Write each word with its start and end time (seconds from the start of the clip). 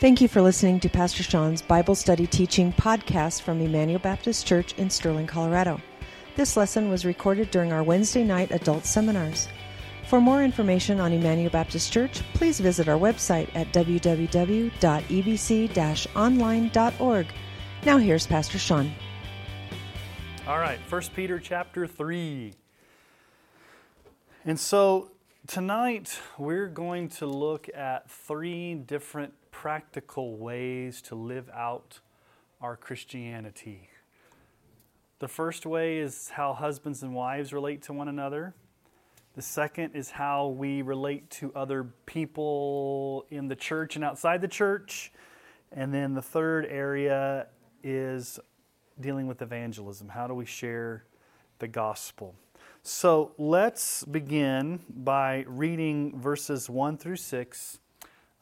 Thank 0.00 0.20
you 0.22 0.28
for 0.28 0.40
listening 0.40 0.80
to 0.80 0.88
Pastor 0.88 1.22
Sean's 1.22 1.60
Bible 1.60 1.94
Study 1.94 2.26
Teaching 2.26 2.72
podcast 2.72 3.42
from 3.42 3.60
Emmanuel 3.60 3.98
Baptist 3.98 4.46
Church 4.46 4.72
in 4.78 4.88
Sterling, 4.88 5.26
Colorado. 5.26 5.78
This 6.36 6.56
lesson 6.56 6.88
was 6.88 7.04
recorded 7.04 7.50
during 7.50 7.70
our 7.70 7.82
Wednesday 7.82 8.24
night 8.24 8.50
adult 8.50 8.86
seminars. 8.86 9.46
For 10.08 10.18
more 10.18 10.42
information 10.42 11.00
on 11.00 11.12
Emmanuel 11.12 11.50
Baptist 11.50 11.92
Church, 11.92 12.22
please 12.32 12.58
visit 12.60 12.88
our 12.88 12.98
website 12.98 13.54
at 13.54 13.74
www.ebc 13.74 14.70
online.org. 16.16 17.26
Now 17.84 17.98
here's 17.98 18.26
Pastor 18.26 18.58
Sean. 18.58 18.90
All 20.46 20.58
right, 20.58 20.78
1 20.88 21.02
Peter 21.14 21.38
chapter 21.38 21.86
3. 21.86 22.54
And 24.46 24.58
so 24.58 25.10
tonight 25.46 26.18
we're 26.38 26.68
going 26.68 27.10
to 27.10 27.26
look 27.26 27.68
at 27.74 28.10
three 28.10 28.76
different 28.76 29.34
practical 29.60 30.38
ways 30.38 31.02
to 31.02 31.14
live 31.14 31.50
out 31.52 32.00
our 32.62 32.78
Christianity. 32.78 33.90
The 35.18 35.28
first 35.28 35.66
way 35.66 35.98
is 35.98 36.30
how 36.30 36.54
husbands 36.54 37.02
and 37.02 37.14
wives 37.14 37.52
relate 37.52 37.82
to 37.82 37.92
one 37.92 38.08
another. 38.08 38.54
The 39.36 39.42
second 39.42 39.94
is 39.94 40.12
how 40.12 40.46
we 40.46 40.80
relate 40.80 41.28
to 41.32 41.52
other 41.54 41.84
people 42.06 43.26
in 43.28 43.48
the 43.48 43.54
church 43.54 43.96
and 43.96 44.04
outside 44.04 44.40
the 44.40 44.48
church. 44.48 45.12
And 45.72 45.92
then 45.92 46.14
the 46.14 46.22
third 46.22 46.64
area 46.64 47.48
is 47.84 48.40
dealing 48.98 49.26
with 49.26 49.42
evangelism. 49.42 50.08
How 50.08 50.26
do 50.26 50.32
we 50.32 50.46
share 50.46 51.04
the 51.58 51.68
gospel? 51.68 52.34
So 52.82 53.32
let's 53.36 54.04
begin 54.04 54.80
by 54.88 55.44
reading 55.46 56.18
verses 56.18 56.70
1 56.70 56.96
through 56.96 57.16
6 57.16 57.79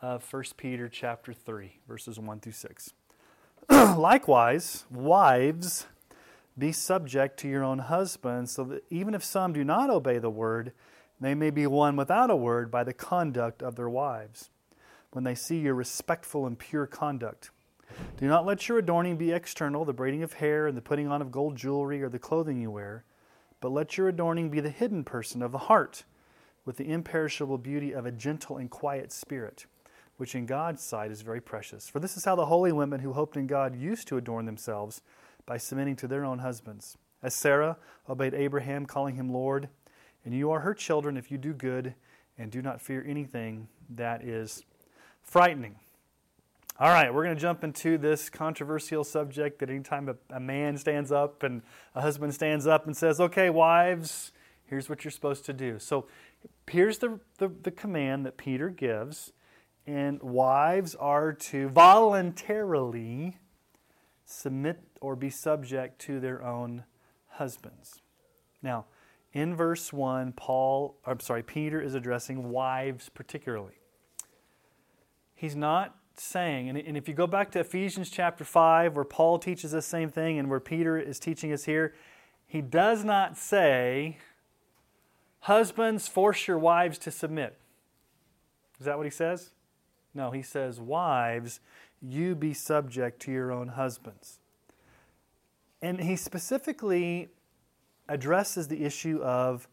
of 0.00 0.32
1 0.32 0.44
Peter 0.56 0.88
chapter 0.88 1.32
3, 1.32 1.80
verses 1.88 2.18
1 2.18 2.40
through 2.40 2.52
6. 2.52 2.92
Likewise, 3.68 4.84
wives, 4.90 5.86
be 6.56 6.70
subject 6.70 7.38
to 7.40 7.48
your 7.48 7.64
own 7.64 7.80
husbands, 7.80 8.52
so 8.52 8.64
that 8.64 8.84
even 8.90 9.14
if 9.14 9.24
some 9.24 9.52
do 9.52 9.64
not 9.64 9.90
obey 9.90 10.18
the 10.18 10.30
word, 10.30 10.72
they 11.20 11.34
may 11.34 11.50
be 11.50 11.66
won 11.66 11.96
without 11.96 12.30
a 12.30 12.36
word 12.36 12.70
by 12.70 12.84
the 12.84 12.92
conduct 12.92 13.62
of 13.62 13.74
their 13.74 13.88
wives, 13.88 14.50
when 15.10 15.24
they 15.24 15.34
see 15.34 15.58
your 15.58 15.74
respectful 15.74 16.46
and 16.46 16.58
pure 16.58 16.86
conduct. 16.86 17.50
Do 18.18 18.28
not 18.28 18.46
let 18.46 18.68
your 18.68 18.78
adorning 18.78 19.16
be 19.16 19.32
external, 19.32 19.84
the 19.84 19.92
braiding 19.92 20.22
of 20.22 20.34
hair 20.34 20.68
and 20.68 20.76
the 20.76 20.82
putting 20.82 21.08
on 21.08 21.20
of 21.20 21.32
gold 21.32 21.56
jewelry 21.56 22.02
or 22.02 22.08
the 22.08 22.18
clothing 22.20 22.60
you 22.60 22.70
wear, 22.70 23.04
but 23.60 23.72
let 23.72 23.96
your 23.96 24.08
adorning 24.08 24.48
be 24.48 24.60
the 24.60 24.70
hidden 24.70 25.02
person 25.02 25.42
of 25.42 25.50
the 25.50 25.58
heart, 25.58 26.04
with 26.64 26.76
the 26.76 26.88
imperishable 26.88 27.58
beauty 27.58 27.92
of 27.92 28.06
a 28.06 28.12
gentle 28.12 28.58
and 28.58 28.70
quiet 28.70 29.10
spirit 29.10 29.66
which 30.18 30.34
in 30.34 30.46
God's 30.46 30.82
sight 30.82 31.10
is 31.10 31.22
very 31.22 31.40
precious. 31.40 31.88
For 31.88 32.00
this 32.00 32.16
is 32.16 32.24
how 32.24 32.34
the 32.34 32.46
holy 32.46 32.72
women 32.72 33.00
who 33.00 33.14
hoped 33.14 33.36
in 33.36 33.46
God 33.46 33.74
used 33.74 34.06
to 34.08 34.18
adorn 34.18 34.44
themselves 34.44 35.00
by 35.46 35.56
submitting 35.56 35.96
to 35.96 36.08
their 36.08 36.24
own 36.24 36.40
husbands. 36.40 36.98
As 37.22 37.34
Sarah 37.34 37.78
obeyed 38.08 38.34
Abraham, 38.34 38.84
calling 38.84 39.14
him 39.14 39.32
Lord, 39.32 39.68
and 40.24 40.34
you 40.34 40.50
are 40.50 40.60
her 40.60 40.74
children 40.74 41.16
if 41.16 41.30
you 41.30 41.38
do 41.38 41.54
good 41.54 41.94
and 42.36 42.50
do 42.50 42.60
not 42.60 42.80
fear 42.80 43.04
anything 43.06 43.68
that 43.88 44.22
is 44.22 44.64
frightening. 45.22 45.76
All 46.80 46.90
right, 46.90 47.12
we're 47.12 47.24
going 47.24 47.34
to 47.34 47.40
jump 47.40 47.64
into 47.64 47.98
this 47.98 48.30
controversial 48.30 49.02
subject 49.02 49.58
that 49.60 49.70
anytime 49.70 50.08
a, 50.08 50.16
a 50.30 50.38
man 50.38 50.76
stands 50.76 51.10
up 51.10 51.42
and 51.42 51.62
a 51.94 52.00
husband 52.00 52.34
stands 52.34 52.66
up 52.66 52.86
and 52.86 52.96
says, 52.96 53.20
Okay, 53.20 53.50
wives, 53.50 54.30
here's 54.64 54.88
what 54.88 55.04
you're 55.04 55.10
supposed 55.10 55.44
to 55.46 55.52
do. 55.52 55.78
So 55.78 56.06
here's 56.68 56.98
the, 56.98 57.18
the, 57.38 57.48
the 57.48 57.72
command 57.72 58.26
that 58.26 58.36
Peter 58.36 58.68
gives 58.68 59.32
and 59.88 60.22
wives 60.22 60.94
are 60.96 61.32
to 61.32 61.70
voluntarily 61.70 63.38
submit 64.26 64.80
or 65.00 65.16
be 65.16 65.30
subject 65.30 65.98
to 65.98 66.20
their 66.20 66.44
own 66.44 66.84
husbands. 67.28 68.02
Now, 68.62 68.84
in 69.32 69.56
verse 69.56 69.90
1, 69.90 70.32
Paul, 70.32 70.98
I'm 71.06 71.20
sorry, 71.20 71.42
Peter 71.42 71.80
is 71.80 71.94
addressing 71.94 72.50
wives 72.50 73.08
particularly. 73.08 73.80
He's 75.34 75.56
not 75.56 75.96
saying, 76.16 76.68
and 76.68 76.96
if 76.96 77.08
you 77.08 77.14
go 77.14 77.26
back 77.26 77.50
to 77.52 77.60
Ephesians 77.60 78.10
chapter 78.10 78.44
5, 78.44 78.94
where 78.94 79.06
Paul 79.06 79.38
teaches 79.38 79.70
the 79.70 79.80
same 79.80 80.10
thing 80.10 80.38
and 80.38 80.50
where 80.50 80.60
Peter 80.60 80.98
is 80.98 81.18
teaching 81.18 81.50
us 81.50 81.64
here, 81.64 81.94
he 82.46 82.60
does 82.60 83.04
not 83.04 83.38
say, 83.38 84.18
Husbands, 85.40 86.08
force 86.08 86.46
your 86.46 86.58
wives 86.58 86.98
to 86.98 87.10
submit. 87.10 87.56
Is 88.78 88.84
that 88.84 88.98
what 88.98 89.06
he 89.06 89.10
says? 89.10 89.52
No, 90.18 90.32
he 90.32 90.42
says, 90.42 90.80
Wives, 90.80 91.60
you 92.02 92.34
be 92.34 92.52
subject 92.52 93.22
to 93.22 93.30
your 93.30 93.52
own 93.52 93.68
husbands. 93.68 94.40
And 95.80 96.00
he 96.00 96.16
specifically 96.16 97.28
addresses 98.08 98.66
the 98.66 98.84
issue 98.84 99.22
of 99.22 99.68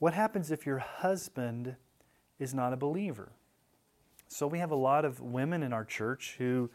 what 0.00 0.14
happens 0.14 0.50
if 0.50 0.66
your 0.66 0.78
husband 0.78 1.76
is 2.40 2.52
not 2.52 2.72
a 2.72 2.76
believer. 2.76 3.30
So 4.26 4.48
we 4.48 4.58
have 4.58 4.72
a 4.72 4.76
lot 4.76 5.04
of 5.04 5.20
women 5.20 5.62
in 5.62 5.72
our 5.72 5.84
church 5.84 6.34
who, 6.38 6.70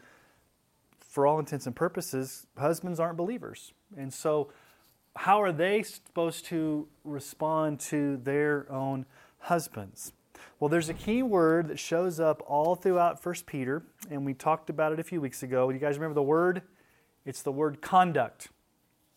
for 0.98 1.26
all 1.26 1.38
intents 1.38 1.66
and 1.66 1.76
purposes, 1.76 2.46
husbands 2.56 2.98
aren't 2.98 3.18
believers. 3.18 3.74
And 3.98 4.14
so, 4.14 4.50
how 5.14 5.42
are 5.42 5.52
they 5.52 5.82
supposed 5.82 6.46
to 6.46 6.88
respond 7.04 7.80
to 7.80 8.16
their 8.16 8.66
own 8.72 9.04
husbands? 9.40 10.14
Well, 10.60 10.68
there's 10.68 10.88
a 10.88 10.94
key 10.94 11.22
word 11.22 11.68
that 11.68 11.78
shows 11.78 12.20
up 12.20 12.42
all 12.46 12.74
throughout 12.74 13.24
1 13.24 13.34
Peter, 13.46 13.84
and 14.10 14.24
we 14.24 14.34
talked 14.34 14.70
about 14.70 14.92
it 14.92 15.00
a 15.00 15.04
few 15.04 15.20
weeks 15.20 15.42
ago. 15.42 15.68
You 15.70 15.78
guys 15.78 15.96
remember 15.96 16.14
the 16.14 16.22
word? 16.22 16.62
It's 17.24 17.42
the 17.42 17.52
word 17.52 17.80
conduct. 17.82 18.48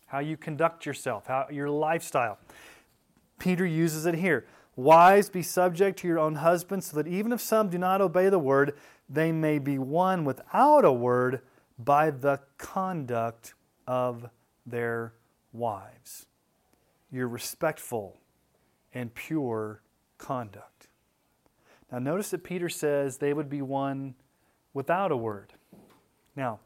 How 0.06 0.20
you 0.20 0.36
conduct 0.36 0.86
yourself, 0.86 1.26
how 1.26 1.46
your 1.50 1.68
lifestyle. 1.68 2.38
Peter 3.38 3.66
uses 3.66 4.06
it 4.06 4.14
here. 4.14 4.46
Wives, 4.74 5.28
be 5.28 5.42
subject 5.42 5.98
to 5.98 6.08
your 6.08 6.20
own 6.20 6.36
husbands, 6.36 6.86
so 6.86 6.96
that 6.96 7.08
even 7.08 7.32
if 7.32 7.40
some 7.40 7.68
do 7.68 7.78
not 7.78 8.00
obey 8.00 8.28
the 8.28 8.38
word, 8.38 8.74
they 9.08 9.32
may 9.32 9.58
be 9.58 9.76
won 9.76 10.24
without 10.24 10.84
a 10.84 10.92
word 10.92 11.40
by 11.78 12.10
the 12.10 12.40
conduct 12.58 13.54
of 13.86 14.30
their 14.64 15.14
wives. 15.52 16.26
Your 17.10 17.26
respectful 17.26 18.20
and 18.94 19.12
pure 19.12 19.82
conduct. 20.16 20.77
Now, 21.90 21.98
notice 21.98 22.30
that 22.30 22.44
Peter 22.44 22.68
says 22.68 23.18
they 23.18 23.32
would 23.32 23.48
be 23.48 23.62
won 23.62 24.14
without 24.74 25.10
a 25.10 25.16
word. 25.16 25.54
Now, 26.36 26.60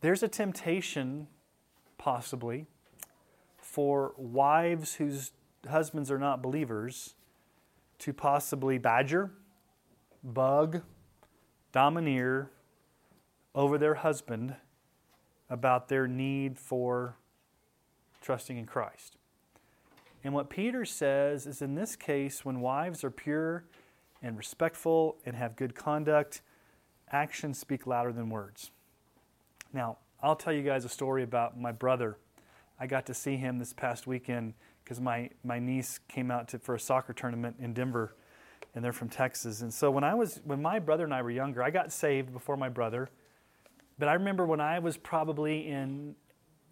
there's 0.00 0.22
a 0.22 0.28
temptation, 0.28 1.28
possibly, 1.96 2.66
for 3.56 4.14
wives 4.16 4.94
whose 4.94 5.32
husbands 5.68 6.10
are 6.10 6.18
not 6.18 6.42
believers 6.42 7.14
to 7.98 8.12
possibly 8.12 8.78
badger, 8.78 9.30
bug, 10.24 10.82
domineer 11.72 12.50
over 13.54 13.78
their 13.78 13.94
husband 13.94 14.56
about 15.48 15.88
their 15.88 16.06
need 16.06 16.58
for 16.58 17.16
trusting 18.20 18.56
in 18.56 18.66
Christ. 18.66 19.16
And 20.22 20.34
what 20.34 20.50
Peter 20.50 20.84
says 20.84 21.46
is 21.46 21.62
in 21.62 21.74
this 21.74 21.96
case, 21.96 22.44
when 22.44 22.60
wives 22.60 23.04
are 23.04 23.10
pure 23.10 23.64
and 24.22 24.36
respectful 24.36 25.16
and 25.24 25.36
have 25.36 25.56
good 25.56 25.74
conduct, 25.74 26.42
actions 27.10 27.58
speak 27.58 27.86
louder 27.86 28.12
than 28.12 28.30
words. 28.30 28.70
Now, 29.72 29.98
I'll 30.22 30.36
tell 30.36 30.52
you 30.52 30.62
guys 30.62 30.84
a 30.84 30.88
story 30.88 31.22
about 31.22 31.58
my 31.58 31.72
brother. 31.72 32.18
I 32.78 32.86
got 32.86 33.06
to 33.06 33.14
see 33.14 33.36
him 33.36 33.58
this 33.58 33.72
past 33.72 34.06
weekend 34.06 34.54
because 34.84 35.00
my, 35.00 35.30
my 35.44 35.58
niece 35.58 36.00
came 36.08 36.30
out 36.30 36.48
to, 36.48 36.58
for 36.58 36.74
a 36.74 36.80
soccer 36.80 37.12
tournament 37.12 37.56
in 37.60 37.72
Denver, 37.72 38.14
and 38.74 38.84
they're 38.84 38.92
from 38.92 39.08
Texas. 39.08 39.62
And 39.62 39.72
so 39.72 39.90
when 39.90 40.04
I 40.04 40.14
was 40.14 40.40
when 40.44 40.60
my 40.60 40.78
brother 40.78 41.04
and 41.04 41.14
I 41.14 41.22
were 41.22 41.30
younger, 41.30 41.62
I 41.62 41.70
got 41.70 41.92
saved 41.92 42.32
before 42.32 42.56
my 42.56 42.68
brother. 42.68 43.10
But 43.98 44.08
I 44.08 44.14
remember 44.14 44.46
when 44.46 44.60
I 44.60 44.78
was 44.78 44.96
probably 44.96 45.68
in 45.68 46.14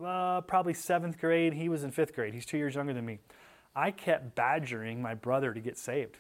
uh, 0.05 0.41
probably 0.43 0.75
seventh 0.75 1.19
grade, 1.19 1.55
he 1.55 1.69
was 1.69 1.85
in 1.85 1.91
fifth 1.91 2.15
grade. 2.15 2.35
He's 2.35 2.47
two 2.47 2.57
years 2.57 2.75
younger 2.75 2.95
than 2.95 3.05
me. 3.05 3.19
I 3.75 3.91
kept 3.91 4.35
badgering 4.35 5.03
my 5.03 5.15
brother 5.15 5.53
to 5.53 5.61
get 5.61 5.77
saved. 5.77 6.19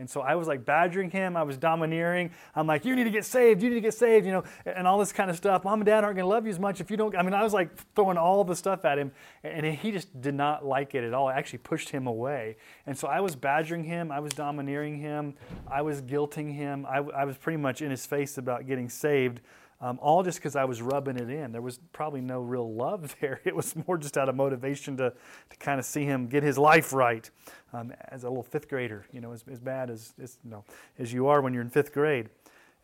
And 0.00 0.08
so 0.08 0.22
I 0.22 0.34
was 0.34 0.48
like 0.48 0.64
badgering 0.64 1.10
him. 1.10 1.36
I 1.36 1.42
was 1.42 1.56
domineering. 1.56 2.30
I'm 2.56 2.66
like, 2.66 2.84
you 2.84 2.96
need 2.96 3.04
to 3.04 3.10
get 3.10 3.24
saved. 3.24 3.62
You 3.62 3.68
need 3.68 3.76
to 3.76 3.80
get 3.82 3.94
saved, 3.94 4.26
you 4.26 4.32
know, 4.32 4.44
and 4.64 4.86
all 4.86 4.98
this 4.98 5.12
kind 5.12 5.30
of 5.30 5.36
stuff. 5.36 5.62
Mom 5.62 5.80
and 5.80 5.86
dad 5.86 6.04
aren't 6.04 6.16
going 6.16 6.24
to 6.24 6.34
love 6.34 6.46
you 6.46 6.50
as 6.50 6.58
much 6.58 6.80
if 6.80 6.90
you 6.90 6.96
don't. 6.96 7.14
I 7.16 7.22
mean, 7.22 7.34
I 7.34 7.42
was 7.42 7.52
like 7.52 7.70
throwing 7.94 8.16
all 8.16 8.42
the 8.42 8.56
stuff 8.56 8.84
at 8.84 8.98
him, 8.98 9.12
and 9.44 9.64
he 9.66 9.92
just 9.92 10.20
did 10.20 10.34
not 10.34 10.64
like 10.64 10.94
it 10.94 11.04
at 11.04 11.12
all. 11.12 11.28
I 11.28 11.34
actually 11.34 11.58
pushed 11.58 11.90
him 11.90 12.06
away. 12.06 12.56
And 12.86 12.96
so 12.96 13.08
I 13.08 13.20
was 13.20 13.36
badgering 13.36 13.84
him. 13.84 14.10
I 14.10 14.20
was 14.20 14.32
domineering 14.32 14.98
him. 14.98 15.34
I 15.70 15.82
was 15.82 16.00
guilting 16.00 16.54
him. 16.54 16.86
I, 16.86 16.98
I 16.98 17.24
was 17.24 17.36
pretty 17.36 17.58
much 17.58 17.82
in 17.82 17.90
his 17.90 18.06
face 18.06 18.38
about 18.38 18.66
getting 18.66 18.88
saved 18.88 19.40
um, 19.80 19.98
all 20.02 20.22
just 20.22 20.38
because 20.38 20.56
I 20.56 20.64
was 20.64 20.82
rubbing 20.82 21.16
it 21.16 21.30
in. 21.30 21.52
There 21.52 21.62
was 21.62 21.78
probably 21.92 22.20
no 22.20 22.40
real 22.40 22.72
love 22.72 23.16
there. 23.20 23.40
It 23.44 23.56
was 23.56 23.74
more 23.86 23.96
just 23.96 24.18
out 24.18 24.28
of 24.28 24.34
motivation 24.36 24.96
to, 24.98 25.12
to 25.50 25.56
kind 25.58 25.78
of 25.78 25.86
see 25.86 26.04
him 26.04 26.26
get 26.26 26.42
his 26.42 26.58
life 26.58 26.92
right 26.92 27.28
um, 27.72 27.92
as 28.08 28.24
a 28.24 28.28
little 28.28 28.42
fifth 28.42 28.68
grader, 28.68 29.06
you 29.12 29.20
know, 29.20 29.32
as, 29.32 29.44
as 29.50 29.58
bad 29.58 29.90
as, 29.90 30.12
as, 30.22 30.38
you 30.44 30.50
know, 30.50 30.64
as 30.98 31.12
you 31.12 31.26
are 31.28 31.40
when 31.40 31.54
you're 31.54 31.62
in 31.62 31.70
fifth 31.70 31.92
grade. 31.92 32.28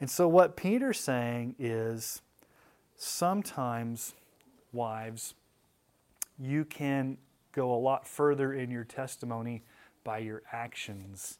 And 0.00 0.10
so, 0.10 0.28
what 0.28 0.56
Peter's 0.56 1.00
saying 1.00 1.54
is 1.58 2.20
sometimes, 2.96 4.14
wives, 4.72 5.34
you 6.38 6.64
can 6.64 7.16
go 7.52 7.74
a 7.74 7.80
lot 7.80 8.06
further 8.06 8.52
in 8.52 8.70
your 8.70 8.84
testimony 8.84 9.62
by 10.04 10.18
your 10.18 10.42
actions 10.52 11.38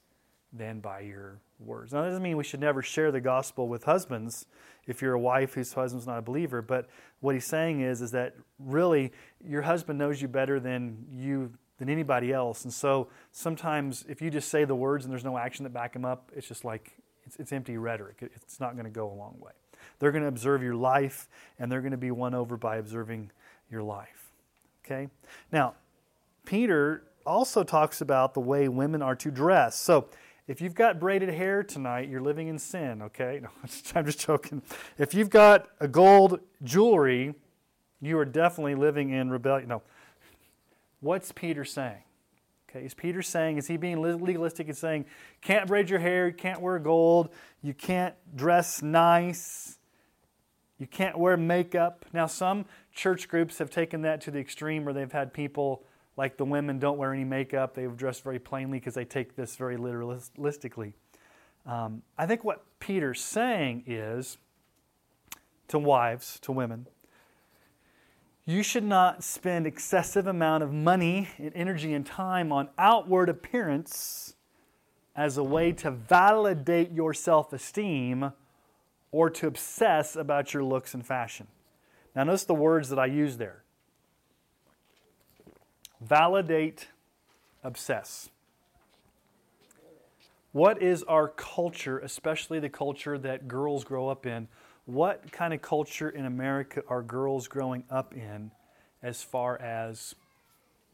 than 0.53 0.81
by 0.81 1.01
your 1.01 1.39
words. 1.59 1.93
Now, 1.93 2.03
that 2.03 2.09
doesn't 2.09 2.23
mean 2.23 2.37
we 2.37 2.45
should 2.45 2.61
never 2.61 2.83
share 2.83 3.11
the 3.11 3.21
gospel 3.21 3.69
with 3.69 3.85
husbands 3.85 4.47
if 4.87 5.03
you're 5.03 5.15
a 5.15 5.21
wife 5.21 5.55
whose 5.55 5.73
husband's 5.73 6.07
not 6.07 6.19
a 6.19 6.23
believer. 6.23 6.63
But 6.63 6.89
what 7.21 7.35
he's 7.35 7.47
saying 7.47 7.81
is, 7.81 8.03
is 8.03 8.11
that 8.13 8.35
really 8.59 9.13
your 9.45 9.63
husband 9.63 9.99
knows 9.99 10.21
you 10.21 10.29
better 10.29 10.61
than 10.61 11.07
you 11.11 11.53
than 11.79 11.89
anybody 11.91 12.33
else. 12.33 12.65
And 12.65 12.73
so 12.73 13.09
sometimes 13.33 14.05
if 14.09 14.23
you 14.23 14.31
just 14.31 14.49
say 14.49 14.65
the 14.65 14.75
words 14.75 15.05
and 15.05 15.13
there's 15.13 15.25
no 15.25 15.37
action 15.37 15.65
that 15.65 15.75
back 15.75 15.93
them 15.93 16.07
up, 16.07 16.33
it's 16.35 16.49
just 16.49 16.65
like 16.65 16.97
it's, 17.27 17.37
it's 17.37 17.53
empty 17.53 17.77
rhetoric. 17.77 18.17
It's 18.21 18.61
not 18.61 18.75
going 18.75 18.85
to 18.85 18.91
go 18.91 19.11
a 19.11 19.13
long 19.13 19.37
way. 19.39 19.53
They're 19.99 20.13
going 20.13 20.23
to 20.23 20.29
observe 20.29 20.63
your 20.63 20.75
life, 20.75 21.29
and 21.59 21.71
they're 21.71 21.81
going 21.81 21.93
to 21.93 21.99
be 21.99 22.11
won 22.11 22.35
over 22.35 22.57
by 22.57 22.77
observing 22.77 23.31
your 23.71 23.83
life. 23.83 24.31
Okay? 24.85 25.09
Now, 25.51 25.75
Peter 26.45 27.03
also 27.25 27.65
talks 27.65 28.01
about 28.01 28.35
the 28.35 28.41
way 28.41 28.69
women 28.69 29.03
are 29.03 29.17
to 29.17 29.31
dress. 29.31 29.77
So, 29.79 30.07
if 30.49 30.61
you've 30.61 30.75
got 30.75 31.01
braided 31.01 31.29
hair 31.31 31.63
tonight, 31.63 32.09
you're 32.09 32.21
living 32.21 32.49
in 32.49 32.59
sin, 32.59 33.03
okay? 33.03 33.41
No, 33.47 33.49
I'm 33.95 34.07
just 34.07 34.21
joking. 34.21 34.63
If 34.99 35.15
you've 35.15 35.31
got 35.31 35.69
a 35.81 35.89
gold 35.89 36.41
jewelry, 36.63 37.35
you 38.01 38.19
are 38.19 38.25
definitely 38.25 38.75
living 38.75 39.11
in 39.11 39.31
rebellion. 39.31 39.69
No. 39.69 39.83
What's 41.01 41.33
Peter 41.33 41.65
saying? 41.65 42.03
Okay, 42.71 42.85
is 42.85 42.95
Peter 42.95 43.23
saying, 43.23 43.59
is 43.59 43.67
he 43.67 43.77
being 43.77 44.01
legalistic 44.03 44.69
and 44.69 44.77
saying, 44.77 45.07
can't 45.41 45.67
braid 45.67 45.89
your 45.89 45.99
hair, 45.99 46.31
can't 46.31 46.61
wear 46.61 46.79
gold, 46.79 47.31
you 47.63 47.75
can't 47.75 48.15
dress 48.35 48.83
nice, 48.83 49.79
you 50.79 50.87
can't 50.87 51.19
wear 51.19 51.37
makeup? 51.37 52.05
Now, 52.13 52.27
some 52.27 52.67
church 52.93 53.29
groups 53.29 53.59
have 53.59 53.71
taken 53.71 54.03
that 54.03 54.21
to 54.23 54.31
the 54.31 54.39
extreme 54.39 54.85
where 54.85 54.95
they've 54.95 55.11
had 55.11 55.33
people 55.33 55.85
like 56.17 56.37
the 56.37 56.45
women 56.45 56.79
don't 56.79 56.97
wear 56.97 57.13
any 57.13 57.25
makeup, 57.25 57.75
they've 57.75 57.97
dressed 57.97 58.25
very 58.25 58.39
plainly 58.39 58.79
because 58.79 58.95
they 58.95 59.05
take 59.05 59.37
this 59.37 59.57
very 59.57 59.77
literalistically. 59.77 60.95
Um, 61.67 62.03
I 62.17 62.27
think 62.27 62.45
what 62.45 62.65
Peter's 62.79 63.23
saying 63.23 63.85
is 63.87 64.39
to 65.69 65.79
wives, 65.79 66.39
to 66.41 66.53
women, 66.53 66.87
you 68.47 68.63
should 68.63 68.85
not 68.85 69.25
spend 69.25 69.67
excessive 69.67 70.29
amount 70.29 70.63
of 70.63 70.73
money 70.73 71.29
and 71.39 71.51
energy 71.55 71.93
and 71.93 72.07
time 72.07 72.53
on 72.53 72.69
outward 72.79 73.29
appearance 73.29 74.37
as 75.17 75.37
a 75.37 75.43
way 75.43 75.73
to 75.73 75.91
validate 75.91 76.93
your 76.93 77.13
self-esteem 77.13 78.33
or 79.11 79.31
to 79.31 79.49
obsess 79.49 80.15
about 80.15 80.55
your 80.55 80.63
looks 80.63 80.95
and 80.95 81.05
fashion. 81.05 81.49
Now 82.15 82.23
notice 82.25 82.45
the 82.45 82.55
words 82.55 82.89
that 82.91 82.99
I 82.99 83.07
use 83.07 83.37
there. 83.37 83.65
Validate, 86.07 86.89
obsess. 87.65 88.31
What 90.53 90.83
is 90.83 91.03
our 91.03 91.29
culture, 91.29 91.99
especially 91.99 92.61
the 92.61 92.69
culture 92.69 93.19
that 93.19 93.49
girls 93.49 93.85
grow 93.85 94.09
up 94.09 94.25
in? 94.25 94.49
what 94.87 95.33
kind 95.33 95.53
of 95.53 95.61
culture 95.61 96.09
in 96.09 96.25
America 96.25 96.83
are 96.89 97.03
girls 97.03 97.49
growing 97.49 97.85
up 97.91 98.15
in 98.15 98.53
as 99.03 99.23
far 99.23 99.61
as 99.61 100.15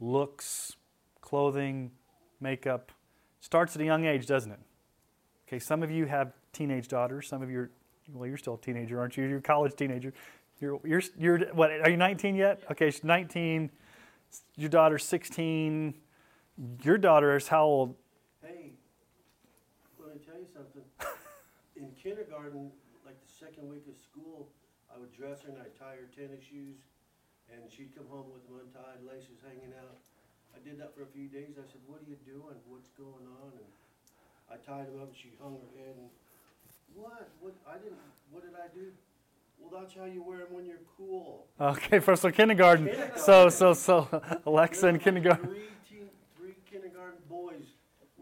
looks, 0.00 0.76
clothing, 1.20 1.90
makeup? 2.40 2.90
Starts 3.40 3.76
at 3.76 3.82
a 3.82 3.84
young 3.84 4.06
age, 4.06 4.26
doesn't 4.26 4.50
it? 4.50 4.58
Okay, 5.46 5.58
some 5.58 5.82
of 5.82 5.90
you 5.90 6.06
have 6.06 6.32
teenage 6.54 6.88
daughters. 6.88 7.28
Some 7.28 7.42
of 7.42 7.50
you, 7.50 7.60
are, 7.60 7.70
well, 8.14 8.26
you're 8.26 8.38
still 8.38 8.54
a 8.54 8.58
teenager, 8.58 8.98
aren't 8.98 9.16
you? 9.16 9.24
You're 9.24 9.38
a 9.38 9.42
college 9.42 9.74
teenager. 9.76 10.14
You're, 10.58 10.80
you're, 10.84 11.02
you're, 11.18 11.38
what, 11.52 11.70
are 11.70 11.90
you 11.90 11.96
19 11.98 12.34
yet? 12.34 12.62
Okay, 12.70 12.90
she's 12.90 13.04
19. 13.04 13.70
Your 14.56 14.68
daughter's 14.68 15.04
16. 15.04 15.94
Your 16.82 16.98
daughter 16.98 17.36
is 17.36 17.48
how 17.48 17.64
old? 17.64 17.96
Hey, 18.44 18.72
let 19.98 20.14
me 20.14 20.20
tell 20.20 20.36
you 20.36 20.48
something. 20.52 20.84
In 21.76 21.90
kindergarten, 21.96 22.70
like 23.04 23.16
the 23.20 23.32
second 23.32 23.68
week 23.68 23.84
of 23.88 23.96
school, 23.96 24.48
I 24.92 25.00
would 25.00 25.12
dress 25.16 25.40
her 25.42 25.50
and 25.50 25.58
I'd 25.58 25.72
tie 25.80 25.96
her 25.96 26.08
tennis 26.12 26.44
shoes, 26.44 26.76
and 27.48 27.64
she'd 27.72 27.96
come 27.96 28.04
home 28.12 28.28
with 28.28 28.44
them 28.44 28.60
untied, 28.60 29.00
laces 29.08 29.40
hanging 29.40 29.72
out. 29.80 29.96
I 30.52 30.60
did 30.60 30.76
that 30.84 30.92
for 30.92 31.02
a 31.02 31.10
few 31.16 31.32
days. 31.32 31.56
I 31.56 31.64
said, 31.64 31.80
"What 31.88 32.04
are 32.04 32.08
you 32.08 32.20
doing? 32.28 32.60
What's 32.68 32.92
going 32.92 33.24
on?" 33.40 33.56
And 33.56 33.68
I 34.52 34.60
tied 34.60 34.92
them 34.92 35.00
up, 35.00 35.08
and 35.08 35.16
she 35.16 35.32
hung 35.40 35.56
her 35.56 35.72
head. 35.80 35.96
And 35.96 36.12
what? 36.92 37.32
What? 37.40 37.56
I 37.64 37.80
didn't. 37.80 37.96
What 38.28 38.44
did 38.44 38.52
I 38.52 38.68
do? 38.68 38.92
Well, 39.62 39.80
that's 39.80 39.94
how 39.94 40.04
you 40.04 40.22
wear 40.22 40.38
them 40.38 40.48
when 40.50 40.66
you're 40.66 40.82
cool. 40.96 41.46
Okay, 41.60 41.98
for 42.00 42.16
so 42.16 42.30
kindergarten. 42.30 42.86
kindergarten. 42.86 43.18
So 43.18 43.48
so 43.48 43.72
so 43.72 44.22
Alexa 44.46 44.88
in 44.88 44.98
kindergarten. 44.98 45.48
Three, 45.48 45.62
teen, 45.88 46.08
three 46.36 46.54
kindergarten 46.70 47.18
boys 47.28 47.64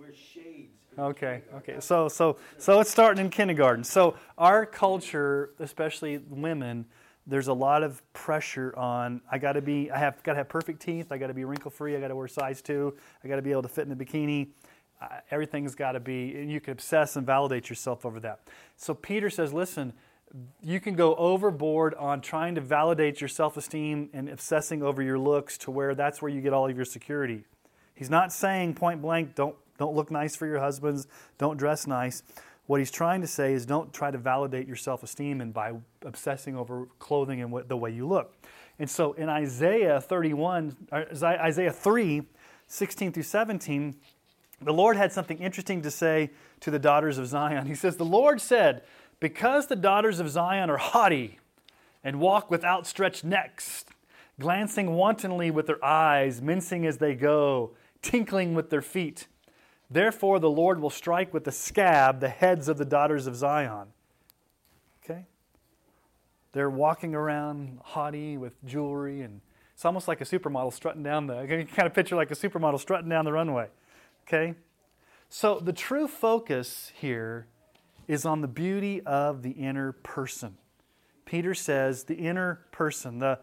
wear 0.01 0.13
shades. 0.15 0.81
Okay, 0.99 1.43
okay. 1.57 1.77
So, 1.81 2.09
so, 2.09 2.37
so 2.59 2.81
it's 2.81 2.91
starting 2.91 3.25
in 3.25 3.31
kindergarten. 3.31 3.85
So, 3.85 4.17
our 4.37 4.67
culture, 4.67 5.51
especially 5.59 6.19
women, 6.19 6.85
there's 7.27 7.49
a 7.49 7.53
lot 7.53 7.83
of 7.83 8.03
pressure 8.13 8.75
on. 8.77 9.21
I 9.31 9.39
got 9.39 9.53
to 9.53 9.63
be. 9.63 9.91
I 9.91 9.99
have 9.99 10.23
got 10.23 10.33
to 10.33 10.39
have 10.39 10.49
perfect 10.49 10.81
teeth. 10.83 11.13
I 11.13 11.19
got 11.19 11.29
to 11.29 11.35
be 11.35 11.45
wrinkle 11.45 11.71
free. 11.71 11.97
I 11.97 12.01
got 12.01 12.09
to 12.09 12.17
wear 12.17 12.29
size 12.29 12.61
two. 12.61 12.97
I 13.25 13.29
got 13.29 13.37
to 13.37 13.43
be 13.43 13.53
able 13.53 13.63
to 13.63 13.69
fit 13.69 13.87
in 13.87 13.93
a 13.93 13.97
bikini. 13.97 14.49
Uh, 15.01 15.07
everything's 15.31 15.75
got 15.75 15.93
to 15.93 16.01
be. 16.01 16.35
And 16.37 16.51
you 16.51 16.61
can 16.61 16.73
obsess 16.73 17.17
and 17.17 17.25
validate 17.25 17.71
yourself 17.71 18.05
over 18.05 18.21
that. 18.21 18.41
So 18.77 18.95
Peter 18.95 19.31
says, 19.31 19.53
listen. 19.53 19.93
You 20.63 20.81
can 20.81 20.95
go 20.95 21.15
overboard 21.17 21.95
on 21.95 22.21
trying 22.21 22.55
to 22.55 22.61
validate 22.61 23.21
your 23.21 23.29
self 23.29 23.57
esteem 23.57 24.11
and 24.13 24.29
obsessing 24.29 24.83
over 24.83 25.03
your 25.03 25.19
looks 25.19 25.59
to 25.59 25.71
where 25.71 25.95
that's 25.95 26.23
where 26.23 26.31
you 26.31 26.41
get 26.41 26.53
all 26.53 26.69
of 26.69 26.77
your 26.77 26.85
security. 26.85 27.45
He's 27.95 28.11
not 28.11 28.33
saying 28.33 28.75
point 28.75 29.03
blank, 29.03 29.35
don't 29.35 29.57
don't 29.81 29.97
look 29.97 30.11
nice 30.11 30.37
for 30.37 30.47
your 30.47 30.61
husbands. 30.61 31.09
Don't 31.39 31.57
dress 31.57 31.87
nice. 31.87 32.23
What 32.67 32.81
he's 32.81 32.91
trying 32.91 33.23
to 33.23 33.27
say 33.27 33.55
is 33.55 33.65
don't 33.65 33.93
try 33.93 34.11
to 34.11 34.19
validate 34.19 34.67
your 34.67 34.77
self 34.77 35.03
esteem 35.03 35.41
and 35.41 35.53
by 35.53 35.73
obsessing 36.05 36.55
over 36.55 36.87
clothing 36.99 37.41
and 37.41 37.51
what, 37.51 37.69
the 37.69 37.77
way 37.77 37.91
you 37.91 38.07
look. 38.07 38.35
And 38.79 38.89
so 38.89 39.15
in 39.15 39.29
Isaiah 39.29 40.01
31, 40.01 40.77
Isaiah 40.93 41.73
3, 41.73 42.23
16 42.67 43.13
through 43.13 43.23
17, 43.23 43.97
the 44.63 44.73
Lord 44.73 44.97
had 44.97 45.13
something 45.13 45.39
interesting 45.39 45.83
to 45.83 45.91
say 45.91 46.31
to 46.61 46.71
the 46.71 46.79
daughters 46.79 47.17
of 47.17 47.27
Zion. 47.27 47.67
He 47.67 47.75
says, 47.75 47.97
The 47.97 48.05
Lord 48.05 48.41
said, 48.41 48.83
Because 49.21 49.67
the 49.67 49.77
daughters 49.77 50.19
of 50.19 50.31
Zion 50.31 50.71
are 50.71 50.79
haughty 50.79 51.39
and 52.03 52.19
walk 52.19 52.51
with 52.51 52.65
outstretched 52.65 53.23
necks, 53.23 53.85
glancing 54.39 54.95
wantonly 54.95 55.51
with 55.51 55.67
their 55.67 55.85
eyes, 55.85 56.41
mincing 56.41 56.87
as 56.87 56.99
they 56.99 57.15
go, 57.15 57.73
tinkling 58.03 58.55
with 58.55 58.71
their 58.71 58.83
feet, 58.83 59.29
Therefore, 59.91 60.39
the 60.39 60.51
Lord 60.51 60.81
will 60.81 60.91
strike 60.91 61.35
with 61.35 61.43
the 61.43 61.53
scab 61.53 62.21
the 62.21 62.29
heads 62.29 62.69
of 62.69 62.79
the 62.79 62.85
daughters 62.85 63.27
of 63.27 63.35
Zion. 63.35 63.89
Okay? 65.03 65.27
They're 66.53 66.71
walking 66.71 67.15
around 67.15 67.81
haughty 67.83 68.39
with 68.39 68.53
jewelry, 68.65 69.23
and 69.23 69.41
it's 69.75 69.85
almost 69.85 70.07
like 70.07 70.21
a 70.21 70.25
supermodel 70.25 70.73
strutting 70.73 71.03
down 71.03 71.27
the. 71.27 71.41
You 71.41 71.67
kind 71.67 71.87
of 71.87 71.95
picture 71.95 72.15
like 72.15 72.31
a 72.31 72.37
supermodel 72.37 72.79
strutting 72.79 73.09
down 73.09 73.25
the 73.25 73.33
runway. 73.33 73.67
Okay? 74.29 74.55
So, 75.29 75.59
the 75.59 75.73
true 75.73 76.07
focus 76.07 76.93
here 76.95 77.47
is 78.11 78.25
on 78.25 78.41
the 78.41 78.49
beauty 78.49 79.01
of 79.03 79.43
the 79.43 79.53
inner 79.53 79.93
person. 79.93 80.57
Peter 81.27 81.55
says 81.55 82.03
the 82.03 82.17
inner 82.17 82.61
person, 82.73 83.21
the, 83.21 83.39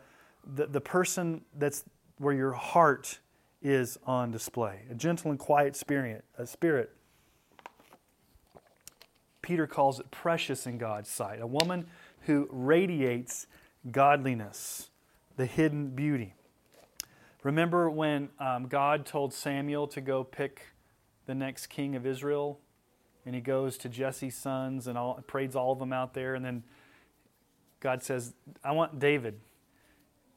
the, 0.45 0.65
the 0.65 0.81
person 0.81 1.39
that's 1.57 1.85
where 2.17 2.33
your 2.33 2.51
heart 2.51 3.19
is 3.61 3.97
on 4.05 4.29
display. 4.29 4.81
A 4.91 4.93
gentle 4.93 5.31
and 5.31 5.39
quiet 5.39 5.77
spirit, 5.77 6.25
a 6.37 6.45
spirit. 6.45 6.91
Peter 9.41 9.67
calls 9.67 10.01
it 10.01 10.11
precious 10.11 10.67
in 10.67 10.77
God's 10.77 11.09
sight. 11.09 11.39
A 11.39 11.47
woman 11.47 11.87
who 12.25 12.49
radiates 12.51 13.47
godliness, 13.89 14.89
the 15.37 15.45
hidden 15.45 15.91
beauty. 15.91 16.33
Remember 17.41 17.89
when 17.89 18.27
um, 18.37 18.67
God 18.67 19.05
told 19.05 19.33
Samuel 19.33 19.87
to 19.87 20.01
go 20.01 20.25
pick 20.25 20.73
the 21.25 21.35
next 21.35 21.67
king 21.67 21.95
of 21.95 22.05
Israel? 22.05 22.59
And 23.27 23.35
he 23.35 23.41
goes 23.41 23.77
to 23.79 23.89
Jesse's 23.89 24.35
sons 24.35 24.87
and 24.87 24.97
all, 24.97 25.21
all 25.53 25.71
of 25.73 25.79
them 25.79 25.91
out 25.91 26.13
there. 26.13 26.33
And 26.33 26.45
then 26.45 26.63
God 27.81 28.01
says, 28.01 28.33
I 28.63 28.71
want 28.71 28.99
David. 28.99 29.41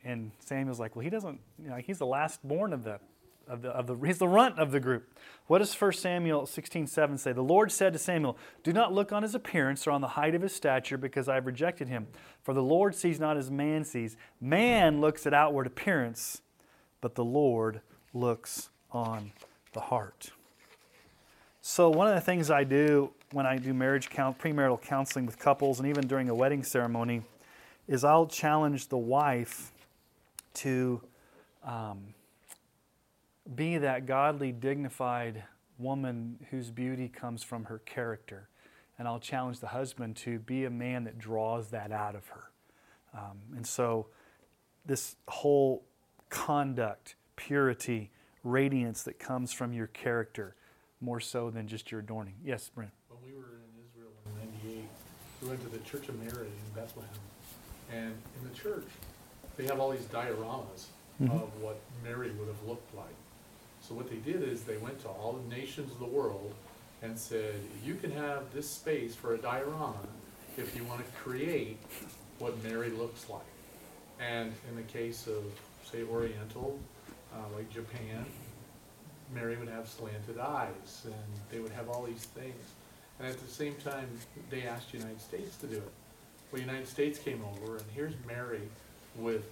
And 0.02 0.32
Samuel's 0.40 0.80
like, 0.80 0.96
well, 0.96 1.04
he 1.04 1.08
doesn't, 1.08 1.38
you 1.62 1.68
know, 1.68 1.76
he's 1.76 1.98
the 1.98 2.06
last 2.06 2.42
born 2.42 2.72
of 2.72 2.82
the 2.82 2.98
of 3.46 3.62
the, 3.62 3.68
of 3.70 3.86
the, 3.86 3.96
he's 4.06 4.18
the 4.18 4.28
runt 4.28 4.58
of 4.58 4.70
the 4.70 4.80
group. 4.80 5.18
What 5.46 5.58
does 5.58 5.72
1 5.74 5.92
Samuel 5.92 6.46
16 6.46 6.88
7 6.88 7.18
say? 7.18 7.32
The 7.32 7.42
Lord 7.42 7.70
said 7.70 7.92
to 7.92 7.98
Samuel, 7.98 8.36
Do 8.64 8.72
not 8.72 8.92
look 8.92 9.12
on 9.12 9.22
his 9.22 9.34
appearance 9.34 9.86
or 9.86 9.92
on 9.92 10.00
the 10.00 10.08
height 10.08 10.34
of 10.34 10.42
his 10.42 10.54
stature, 10.54 10.98
because 10.98 11.28
I 11.28 11.34
have 11.34 11.46
rejected 11.46 11.88
him. 11.88 12.08
For 12.42 12.54
the 12.54 12.62
Lord 12.62 12.94
sees 12.94 13.18
not 13.20 13.36
as 13.36 13.50
man 13.50 13.84
sees. 13.84 14.16
Man 14.40 15.00
looks 15.00 15.26
at 15.26 15.34
outward 15.34 15.66
appearance, 15.66 16.42
but 17.00 17.14
the 17.14 17.24
Lord 17.24 17.80
looks 18.12 18.70
on 18.92 19.32
the 19.72 19.80
heart. 19.80 20.30
So, 21.62 21.90
one 21.90 22.08
of 22.08 22.14
the 22.14 22.22
things 22.22 22.50
I 22.50 22.64
do 22.64 23.10
when 23.32 23.44
I 23.44 23.58
do 23.58 23.74
marriage 23.74 24.08
count, 24.08 24.38
premarital 24.38 24.80
counseling 24.80 25.26
with 25.26 25.38
couples, 25.38 25.78
and 25.78 25.88
even 25.88 26.06
during 26.06 26.28
a 26.30 26.34
wedding 26.34 26.62
ceremony, 26.62 27.22
is 27.86 28.02
I'll 28.02 28.26
challenge 28.26 28.88
the 28.88 28.96
wife 28.96 29.70
to 30.54 31.02
um, 31.62 32.14
be 33.54 33.76
that 33.78 34.06
godly, 34.06 34.52
dignified 34.52 35.44
woman 35.78 36.38
whose 36.50 36.70
beauty 36.70 37.08
comes 37.08 37.42
from 37.42 37.64
her 37.64 37.78
character. 37.80 38.48
And 38.98 39.06
I'll 39.06 39.20
challenge 39.20 39.60
the 39.60 39.68
husband 39.68 40.16
to 40.16 40.38
be 40.38 40.64
a 40.64 40.70
man 40.70 41.04
that 41.04 41.18
draws 41.18 41.68
that 41.68 41.90
out 41.92 42.14
of 42.14 42.26
her. 42.28 42.50
Um, 43.14 43.38
and 43.56 43.66
so, 43.66 44.06
this 44.86 45.16
whole 45.28 45.84
conduct, 46.30 47.16
purity, 47.36 48.10
radiance 48.44 49.02
that 49.02 49.18
comes 49.18 49.52
from 49.52 49.74
your 49.74 49.88
character, 49.88 50.54
more 51.00 51.20
so 51.20 51.50
than 51.50 51.66
just 51.68 51.90
your 51.90 52.00
adorning. 52.00 52.34
Yes, 52.44 52.68
Brent. 52.68 52.92
When 53.08 53.18
we 53.30 53.36
were 53.36 53.48
in 53.54 53.84
Israel 53.86 54.10
in 54.26 54.72
'98, 54.72 54.84
we 55.42 55.48
went 55.48 55.62
to 55.62 55.68
the 55.68 55.78
Church 55.84 56.08
of 56.08 56.18
Mary 56.22 56.46
in 56.48 56.74
Bethlehem, 56.74 57.10
and 57.92 58.14
in 58.40 58.48
the 58.48 58.54
church, 58.54 58.86
they 59.56 59.64
have 59.66 59.80
all 59.80 59.90
these 59.90 60.06
dioramas 60.06 60.86
Mhm. 61.20 61.42
of 61.42 61.62
what 61.62 61.78
Mary 62.02 62.30
would 62.30 62.48
have 62.48 62.62
looked 62.64 62.94
like. 62.94 63.14
So 63.82 63.94
what 63.94 64.08
they 64.08 64.16
did 64.16 64.42
is 64.42 64.62
they 64.64 64.76
went 64.78 65.00
to 65.00 65.08
all 65.08 65.32
the 65.32 65.48
nations 65.54 65.90
of 65.92 65.98
the 65.98 66.06
world 66.06 66.54
and 67.02 67.18
said, 67.18 67.54
you 67.84 67.94
can 67.94 68.10
have 68.12 68.52
this 68.54 68.68
space 68.68 69.14
for 69.14 69.34
a 69.34 69.38
diorama 69.38 70.06
if 70.56 70.76
you 70.76 70.84
want 70.84 71.04
to 71.04 71.10
create 71.12 71.78
what 72.38 72.62
Mary 72.62 72.90
looks 72.90 73.28
like. 73.28 73.42
And 74.18 74.52
in 74.68 74.76
the 74.76 74.82
case 74.82 75.26
of, 75.26 75.42
say, 75.90 76.02
Oriental, 76.04 76.78
uh, 77.34 77.48
like 77.56 77.70
Japan, 77.70 78.24
Mary 79.34 79.56
would 79.56 79.68
have 79.68 79.88
slanted 79.88 80.38
eyes, 80.38 81.02
and 81.04 81.14
they 81.50 81.60
would 81.60 81.72
have 81.72 81.88
all 81.88 82.02
these 82.02 82.24
things. 82.24 82.62
And 83.18 83.28
at 83.28 83.38
the 83.38 83.50
same 83.50 83.74
time, 83.74 84.08
they 84.48 84.62
asked 84.62 84.92
the 84.92 84.98
United 84.98 85.20
States 85.20 85.56
to 85.58 85.66
do 85.66 85.76
it. 85.76 85.92
Well, 86.50 86.60
the 86.60 86.66
United 86.66 86.88
States 86.88 87.18
came 87.18 87.44
over, 87.44 87.76
and 87.76 87.84
here's 87.94 88.14
Mary 88.26 88.62
with 89.16 89.44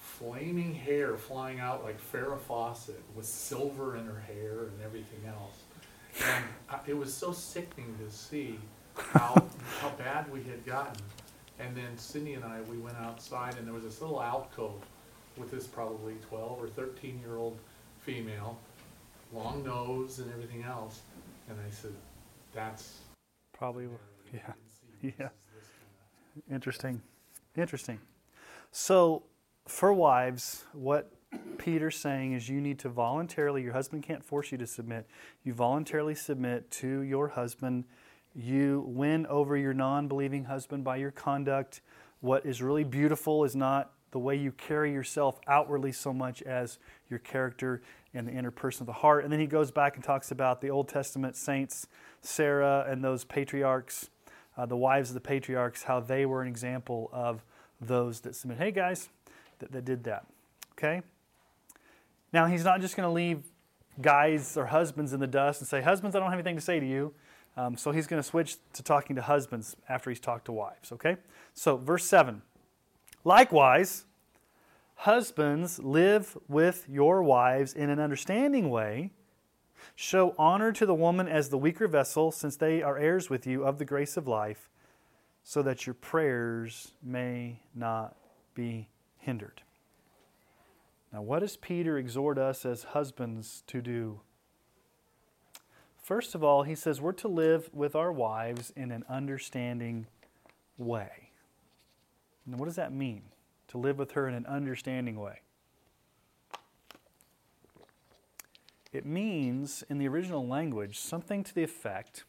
flaming 0.00 0.74
hair 0.74 1.16
flying 1.16 1.60
out 1.60 1.84
like 1.84 1.98
Farrah 2.12 2.40
Fawcett, 2.40 3.02
with 3.16 3.26
silver 3.26 3.96
in 3.96 4.06
her 4.06 4.20
hair 4.26 4.64
and 4.64 4.82
everything 4.84 5.20
else. 5.26 5.62
And 6.24 6.44
it 6.86 6.96
was 6.96 7.12
so 7.12 7.32
sickening 7.32 7.96
to 8.04 8.14
see 8.14 8.58
how 8.96 9.46
how 9.80 9.90
bad 9.90 10.30
we 10.32 10.42
had 10.42 10.64
gotten. 10.66 11.02
And 11.58 11.76
then 11.76 11.96
Cindy 11.96 12.34
and 12.34 12.44
I, 12.44 12.60
we 12.62 12.76
went 12.76 12.96
outside, 12.98 13.56
and 13.56 13.66
there 13.66 13.74
was 13.74 13.84
this 13.84 14.00
little 14.00 14.22
alcove 14.22 14.82
with 15.36 15.50
this 15.50 15.66
probably 15.66 16.14
12 16.28 16.62
or 16.62 16.68
13 16.68 17.20
year 17.24 17.36
old 17.36 17.58
female, 18.00 18.58
long 19.32 19.62
nose 19.64 20.18
and 20.18 20.30
everything 20.32 20.62
else. 20.64 21.00
And 21.48 21.58
I 21.66 21.70
said, 21.70 21.92
"That's 22.54 22.98
Probably, 23.52 23.88
yeah. 24.32 24.40
can 24.40 24.54
see 24.68 25.08
this 25.08 25.14
Yeah. 25.18 25.26
is 25.26 25.32
this 25.54 25.68
kinda- 26.34 26.54
interesting. 26.54 27.02
Interesting. 27.56 28.00
So, 28.70 29.24
for 29.66 29.92
wives, 29.92 30.64
what 30.72 31.12
Peter's 31.58 31.96
saying 31.96 32.32
is 32.32 32.48
you 32.48 32.60
need 32.60 32.78
to 32.80 32.88
voluntarily, 32.88 33.62
your 33.62 33.72
husband 33.72 34.02
can't 34.02 34.24
force 34.24 34.50
you 34.52 34.58
to 34.58 34.66
submit. 34.66 35.06
You 35.44 35.52
voluntarily 35.54 36.14
submit 36.14 36.70
to 36.72 37.00
your 37.02 37.28
husband. 37.28 37.84
You 38.34 38.80
win 38.86 39.26
over 39.26 39.56
your 39.56 39.74
non 39.74 40.08
believing 40.08 40.44
husband 40.44 40.84
by 40.84 40.96
your 40.96 41.10
conduct. 41.10 41.80
What 42.20 42.46
is 42.46 42.62
really 42.62 42.84
beautiful 42.84 43.44
is 43.44 43.54
not 43.54 43.92
the 44.12 44.18
way 44.18 44.36
you 44.36 44.52
carry 44.52 44.92
yourself 44.92 45.40
outwardly 45.46 45.92
so 45.92 46.12
much 46.12 46.42
as 46.42 46.78
your 47.10 47.18
character 47.18 47.82
and 48.14 48.28
the 48.28 48.32
inner 48.32 48.50
person 48.50 48.82
of 48.82 48.86
the 48.86 48.92
heart. 48.92 49.24
And 49.24 49.32
then 49.32 49.40
he 49.40 49.46
goes 49.46 49.70
back 49.70 49.96
and 49.96 50.04
talks 50.04 50.30
about 50.30 50.60
the 50.60 50.70
Old 50.70 50.88
Testament 50.88 51.34
saints, 51.34 51.86
Sarah 52.20 52.86
and 52.88 53.02
those 53.02 53.24
patriarchs, 53.24 54.10
uh, 54.56 54.66
the 54.66 54.76
wives 54.76 55.10
of 55.10 55.14
the 55.14 55.20
patriarchs, 55.20 55.84
how 55.84 55.98
they 55.98 56.26
were 56.26 56.42
an 56.42 56.48
example 56.48 57.10
of 57.12 57.42
those 57.80 58.20
that 58.20 58.36
submit. 58.36 58.58
Hey 58.58 58.70
guys, 58.70 59.08
that, 59.58 59.72
that 59.72 59.84
did 59.84 60.04
that. 60.04 60.26
Okay? 60.72 61.02
Now, 62.32 62.46
he's 62.46 62.64
not 62.64 62.80
just 62.80 62.96
going 62.96 63.08
to 63.08 63.12
leave 63.12 63.42
guys 64.00 64.56
or 64.56 64.66
husbands 64.66 65.12
in 65.12 65.20
the 65.20 65.26
dust 65.26 65.60
and 65.60 65.68
say, 65.68 65.82
Husbands, 65.82 66.16
I 66.16 66.20
don't 66.20 66.30
have 66.30 66.38
anything 66.38 66.56
to 66.56 66.62
say 66.62 66.80
to 66.80 66.86
you. 66.86 67.14
Um, 67.56 67.76
so 67.76 67.92
he's 67.92 68.06
going 68.06 68.22
to 68.22 68.26
switch 68.26 68.56
to 68.72 68.82
talking 68.82 69.16
to 69.16 69.22
husbands 69.22 69.76
after 69.88 70.08
he's 70.08 70.20
talked 70.20 70.46
to 70.46 70.52
wives. 70.52 70.92
Okay? 70.92 71.16
So, 71.52 71.76
verse 71.76 72.04
7. 72.06 72.40
Likewise, 73.24 74.04
husbands, 74.94 75.78
live 75.78 76.36
with 76.48 76.88
your 76.88 77.22
wives 77.22 77.72
in 77.72 77.90
an 77.90 78.00
understanding 78.00 78.68
way. 78.70 79.10
Show 79.94 80.34
honor 80.38 80.72
to 80.72 80.86
the 80.86 80.94
woman 80.94 81.28
as 81.28 81.48
the 81.48 81.58
weaker 81.58 81.88
vessel, 81.88 82.32
since 82.32 82.56
they 82.56 82.82
are 82.82 82.98
heirs 82.98 83.30
with 83.30 83.46
you 83.46 83.64
of 83.64 83.78
the 83.78 83.84
grace 83.84 84.16
of 84.16 84.26
life, 84.26 84.70
so 85.42 85.62
that 85.62 85.86
your 85.86 85.94
prayers 85.94 86.92
may 87.02 87.60
not 87.74 88.16
be 88.54 88.88
hindered. 89.18 89.62
Now, 91.12 91.22
what 91.22 91.40
does 91.40 91.56
Peter 91.56 91.98
exhort 91.98 92.38
us 92.38 92.64
as 92.64 92.84
husbands 92.84 93.62
to 93.66 93.82
do? 93.82 94.20
First 96.02 96.34
of 96.34 96.42
all, 96.42 96.64
he 96.64 96.74
says 96.74 97.00
we're 97.00 97.12
to 97.12 97.28
live 97.28 97.70
with 97.72 97.94
our 97.94 98.10
wives 98.10 98.72
in 98.74 98.90
an 98.90 99.04
understanding 99.08 100.06
way. 100.76 101.21
Now, 102.46 102.56
what 102.56 102.66
does 102.66 102.76
that 102.76 102.92
mean? 102.92 103.22
To 103.68 103.78
live 103.78 103.98
with 103.98 104.12
her 104.12 104.28
in 104.28 104.34
an 104.34 104.46
understanding 104.46 105.18
way. 105.18 105.40
It 108.92 109.06
means, 109.06 109.82
in 109.88 109.98
the 109.98 110.08
original 110.08 110.46
language, 110.46 110.98
something 110.98 111.42
to 111.44 111.54
the 111.54 111.62
effect 111.62 112.24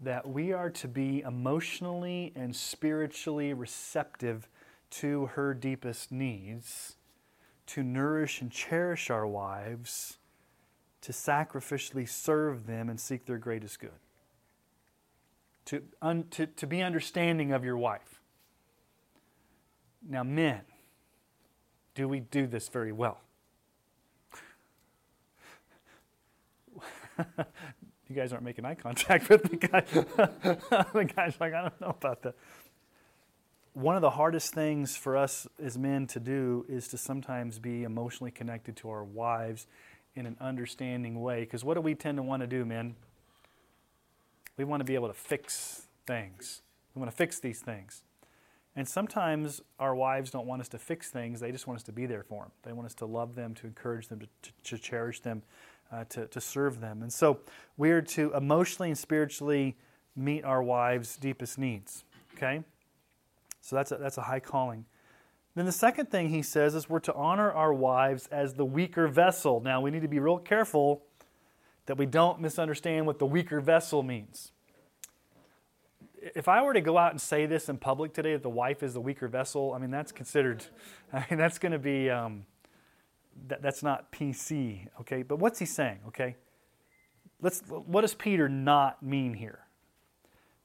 that 0.00 0.28
we 0.28 0.52
are 0.52 0.70
to 0.70 0.88
be 0.88 1.20
emotionally 1.20 2.32
and 2.34 2.54
spiritually 2.54 3.52
receptive 3.52 4.48
to 4.90 5.26
her 5.26 5.54
deepest 5.54 6.10
needs, 6.10 6.96
to 7.66 7.82
nourish 7.82 8.40
and 8.40 8.50
cherish 8.50 9.10
our 9.10 9.26
wives, 9.26 10.18
to 11.00 11.12
sacrificially 11.12 12.08
serve 12.08 12.66
them 12.66 12.88
and 12.88 12.98
seek 12.98 13.26
their 13.26 13.38
greatest 13.38 13.78
good. 13.78 13.90
To, 15.66 15.82
un, 16.00 16.24
to, 16.30 16.46
to 16.46 16.66
be 16.66 16.82
understanding 16.82 17.52
of 17.52 17.64
your 17.64 17.76
wife. 17.76 18.17
Now, 20.06 20.22
men, 20.22 20.60
do 21.94 22.08
we 22.08 22.20
do 22.20 22.46
this 22.46 22.68
very 22.68 22.92
well? 22.92 23.20
you 27.18 28.14
guys 28.14 28.32
aren't 28.32 28.44
making 28.44 28.64
eye 28.64 28.74
contact 28.74 29.28
with 29.28 29.42
the 29.42 29.56
guy. 29.56 29.80
the 30.92 31.12
guy's 31.14 31.38
like, 31.40 31.54
I 31.54 31.62
don't 31.62 31.80
know 31.80 31.90
about 31.90 32.22
that. 32.22 32.34
One 33.74 33.96
of 33.96 34.02
the 34.02 34.10
hardest 34.10 34.54
things 34.54 34.96
for 34.96 35.16
us 35.16 35.46
as 35.62 35.78
men 35.78 36.06
to 36.08 36.20
do 36.20 36.64
is 36.68 36.88
to 36.88 36.98
sometimes 36.98 37.58
be 37.58 37.84
emotionally 37.84 38.30
connected 38.30 38.76
to 38.76 38.90
our 38.90 39.04
wives 39.04 39.66
in 40.16 40.26
an 40.26 40.36
understanding 40.40 41.20
way. 41.20 41.40
Because 41.40 41.64
what 41.64 41.74
do 41.74 41.80
we 41.80 41.94
tend 41.94 42.16
to 42.18 42.22
want 42.22 42.40
to 42.42 42.46
do, 42.46 42.64
men? 42.64 42.96
We 44.56 44.64
want 44.64 44.80
to 44.80 44.84
be 44.84 44.96
able 44.96 45.08
to 45.08 45.14
fix 45.14 45.86
things. 46.06 46.62
We 46.94 47.00
want 47.00 47.10
to 47.10 47.16
fix 47.16 47.38
these 47.38 47.60
things. 47.60 48.02
And 48.78 48.86
sometimes 48.86 49.60
our 49.80 49.92
wives 49.92 50.30
don't 50.30 50.46
want 50.46 50.60
us 50.60 50.68
to 50.68 50.78
fix 50.78 51.10
things, 51.10 51.40
they 51.40 51.50
just 51.50 51.66
want 51.66 51.78
us 51.78 51.82
to 51.82 51.92
be 51.92 52.06
there 52.06 52.22
for 52.22 52.44
them. 52.44 52.52
They 52.62 52.72
want 52.72 52.86
us 52.86 52.94
to 52.94 53.06
love 53.06 53.34
them, 53.34 53.52
to 53.56 53.66
encourage 53.66 54.06
them, 54.06 54.20
to, 54.20 54.26
to, 54.42 54.52
to 54.62 54.78
cherish 54.78 55.18
them, 55.18 55.42
uh, 55.90 56.04
to, 56.10 56.28
to 56.28 56.40
serve 56.40 56.80
them. 56.80 57.02
And 57.02 57.12
so 57.12 57.40
we're 57.76 58.02
to 58.02 58.32
emotionally 58.34 58.90
and 58.90 58.96
spiritually 58.96 59.76
meet 60.14 60.44
our 60.44 60.62
wives' 60.62 61.16
deepest 61.16 61.58
needs. 61.58 62.04
Okay? 62.36 62.62
So 63.62 63.74
that's 63.74 63.90
a, 63.90 63.96
that's 63.96 64.16
a 64.16 64.22
high 64.22 64.38
calling. 64.38 64.84
Then 65.56 65.66
the 65.66 65.72
second 65.72 66.08
thing 66.08 66.28
he 66.28 66.42
says 66.42 66.76
is 66.76 66.88
we're 66.88 67.00
to 67.00 67.14
honor 67.14 67.50
our 67.50 67.74
wives 67.74 68.28
as 68.30 68.54
the 68.54 68.64
weaker 68.64 69.08
vessel. 69.08 69.60
Now 69.60 69.80
we 69.80 69.90
need 69.90 70.02
to 70.02 70.08
be 70.08 70.20
real 70.20 70.38
careful 70.38 71.02
that 71.86 71.98
we 71.98 72.06
don't 72.06 72.40
misunderstand 72.40 73.06
what 73.06 73.18
the 73.18 73.26
weaker 73.26 73.60
vessel 73.60 74.04
means. 74.04 74.52
If 76.20 76.48
I 76.48 76.62
were 76.62 76.72
to 76.72 76.80
go 76.80 76.98
out 76.98 77.12
and 77.12 77.20
say 77.20 77.46
this 77.46 77.68
in 77.68 77.78
public 77.78 78.12
today 78.12 78.32
that 78.32 78.42
the 78.42 78.48
wife 78.48 78.82
is 78.82 78.94
the 78.94 79.00
weaker 79.00 79.28
vessel, 79.28 79.72
I 79.74 79.78
mean 79.78 79.90
that's 79.90 80.12
considered, 80.12 80.64
I 81.12 81.24
mean 81.30 81.38
that's 81.38 81.58
going 81.58 81.72
to 81.72 81.78
be, 81.78 82.10
um, 82.10 82.44
that, 83.46 83.62
that's 83.62 83.82
not 83.82 84.10
PC, 84.10 84.88
okay? 85.00 85.22
But 85.22 85.38
what's 85.38 85.58
he 85.58 85.66
saying, 85.66 86.00
okay? 86.08 86.36
Let's, 87.40 87.60
what 87.68 88.00
does 88.00 88.14
Peter 88.14 88.48
not 88.48 89.02
mean 89.02 89.34
here? 89.34 89.60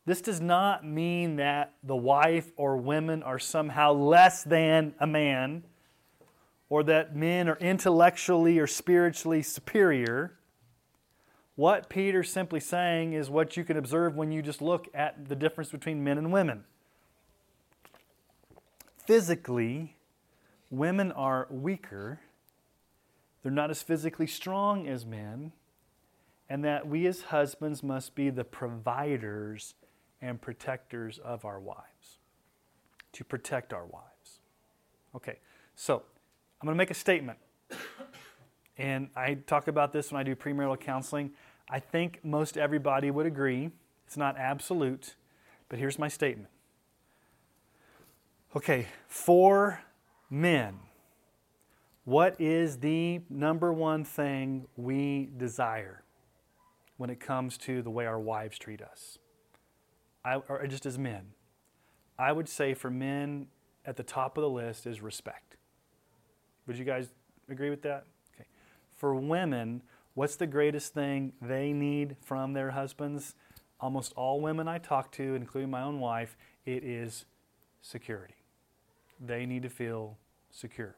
This 0.05 0.21
does 0.21 0.41
not 0.41 0.85
mean 0.85 1.37
that 1.37 1.75
the 1.81 1.95
wife 1.95 2.51
or 2.57 2.77
women 2.77 3.23
are 3.23 3.39
somehow 3.39 3.93
less 3.93 4.43
than 4.43 4.95
a 4.99 5.07
man 5.07 5.63
or 6.67 6.83
that 6.83 7.15
men 7.15 7.47
are 7.47 7.57
intellectually 7.57 8.59
or 8.59 8.67
spiritually 8.67 9.41
superior. 9.41 10.33
What 11.55 11.87
Peter's 11.87 12.31
simply 12.31 12.59
saying 12.59 13.13
is 13.13 13.29
what 13.29 13.55
you 13.55 13.63
can 13.63 13.77
observe 13.77 14.15
when 14.15 14.31
you 14.31 14.41
just 14.41 14.61
look 14.61 14.87
at 14.93 15.29
the 15.29 15.35
difference 15.35 15.69
between 15.69 16.03
men 16.03 16.17
and 16.17 16.33
women. 16.33 16.63
Physically, 19.05 19.95
women 20.71 21.11
are 21.11 21.47
weaker, 21.51 22.21
they're 23.43 23.51
not 23.51 23.69
as 23.69 23.83
physically 23.83 24.25
strong 24.25 24.87
as 24.87 25.05
men, 25.05 25.51
and 26.49 26.63
that 26.63 26.87
we 26.87 27.05
as 27.05 27.23
husbands 27.23 27.83
must 27.83 28.15
be 28.15 28.29
the 28.29 28.43
providers 28.43 29.75
and 30.21 30.41
protectors 30.41 31.19
of 31.19 31.45
our 31.45 31.59
wives, 31.59 32.19
to 33.11 33.23
protect 33.23 33.73
our 33.73 33.85
wives. 33.85 34.39
Okay, 35.15 35.37
so 35.75 36.01
I'm 36.61 36.65
going 36.65 36.75
to 36.75 36.77
make 36.77 36.91
a 36.91 36.95
statement. 36.95 37.37
And 38.77 39.09
I 39.15 39.35
talk 39.35 39.67
about 39.67 39.91
this 39.91 40.11
when 40.11 40.19
I 40.19 40.23
do 40.23 40.35
premarital 40.35 40.79
counseling. 40.79 41.31
I 41.69 41.79
think 41.79 42.19
most 42.23 42.57
everybody 42.57 43.11
would 43.11 43.25
agree. 43.25 43.71
It's 44.05 44.17
not 44.17 44.37
absolute, 44.37 45.15
but 45.69 45.79
here's 45.79 45.99
my 45.99 46.07
statement. 46.07 46.49
Okay, 48.55 48.87
for 49.07 49.81
men, 50.29 50.79
what 52.05 52.39
is 52.39 52.77
the 52.77 53.21
number 53.29 53.73
one 53.73 54.03
thing 54.03 54.67
we 54.75 55.29
desire 55.37 56.03
when 56.97 57.09
it 57.09 57.19
comes 57.19 57.57
to 57.59 57.81
the 57.81 57.89
way 57.89 58.05
our 58.05 58.19
wives 58.19 58.59
treat 58.59 58.81
us? 58.81 59.17
I, 60.25 60.35
or 60.35 60.65
just 60.67 60.85
as 60.85 60.97
men. 60.97 61.33
I 62.17 62.31
would 62.31 62.47
say 62.47 62.73
for 62.73 62.89
men, 62.89 63.47
at 63.85 63.97
the 63.97 64.03
top 64.03 64.37
of 64.37 64.41
the 64.41 64.49
list 64.49 64.85
is 64.85 65.01
respect. 65.01 65.57
Would 66.67 66.77
you 66.77 66.85
guys 66.85 67.09
agree 67.49 67.69
with 67.69 67.81
that? 67.81 68.05
For 69.03 69.13
women, 69.13 69.83
what's 70.13 70.37
the 70.37 70.47
greatest 70.47 70.93
thing 70.93 71.33
they 71.41 71.73
need 71.73 72.15
from 72.21 72.53
their 72.53 72.71
husbands? 72.71 73.35
Almost 73.81 74.13
all 74.15 74.39
women 74.39 74.69
I 74.69 74.77
talk 74.77 75.11
to, 75.11 75.35
including 75.35 75.69
my 75.69 75.81
own 75.81 75.99
wife, 75.99 76.37
it 76.65 76.85
is 76.85 77.25
security. 77.81 78.35
They 79.19 79.45
need 79.45 79.63
to 79.63 79.69
feel 79.69 80.17
secure 80.51 80.95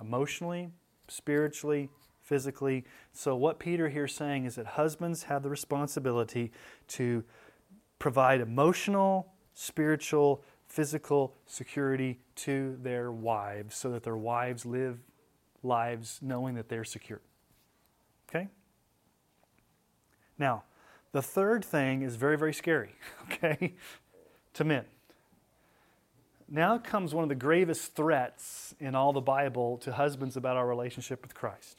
emotionally, 0.00 0.70
spiritually, 1.08 1.90
physically. 2.22 2.84
So, 3.12 3.34
what 3.34 3.58
Peter 3.58 3.88
here 3.88 4.04
is 4.04 4.14
saying 4.14 4.44
is 4.44 4.54
that 4.54 4.66
husbands 4.66 5.24
have 5.24 5.42
the 5.42 5.50
responsibility 5.50 6.52
to 6.90 7.24
provide 7.98 8.40
emotional, 8.40 9.32
spiritual, 9.52 10.44
physical 10.68 11.34
security 11.44 12.20
to 12.36 12.78
their 12.80 13.10
wives 13.10 13.74
so 13.74 13.90
that 13.90 14.04
their 14.04 14.16
wives 14.16 14.64
live 14.64 15.00
lives 15.62 16.18
knowing 16.22 16.54
that 16.54 16.68
they're 16.68 16.84
secure. 16.84 17.20
Okay? 18.28 18.48
Now, 20.38 20.64
the 21.12 21.22
third 21.22 21.64
thing 21.64 22.02
is 22.02 22.16
very, 22.16 22.36
very 22.36 22.52
scary, 22.52 22.90
okay, 23.24 23.74
to 24.54 24.64
men. 24.64 24.84
Now 26.48 26.78
comes 26.78 27.12
one 27.12 27.24
of 27.24 27.28
the 27.28 27.34
gravest 27.34 27.96
threats 27.96 28.74
in 28.78 28.94
all 28.94 29.12
the 29.12 29.20
Bible 29.20 29.78
to 29.78 29.92
husbands 29.92 30.36
about 30.36 30.56
our 30.56 30.66
relationship 30.66 31.22
with 31.22 31.34
Christ. 31.34 31.78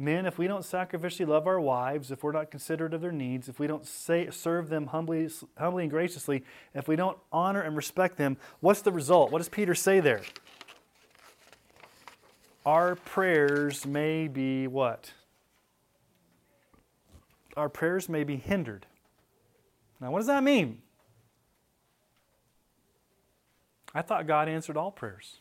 Men, 0.00 0.26
if 0.26 0.38
we 0.38 0.46
don't 0.46 0.62
sacrificially 0.62 1.26
love 1.26 1.48
our 1.48 1.60
wives, 1.60 2.12
if 2.12 2.22
we're 2.22 2.32
not 2.32 2.52
considerate 2.52 2.94
of 2.94 3.00
their 3.00 3.10
needs, 3.10 3.48
if 3.48 3.58
we 3.58 3.66
don't 3.66 3.84
say, 3.84 4.28
serve 4.30 4.68
them 4.68 4.86
humbly, 4.86 5.28
humbly 5.58 5.84
and 5.84 5.90
graciously, 5.90 6.44
if 6.72 6.86
we 6.86 6.94
don't 6.94 7.18
honor 7.32 7.62
and 7.62 7.74
respect 7.76 8.16
them, 8.16 8.36
what's 8.60 8.82
the 8.82 8.92
result? 8.92 9.32
What 9.32 9.38
does 9.38 9.48
Peter 9.48 9.74
say 9.74 9.98
there? 9.98 10.22
Our 12.66 12.96
prayers 12.96 13.86
may 13.86 14.28
be 14.28 14.66
what? 14.66 15.12
Our 17.56 17.68
prayers 17.68 18.08
may 18.08 18.24
be 18.24 18.36
hindered. 18.36 18.86
Now, 20.00 20.10
what 20.10 20.18
does 20.18 20.26
that 20.28 20.42
mean? 20.42 20.82
I 23.94 24.02
thought 24.02 24.26
God 24.26 24.48
answered 24.48 24.76
all 24.76 24.90
prayers. 24.90 25.36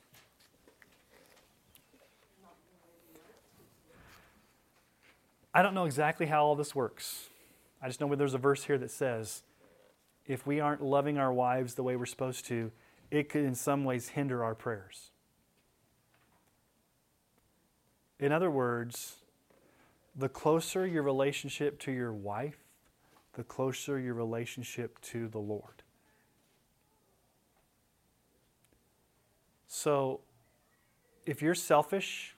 I 5.53 5.61
don't 5.61 5.73
know 5.73 5.85
exactly 5.85 6.27
how 6.27 6.45
all 6.45 6.55
this 6.55 6.73
works. 6.73 7.29
I 7.81 7.87
just 7.87 7.99
know 7.99 8.13
there's 8.15 8.33
a 8.33 8.39
verse 8.39 8.63
here 8.63 8.77
that 8.77 8.91
says 8.91 9.43
if 10.25 10.45
we 10.45 10.59
aren't 10.59 10.83
loving 10.83 11.17
our 11.17 11.33
wives 11.33 11.73
the 11.73 11.83
way 11.83 11.95
we're 11.95 12.05
supposed 12.05 12.45
to, 12.45 12.71
it 13.09 13.29
could 13.29 13.43
in 13.43 13.55
some 13.55 13.83
ways 13.83 14.09
hinder 14.09 14.43
our 14.43 14.55
prayers. 14.55 15.11
In 18.19 18.31
other 18.31 18.49
words, 18.49 19.17
the 20.15 20.29
closer 20.29 20.85
your 20.85 21.03
relationship 21.03 21.79
to 21.81 21.91
your 21.91 22.13
wife, 22.13 22.57
the 23.33 23.43
closer 23.43 23.99
your 23.99 24.15
relationship 24.15 24.99
to 25.01 25.27
the 25.27 25.37
Lord. 25.37 25.83
So, 29.67 30.21
if 31.25 31.41
you're 31.41 31.53
selfish 31.53 32.35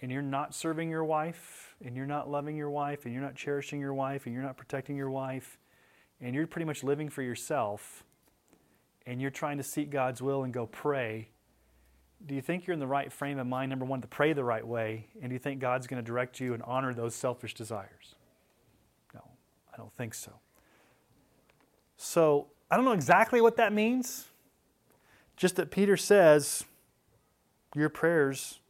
and 0.00 0.10
you're 0.10 0.20
not 0.20 0.54
serving 0.54 0.90
your 0.90 1.04
wife, 1.04 1.74
and 1.82 1.96
you're 1.96 2.06
not 2.06 2.30
loving 2.30 2.56
your 2.56 2.70
wife, 2.70 3.04
and 3.04 3.14
you're 3.14 3.22
not 3.22 3.34
cherishing 3.34 3.80
your 3.80 3.94
wife, 3.94 4.26
and 4.26 4.34
you're 4.34 4.42
not 4.42 4.56
protecting 4.56 4.96
your 4.96 5.10
wife, 5.10 5.58
and 6.20 6.34
you're 6.34 6.46
pretty 6.46 6.64
much 6.64 6.82
living 6.82 7.08
for 7.08 7.22
yourself, 7.22 8.04
and 9.06 9.20
you're 9.20 9.30
trying 9.30 9.56
to 9.58 9.62
seek 9.62 9.90
God's 9.90 10.20
will 10.20 10.44
and 10.44 10.52
go 10.52 10.66
pray, 10.66 11.28
do 12.26 12.34
you 12.34 12.40
think 12.40 12.66
you're 12.66 12.74
in 12.74 12.80
the 12.80 12.86
right 12.86 13.12
frame 13.12 13.38
of 13.38 13.46
mind, 13.46 13.70
number 13.70 13.84
one, 13.84 14.00
to 14.00 14.06
pray 14.06 14.32
the 14.32 14.44
right 14.44 14.66
way? 14.66 15.06
And 15.20 15.28
do 15.30 15.34
you 15.34 15.38
think 15.38 15.60
God's 15.60 15.86
going 15.86 16.02
to 16.02 16.06
direct 16.06 16.40
you 16.40 16.54
and 16.54 16.62
honor 16.62 16.94
those 16.94 17.14
selfish 17.14 17.54
desires? 17.54 18.14
No, 19.12 19.20
I 19.72 19.76
don't 19.76 19.92
think 19.92 20.14
so. 20.14 20.32
So, 21.96 22.48
I 22.70 22.76
don't 22.76 22.84
know 22.84 22.92
exactly 22.92 23.40
what 23.40 23.56
that 23.56 23.72
means, 23.72 24.26
just 25.36 25.56
that 25.56 25.70
Peter 25.70 25.96
says 25.96 26.64
your 27.74 27.88
prayers 27.88 28.60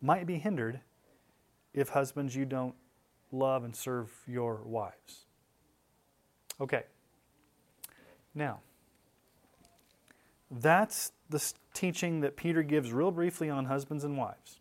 might 0.00 0.26
be 0.26 0.38
hindered 0.38 0.80
if 1.72 1.90
husbands 1.90 2.34
you 2.34 2.44
don't 2.44 2.74
love 3.32 3.64
and 3.64 3.74
serve 3.74 4.10
your 4.26 4.60
wives. 4.64 5.24
Okay. 6.60 6.84
Now, 8.34 8.60
that's 10.60 11.12
the 11.28 11.52
teaching 11.72 12.20
that 12.20 12.36
Peter 12.36 12.62
gives 12.62 12.92
real 12.92 13.10
briefly 13.10 13.50
on 13.50 13.66
husbands 13.66 14.04
and 14.04 14.16
wives. 14.16 14.60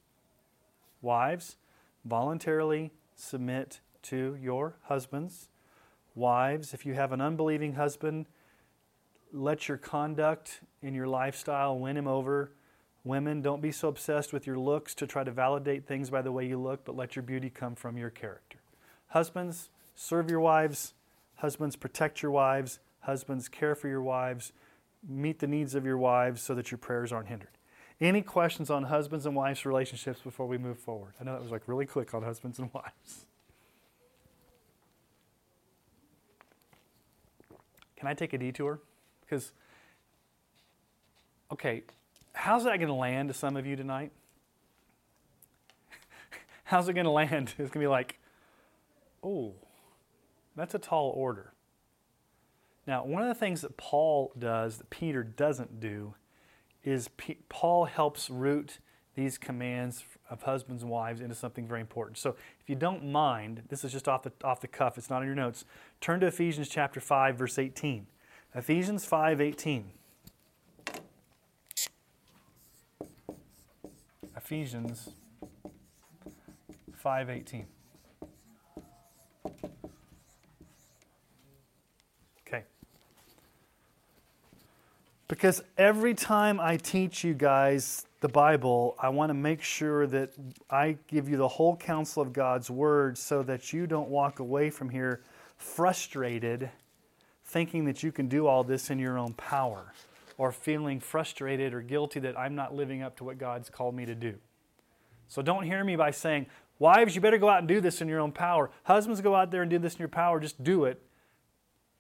Wives, 1.02 1.58
voluntarily 2.06 2.92
submit 3.16 3.80
to 4.04 4.38
your 4.42 4.78
husbands. 4.84 5.50
Wives, 6.16 6.74
if 6.74 6.86
you 6.86 6.94
have 6.94 7.12
an 7.12 7.22
unbelieving 7.22 7.74
husband, 7.74 8.28
let 9.32 9.68
your 9.68 9.78
conduct 9.78 10.62
and 10.82 10.96
your 10.96 11.08
lifestyle 11.08 11.78
win 11.78 11.98
him 11.98 12.08
over 12.08 12.52
Women, 13.04 13.42
don't 13.42 13.62
be 13.62 13.72
so 13.72 13.90
obsessed 13.90 14.32
with 14.32 14.48
your 14.48 14.58
looks 14.58 14.96
to 14.96 15.08
try 15.08 15.26
to 15.26 15.32
validate 15.32 15.86
things 15.86 16.10
by 16.10 16.22
the 16.22 16.32
way 16.32 16.48
you 16.48 16.58
look, 16.58 16.86
but 16.86 16.96
let 16.96 17.16
your 17.16 17.24
beauty 17.24 17.50
come 17.50 17.76
from 17.76 17.98
your 17.98 18.10
character. 18.10 18.60
Husbands, 19.08 19.70
serve 19.94 20.30
your 20.30 20.40
wives. 20.40 20.94
Husbands, 21.36 21.76
protect 21.76 22.22
your 22.22 22.32
wives. 22.32 22.80
Husbands, 23.02 23.50
care 23.50 23.76
for 23.76 23.90
your 23.90 24.02
wives. 24.02 24.54
Meet 25.08 25.40
the 25.40 25.48
needs 25.48 25.76
of 25.76 25.86
your 25.86 25.98
wives 25.98 26.42
so 26.42 26.56
that 26.56 26.72
your 26.72 26.78
prayers 26.78 27.12
aren't 27.12 27.28
hindered. 27.28 27.50
Any 28.00 28.22
questions 28.22 28.70
on 28.70 28.84
husbands 28.84 29.26
and 29.26 29.36
wives 29.36 29.66
relationships 29.66 30.20
before 30.20 30.48
we 30.48 30.58
move 30.58 30.78
forward? 30.78 31.14
I 31.20 31.24
know 31.24 31.34
that 31.34 31.42
was 31.42 31.52
like 31.52 31.64
really 31.68 31.86
quick 31.86 32.14
on 32.14 32.24
husbands 32.24 32.60
and 32.60 32.74
wives. 32.74 33.26
Can 37.96 38.10
I 38.10 38.14
take 38.14 38.34
a 38.34 38.38
detour? 38.38 38.82
Because, 39.22 39.54
okay, 41.54 41.84
how's 42.34 42.66
that 42.66 42.78
going 42.78 42.90
to 42.90 42.94
land 42.94 43.30
to 43.30 43.34
some 43.34 43.56
of 43.56 43.66
you 43.66 43.78
tonight? 43.78 44.12
how's 46.66 46.90
it 46.90 46.94
going 46.94 47.06
to 47.06 47.12
land? 47.12 47.54
It's 47.58 47.58
going 47.58 47.72
to 47.72 47.80
be 47.80 47.88
like, 47.88 48.20
oh, 49.24 49.54
that's 50.58 50.76
a 50.76 50.80
tall 50.80 51.14
order. 51.16 51.53
Now, 52.86 53.06
one 53.06 53.22
of 53.22 53.28
the 53.28 53.36
things 53.36 53.62
that 53.62 53.78
Paul 53.78 54.34
does 54.38 54.78
that 54.78 54.90
Peter 54.90 55.24
doesn't 55.24 55.80
do 55.80 56.16
is 56.84 57.08
P- 57.18 57.38
Paul 57.48 57.86
helps 57.86 58.30
root 58.30 58.80
these 59.16 59.38
commands 59.38 60.04
of 60.30 60.42
husbands 60.44 60.84
and 60.84 60.92
wives 60.92 61.22
into 61.22 61.36
something 61.36 61.68
very 61.68 61.80
important. 61.80 62.18
So, 62.18 62.32
if 62.60 62.68
you 62.70 62.76
don't 62.76 63.10
mind, 63.10 63.64
this 63.70 63.84
is 63.84 63.92
just 63.92 64.08
off 64.08 64.24
the 64.24 64.32
off 64.44 64.60
the 64.60 64.68
cuff, 64.68 64.98
it's 64.98 65.10
not 65.10 65.22
in 65.22 65.28
your 65.28 65.36
notes. 65.36 65.66
Turn 66.02 66.20
to 66.20 66.28
Ephesians 66.28 66.68
chapter 66.68 67.00
5 67.00 67.38
verse 67.38 67.58
18. 67.58 68.08
Ephesians 68.56 69.06
5:18. 69.06 69.86
Ephesians 74.36 75.10
5:18. 77.04 77.66
Okay. 82.46 82.66
Because 85.28 85.64
every 85.78 86.14
time 86.14 86.60
I 86.60 86.78
teach 86.78 87.24
you 87.24 87.34
guys 87.34 88.06
the 88.20 88.28
Bible, 88.28 88.96
I 89.00 89.10
want 89.10 89.30
to 89.30 89.34
make 89.34 89.62
sure 89.62 90.06
that 90.08 90.32
I 90.70 90.98
give 91.08 91.30
you 91.30 91.38
the 91.38 91.48
whole 91.48 91.76
counsel 91.76 92.22
of 92.22 92.34
God's 92.34 92.70
word 92.70 93.18
so 93.18 93.44
that 93.44 93.74
you 93.74 93.88
don't 93.88 94.10
walk 94.10 94.40
away 94.40 94.70
from 94.70 94.90
here 94.90 95.22
frustrated 95.58 96.70
thinking 97.46 97.86
that 97.86 98.04
you 98.04 98.12
can 98.12 98.28
do 98.28 98.48
all 98.48 98.64
this 98.64 98.90
in 98.90 99.00
your 99.00 99.18
own 99.18 99.34
power 99.34 99.94
or 100.38 100.52
feeling 100.52 101.00
frustrated 101.00 101.74
or 101.74 101.82
guilty 101.82 102.20
that 102.20 102.38
I'm 102.38 102.56
not 102.56 102.74
living 102.74 103.02
up 103.02 103.18
to 103.18 103.24
what 103.24 103.38
God's 103.38 103.70
called 103.70 103.96
me 103.96 104.06
to 104.06 104.16
do. 104.16 104.36
So 105.28 105.42
don't 105.42 105.64
hear 105.64 105.84
me 105.84 105.96
by 105.96 106.12
saying, 106.12 106.48
Wives, 106.80 107.16
you 107.16 107.22
better 107.22 107.38
go 107.38 107.50
out 107.50 107.60
and 107.60 107.68
do 107.68 107.80
this 107.80 108.02
in 108.02 108.08
your 108.08 108.20
own 108.20 108.32
power. 108.32 108.72
Husbands, 108.84 109.22
go 109.22 109.36
out 109.36 109.52
there 109.52 109.62
and 109.62 109.70
do 109.70 109.78
this 109.78 109.94
in 109.94 110.00
your 110.00 110.08
power. 110.08 110.40
Just 110.40 110.64
do 110.64 110.86
it. 110.86 111.02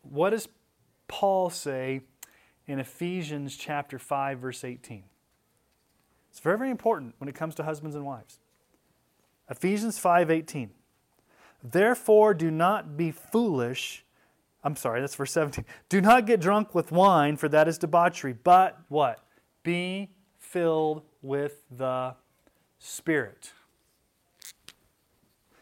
What 0.01 0.31
does 0.31 0.49
Paul 1.07 1.49
say 1.49 2.01
in 2.67 2.79
Ephesians 2.79 3.55
chapter 3.55 3.99
5 3.99 4.39
verse 4.39 4.63
18? 4.63 5.03
It's 6.29 6.39
very 6.39 6.57
very 6.57 6.71
important 6.71 7.15
when 7.17 7.27
it 7.27 7.35
comes 7.35 7.55
to 7.55 7.63
husbands 7.63 7.95
and 7.95 8.05
wives. 8.05 8.39
Ephesians 9.49 9.99
5:18. 9.99 10.69
Therefore 11.63 12.33
do 12.33 12.49
not 12.49 12.97
be 12.97 13.11
foolish. 13.11 14.05
I'm 14.63 14.75
sorry, 14.75 15.01
that's 15.01 15.15
verse 15.15 15.31
17. 15.31 15.65
Do 15.89 15.99
not 15.99 16.25
get 16.25 16.39
drunk 16.39 16.73
with 16.73 16.91
wine, 16.91 17.35
for 17.35 17.49
that 17.49 17.67
is 17.67 17.77
debauchery, 17.77 18.33
but 18.33 18.79
what? 18.87 19.19
Be 19.61 20.09
filled 20.39 21.03
with 21.21 21.63
the 21.69 22.15
Spirit. 22.79 23.53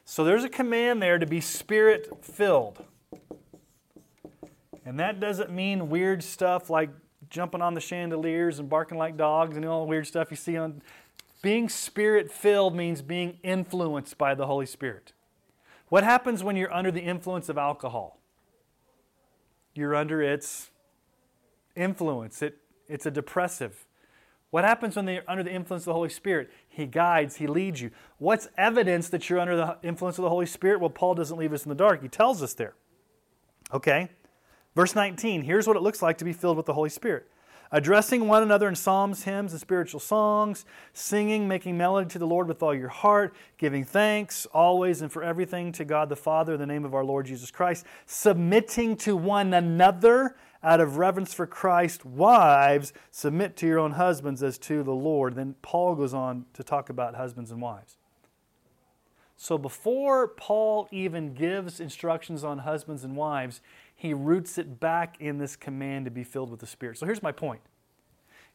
So 0.06 0.24
there's 0.24 0.44
a 0.44 0.50
command 0.50 1.02
there 1.02 1.20
to 1.20 1.26
be 1.26 1.40
spirit 1.40 2.26
filled. 2.26 2.84
And 4.86 5.00
that 5.00 5.20
doesn't 5.20 5.52
mean 5.52 5.90
weird 5.90 6.24
stuff 6.24 6.70
like 6.70 6.90
jumping 7.30 7.62
on 7.62 7.74
the 7.74 7.82
chandeliers 7.82 8.60
and 8.60 8.70
barking 8.70 8.98
like 8.98 9.18
dogs 9.18 9.56
and 9.56 9.66
all 9.66 9.82
the 9.82 9.90
weird 9.90 10.08
stuff 10.08 10.32
you 10.32 10.38
see 10.38 10.58
on. 10.58 10.82
Being 11.42 11.70
spirit 11.70 12.32
filled 12.32 12.76
means 12.76 13.02
being 13.02 13.38
influenced 13.44 14.18
by 14.18 14.36
the 14.36 14.48
Holy 14.48 14.66
Spirit. 14.66 15.14
What 15.90 16.04
happens 16.04 16.44
when 16.44 16.56
you're 16.56 16.74
under 16.74 16.92
the 16.92 17.02
influence 17.02 17.50
of 17.50 17.58
alcohol? 17.58 18.20
You're 19.74 19.96
under 19.96 20.22
its 20.22 20.70
influence. 21.76 22.42
It, 22.42 22.58
it's 22.88 23.06
a 23.06 23.12
depressive. 23.12 23.86
What 24.52 24.66
happens 24.66 24.96
when 24.96 25.08
you're 25.08 25.24
under 25.28 25.44
the 25.44 25.52
influence 25.52 25.84
of 25.84 25.88
the 25.88 25.94
Holy 25.94 26.10
Spirit? 26.10 26.52
He 26.68 26.86
guides, 26.86 27.38
He 27.38 27.48
leads 27.48 27.82
you. 27.82 27.92
What's 28.18 28.50
evidence 28.58 29.10
that 29.10 29.30
you're 29.30 29.40
under 29.40 29.56
the 29.56 29.78
influence 29.82 30.18
of 30.18 30.24
the 30.24 30.30
Holy 30.30 30.46
Spirit? 30.46 30.80
Well, 30.80 30.90
Paul 30.90 31.16
doesn't 31.16 31.38
leave 31.38 31.54
us 31.54 31.66
in 31.66 31.70
the 31.70 31.76
dark. 31.76 32.02
He 32.02 32.10
tells 32.10 32.44
us 32.44 32.54
there. 32.54 32.74
Okay? 33.74 34.10
Verse 34.76 34.96
19, 34.96 35.44
here's 35.44 35.68
what 35.68 35.76
it 35.76 35.84
looks 35.84 36.02
like 36.02 36.18
to 36.20 36.26
be 36.26 36.34
filled 36.34 36.58
with 36.58 36.66
the 36.66 36.74
Holy 36.74 36.90
Spirit 36.90 37.28
addressing 37.72 38.28
one 38.28 38.44
another 38.44 38.68
in 38.68 38.76
psalms, 38.76 39.24
hymns, 39.24 39.54
and 39.54 39.62
spiritual 39.62 40.00
songs, 40.00 40.66
singing, 40.94 41.48
making 41.48 41.78
melody 41.78 42.10
to 42.10 42.20
the 42.20 42.28
Lord 42.28 42.48
with 42.48 42.62
all 42.62 42.76
your 42.76 42.90
heart, 42.90 43.34
giving 43.58 43.84
thanks 43.84 44.46
always 44.48 45.02
and 45.02 45.12
for 45.12 45.24
everything 45.24 45.72
to 45.74 45.86
God 45.86 46.10
the 46.10 46.16
Father 46.16 46.54
in 46.54 46.60
the 46.60 46.66
name 46.66 46.86
of 46.86 46.94
our 46.94 47.06
Lord 47.06 47.26
Jesus 47.26 47.50
Christ, 47.50 47.86
submitting 48.06 48.98
to 48.98 49.16
one 49.16 49.54
another 49.54 50.36
out 50.64 50.82
of 50.82 50.98
reverence 50.98 51.34
for 51.34 51.48
Christ. 51.48 52.06
Wives, 52.06 52.94
submit 53.10 53.56
to 53.58 53.68
your 53.68 53.80
own 53.80 53.94
husbands 53.94 54.44
as 54.44 54.58
to 54.60 54.84
the 54.84 54.92
Lord. 54.92 55.36
Then 55.36 55.56
Paul 55.62 55.96
goes 55.96 56.14
on 56.14 56.46
to 56.54 56.64
talk 56.64 56.90
about 56.90 57.16
husbands 57.16 57.52
and 57.52 57.62
wives. 57.62 57.98
So 59.38 59.58
before 59.58 60.28
Paul 60.28 60.88
even 60.92 61.34
gives 61.34 61.80
instructions 61.80 62.44
on 62.44 62.60
husbands 62.60 63.04
and 63.04 63.16
wives, 63.16 63.60
he 64.02 64.16
roots 64.16 64.58
it 64.58 64.80
back 64.80 65.18
in 65.20 65.38
this 65.38 65.56
command 65.56 66.06
to 66.06 66.12
be 66.12 66.24
filled 66.24 66.50
with 66.50 66.60
the 66.60 66.66
Spirit. 66.66 66.98
So 66.98 67.06
here's 67.06 67.22
my 67.22 67.32
point. 67.32 67.62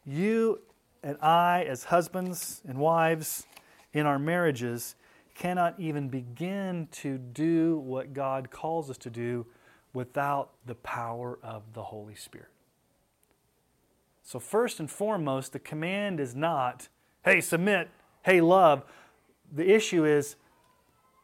You 0.05 0.59
and 1.01 1.17
I, 1.21 1.63
as 1.63 1.85
husbands 1.85 2.61
and 2.67 2.77
wives 2.77 3.47
in 3.93 4.05
our 4.05 4.19
marriages, 4.19 4.95
cannot 5.35 5.79
even 5.79 6.09
begin 6.09 6.89
to 6.91 7.17
do 7.17 7.77
what 7.77 8.13
God 8.13 8.51
calls 8.51 8.89
us 8.89 8.97
to 8.97 9.09
do 9.09 9.45
without 9.93 10.49
the 10.65 10.75
power 10.75 11.39
of 11.41 11.63
the 11.71 11.83
Holy 11.83 12.15
Spirit. 12.15 12.49
So, 14.23 14.39
first 14.41 14.81
and 14.81 14.91
foremost, 14.91 15.53
the 15.53 15.59
command 15.59 16.19
is 16.19 16.35
not, 16.35 16.89
hey, 17.23 17.39
submit, 17.39 17.89
hey, 18.23 18.41
love. 18.41 18.83
The 19.55 19.73
issue 19.73 20.03
is, 20.03 20.35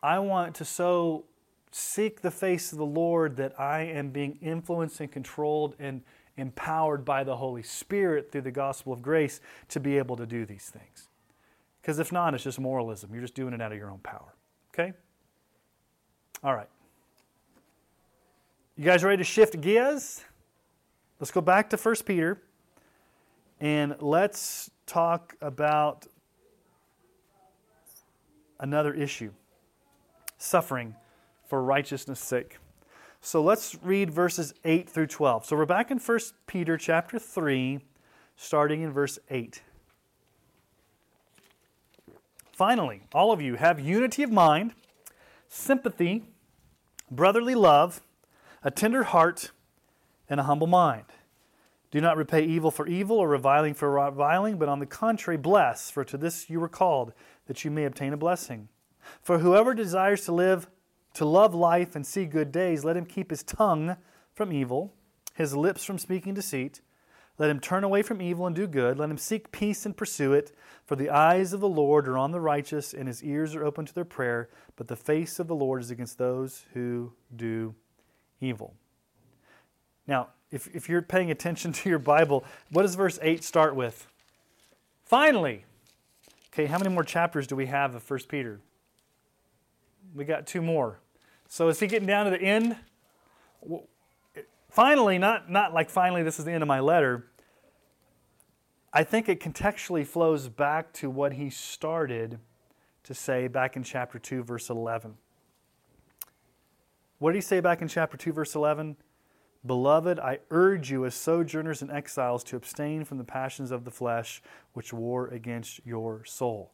I 0.02 0.20
want 0.20 0.56
to 0.56 0.64
so 0.64 1.26
seek 1.74 2.22
the 2.22 2.32
face 2.32 2.72
of 2.72 2.78
the 2.78 2.86
Lord 2.86 3.36
that 3.38 3.60
I 3.60 3.82
am 3.82 4.10
being 4.10 4.38
influenced 4.42 5.00
and 5.00 5.12
controlled 5.12 5.76
and 5.80 6.02
empowered 6.38 7.04
by 7.04 7.24
the 7.24 7.36
Holy 7.36 7.64
Spirit 7.64 8.32
through 8.32 8.42
the 8.42 8.52
gospel 8.52 8.94
of 8.94 9.02
grace 9.02 9.42
to 9.70 9.80
be 9.80 9.98
able 9.98 10.16
to 10.18 10.26
do 10.26 10.46
these 10.46 10.66
things. 10.66 11.10
Because 11.82 12.00
if 12.00 12.12
not, 12.12 12.34
it's 12.34 12.44
just 12.44 12.60
moralism. 12.60 13.12
You're 13.12 13.22
just 13.22 13.36
doing 13.36 13.54
it 13.54 13.62
out 13.62 13.72
of 13.72 13.78
your 13.78 13.90
own 13.90 14.00
power. 14.00 14.36
Okay? 14.74 14.94
All 16.44 16.56
right. 16.56 16.70
You 18.76 18.86
guys 18.86 19.04
ready 19.04 19.18
to 19.18 19.24
shift 19.24 19.60
gears? 19.60 20.24
Let's 21.20 21.32
go 21.32 21.42
back 21.42 21.70
to 21.72 21.78
1 21.78 21.96
Peter 22.06 22.42
and 23.60 23.96
let's 24.00 24.70
talk 24.86 25.36
about 25.42 26.06
another 28.60 28.94
issue 28.94 29.32
suffering 30.38 30.96
for 31.54 31.62
righteousness' 31.62 32.20
sake. 32.20 32.58
So 33.22 33.40
let's 33.40 33.78
read 33.84 34.10
verses 34.10 34.56
8 34.66 34.90
through 34.90 35.06
12. 35.06 35.46
So 35.46 35.56
we're 35.56 35.68
back 35.68 35.92
in 35.92 36.00
1 36.00 36.20
Peter 36.48 36.78
chapter 36.78 37.20
3, 37.20 37.80
starting 38.36 38.82
in 38.82 38.92
verse 38.92 39.20
8. 39.30 39.62
Finally, 42.52 43.04
all 43.14 43.32
of 43.32 43.40
you 43.40 43.54
have 43.54 43.80
unity 43.80 44.24
of 44.24 44.32
mind, 44.32 44.74
sympathy, 45.48 46.24
brotherly 47.12 47.54
love, 47.54 48.02
a 48.64 48.72
tender 48.72 49.04
heart, 49.04 49.52
and 50.28 50.40
a 50.40 50.44
humble 50.46 50.66
mind. 50.66 51.06
Do 51.92 52.02
not 52.02 52.18
repay 52.18 52.44
evil 52.44 52.72
for 52.72 52.88
evil 52.88 53.20
or 53.20 53.28
reviling 53.28 53.76
for 53.76 53.92
reviling, 53.92 54.58
but 54.58 54.70
on 54.70 54.80
the 54.80 54.88
contrary, 54.88 55.38
bless, 55.38 55.92
for 55.92 56.04
to 56.04 56.18
this 56.18 56.50
you 56.50 56.60
were 56.60 56.68
called, 56.68 57.14
that 57.46 57.64
you 57.64 57.70
may 57.70 57.86
obtain 57.86 58.12
a 58.12 58.18
blessing. 58.18 58.70
For 59.22 59.38
whoever 59.38 59.76
desires 59.76 60.26
to 60.26 60.32
live 60.32 60.68
to 61.14 61.26
love 61.26 61.54
life 61.54 61.96
and 61.96 62.06
see 62.06 62.26
good 62.26 62.52
days, 62.52 62.84
let 62.84 62.98
him 62.98 63.06
keep 63.06 63.30
his 63.30 63.44
tongue 63.44 63.98
from 64.34 64.52
evil, 64.52 64.94
his 65.34 65.56
lips 65.56 65.84
from 65.84 65.98
speaking 65.98 66.34
deceit. 66.34 66.82
Let 67.40 67.50
him 67.50 67.60
turn 67.60 67.84
away 67.84 68.04
from 68.04 68.22
evil 68.22 68.46
and 68.46 68.56
do 68.56 68.68
good. 68.68 69.00
Let 69.00 69.10
him 69.10 69.18
seek 69.18 69.52
peace 69.52 69.86
and 69.86 69.98
pursue 69.98 70.34
it. 70.34 70.52
For 70.86 70.96
the 70.96 71.10
eyes 71.10 71.52
of 71.52 71.62
the 71.62 71.70
Lord 71.70 72.08
are 72.08 72.18
on 72.18 72.32
the 72.32 72.40
righteous, 72.40 72.94
and 72.94 73.08
his 73.08 73.24
ears 73.24 73.56
are 73.56 73.66
open 73.66 73.86
to 73.86 73.94
their 73.94 74.06
prayer. 74.06 74.50
But 74.76 74.88
the 74.88 74.96
face 74.96 75.40
of 75.40 75.48
the 75.48 75.56
Lord 75.56 75.82
is 75.82 75.90
against 75.90 76.20
those 76.20 76.66
who 76.74 77.14
do 77.36 77.74
evil. 78.40 78.76
Now, 80.06 80.30
if, 80.52 80.68
if 80.76 80.88
you're 80.88 81.02
paying 81.02 81.32
attention 81.32 81.74
to 81.74 81.90
your 81.90 82.00
Bible, 82.00 82.44
what 82.70 82.84
does 82.84 82.96
verse 82.96 83.18
8 83.22 83.44
start 83.44 83.76
with? 83.76 84.08
Finally. 85.04 85.66
Okay, 86.54 86.68
how 86.68 86.78
many 86.78 86.94
more 86.94 87.04
chapters 87.04 87.48
do 87.48 87.56
we 87.56 87.66
have 87.66 87.96
of 87.96 88.08
1 88.08 88.20
Peter? 88.30 88.60
We 90.14 90.26
got 90.26 90.46
two 90.46 90.62
more. 90.62 91.00
So 91.48 91.68
is 91.70 91.80
he 91.80 91.88
getting 91.88 92.08
down 92.08 92.26
to 92.26 92.32
the 92.32 92.42
end? 92.42 92.78
Finally, 94.70 95.18
not, 95.18 95.50
not 95.50 95.74
like 95.74 95.90
finally 95.90 96.24
this 96.24 96.40
is 96.40 96.46
the 96.46 96.52
end 96.52 96.64
of 96.64 96.68
my 96.68 96.80
letter. 96.80 97.28
I 98.92 99.04
think 99.04 99.28
it 99.28 99.40
contextually 99.40 100.06
flows 100.06 100.50
back 100.50 100.94
to 100.94 101.10
what 101.10 101.34
he 101.34 101.50
started 101.50 102.40
to 103.04 103.14
say 103.14 103.48
back 103.48 103.76
in 103.76 103.84
chapter 103.84 104.20
2, 104.20 104.44
verse 104.44 104.70
11. 104.70 105.16
What 107.18 107.32
did 107.32 107.38
he 107.38 107.42
say 107.42 107.60
back 107.60 107.82
in 107.82 107.88
chapter 107.88 108.18
2, 108.18 108.34
verse 108.34 108.56
11? 108.56 108.98
Beloved, 109.66 110.20
I 110.20 110.40
urge 110.52 110.92
you 110.92 111.06
as 111.06 111.16
sojourners 111.16 111.82
and 111.82 111.90
exiles 111.90 112.44
to 112.46 112.56
abstain 112.56 113.06
from 113.06 113.18
the 113.18 113.24
passions 113.24 113.72
of 113.72 113.86
the 113.86 113.92
flesh 113.92 114.42
which 114.74 114.92
war 114.92 115.28
against 115.28 115.80
your 115.86 116.26
soul. 116.26 116.72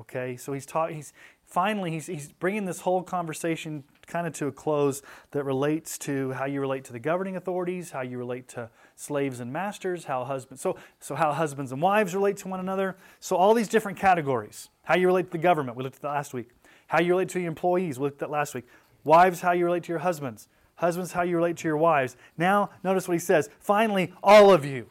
Okay, 0.00 0.36
so 0.36 0.52
he's, 0.52 0.64
ta- 0.64 0.86
he's, 0.86 1.12
finally, 1.52 1.90
he's, 1.90 2.06
he's 2.06 2.32
bringing 2.32 2.64
this 2.64 2.80
whole 2.80 3.02
conversation 3.02 3.84
kind 4.06 4.26
of 4.26 4.32
to 4.32 4.46
a 4.46 4.52
close 4.52 5.02
that 5.32 5.44
relates 5.44 5.98
to 5.98 6.32
how 6.32 6.46
you 6.46 6.62
relate 6.62 6.82
to 6.84 6.92
the 6.92 6.98
governing 6.98 7.36
authorities, 7.36 7.90
how 7.90 8.00
you 8.00 8.16
relate 8.16 8.48
to 8.48 8.70
slaves 8.96 9.38
and 9.38 9.52
masters, 9.52 10.04
how 10.04 10.24
husbands, 10.24 10.62
so, 10.62 10.76
so 10.98 11.14
how 11.14 11.30
husbands 11.30 11.70
and 11.70 11.82
wives 11.82 12.14
relate 12.14 12.38
to 12.38 12.48
one 12.48 12.58
another. 12.58 12.96
So 13.20 13.36
all 13.36 13.52
these 13.52 13.68
different 13.68 13.98
categories. 13.98 14.70
How 14.84 14.96
you 14.96 15.06
relate 15.06 15.26
to 15.26 15.32
the 15.32 15.38
government, 15.38 15.76
we 15.76 15.84
looked 15.84 15.96
at 15.96 16.02
that 16.02 16.08
last 16.08 16.32
week. 16.32 16.48
How 16.86 17.00
you 17.00 17.10
relate 17.10 17.28
to 17.30 17.40
your 17.40 17.48
employees, 17.48 17.98
we 17.98 18.04
looked 18.04 18.22
at 18.22 18.30
last 18.30 18.54
week. 18.54 18.66
Wives, 19.04 19.42
how 19.42 19.52
you 19.52 19.66
relate 19.66 19.82
to 19.84 19.92
your 19.92 19.98
husbands. 19.98 20.48
Husbands, 20.76 21.12
how 21.12 21.22
you 21.22 21.36
relate 21.36 21.58
to 21.58 21.68
your 21.68 21.76
wives. 21.76 22.16
Now, 22.38 22.70
notice 22.82 23.06
what 23.06 23.14
he 23.14 23.20
says. 23.20 23.50
Finally, 23.60 24.14
all 24.22 24.52
of 24.52 24.64
you. 24.64 24.86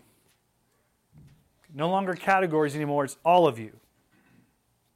No 1.73 1.89
longer 1.89 2.13
categories 2.13 2.75
anymore, 2.75 3.05
it's 3.05 3.17
all 3.25 3.47
of 3.47 3.57
you. 3.57 3.80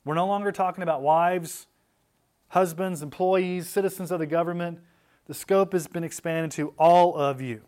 We're 0.05 0.13
no 0.13 0.27
longer 0.27 0.51
talking 0.51 0.83
about 0.83 1.01
wives, 1.01 1.67
husbands, 2.49 3.01
employees, 3.01 3.67
citizens 3.67 4.11
of 4.11 4.19
the 4.19 4.27
government. 4.27 4.79
The 5.25 5.33
scope 5.33 5.73
has 5.73 5.87
been 5.87 6.03
expanded 6.03 6.51
to 6.51 6.73
all 6.77 7.15
of 7.15 7.41
you. 7.41 7.61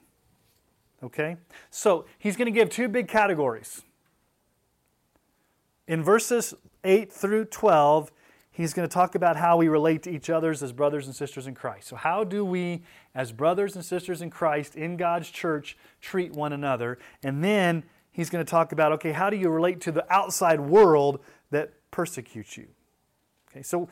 Okay? 1.04 1.38
So 1.72 2.06
he's 2.20 2.38
going 2.38 2.46
to 2.46 2.52
give 2.52 2.70
two 2.70 2.88
big 2.88 3.08
categories. 3.08 3.84
In 5.88 6.04
verses 6.04 6.54
8 6.84 7.12
through 7.12 7.46
12, 7.46 8.12
he's 8.52 8.74
going 8.74 8.88
to 8.88 8.94
talk 8.94 9.16
about 9.16 9.38
how 9.38 9.58
we 9.58 9.68
relate 9.68 10.04
to 10.04 10.12
each 10.12 10.30
other 10.30 10.52
as 10.52 10.72
brothers 10.74 11.08
and 11.08 11.16
sisters 11.16 11.48
in 11.48 11.56
Christ. 11.56 11.88
So, 11.88 11.96
how 11.96 12.24
do 12.24 12.44
we, 12.44 12.84
as 13.16 13.32
brothers 13.32 13.76
and 13.76 13.86
sisters 13.86 14.22
in 14.22 14.30
Christ 14.30 14.76
in 14.76 14.98
God's 14.98 15.30
church, 15.30 15.78
treat 16.02 16.34
one 16.34 16.52
another? 16.52 17.00
And 17.24 17.42
then 17.42 17.84
he's 18.12 18.30
going 18.30 18.44
to 18.44 18.50
talk 18.50 18.74
about 18.74 18.92
okay, 18.94 19.12
how 19.12 19.30
do 19.30 19.38
you 19.38 19.50
relate 19.50 19.80
to 19.82 19.92
the 19.92 20.12
outside 20.14 20.60
world 20.60 21.22
that 21.52 21.74
persecute 21.98 22.58
you. 22.58 22.68
Okay, 23.50 23.64
so 23.64 23.90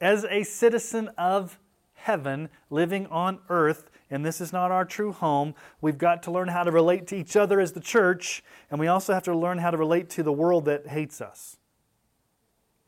as 0.00 0.24
a 0.26 0.44
citizen 0.44 1.08
of 1.18 1.58
heaven 1.94 2.48
living 2.70 3.08
on 3.08 3.40
earth, 3.48 3.90
and 4.08 4.24
this 4.24 4.40
is 4.40 4.52
not 4.52 4.70
our 4.70 4.84
true 4.84 5.10
home, 5.10 5.52
we've 5.80 5.98
got 5.98 6.22
to 6.22 6.30
learn 6.30 6.46
how 6.46 6.62
to 6.62 6.70
relate 6.70 7.08
to 7.08 7.16
each 7.16 7.34
other 7.34 7.58
as 7.58 7.72
the 7.72 7.80
church, 7.80 8.44
and 8.70 8.78
we 8.78 8.86
also 8.86 9.12
have 9.12 9.24
to 9.24 9.36
learn 9.36 9.58
how 9.58 9.72
to 9.72 9.76
relate 9.76 10.10
to 10.10 10.22
the 10.22 10.32
world 10.32 10.64
that 10.66 10.86
hates 10.86 11.20
us. 11.20 11.56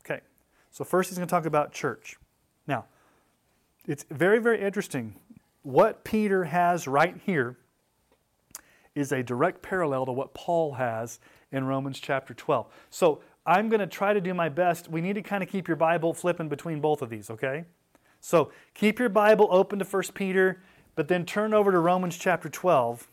Okay, 0.05 0.21
so 0.71 0.85
first 0.85 1.09
he's 1.09 1.17
going 1.17 1.27
to 1.27 1.29
talk 1.29 1.45
about 1.45 1.73
church. 1.73 2.15
Now, 2.67 2.85
it's 3.85 4.05
very, 4.09 4.39
very 4.39 4.61
interesting. 4.61 5.15
What 5.63 6.05
Peter 6.05 6.45
has 6.45 6.87
right 6.87 7.19
here 7.25 7.57
is 8.95 9.11
a 9.11 9.21
direct 9.21 9.61
parallel 9.61 10.05
to 10.05 10.13
what 10.13 10.33
Paul 10.33 10.75
has 10.75 11.19
in 11.51 11.65
Romans 11.65 11.99
chapter 11.99 12.33
12. 12.33 12.67
So 12.89 13.21
I'm 13.45 13.69
going 13.69 13.79
to 13.79 13.87
try 13.87 14.13
to 14.13 14.21
do 14.21 14.33
my 14.33 14.49
best. 14.49 14.89
We 14.89 15.01
need 15.01 15.13
to 15.13 15.21
kind 15.21 15.43
of 15.43 15.49
keep 15.49 15.67
your 15.67 15.77
Bible 15.77 16.13
flipping 16.13 16.49
between 16.49 16.81
both 16.81 17.01
of 17.01 17.09
these, 17.09 17.29
okay? 17.29 17.65
So 18.19 18.51
keep 18.73 18.97
your 18.97 19.09
Bible 19.09 19.47
open 19.51 19.77
to 19.79 19.85
1 19.85 20.03
Peter, 20.15 20.61
but 20.95 21.07
then 21.07 21.25
turn 21.25 21.53
over 21.53 21.71
to 21.71 21.79
Romans 21.79 22.17
chapter 22.17 22.49
12 22.49 23.07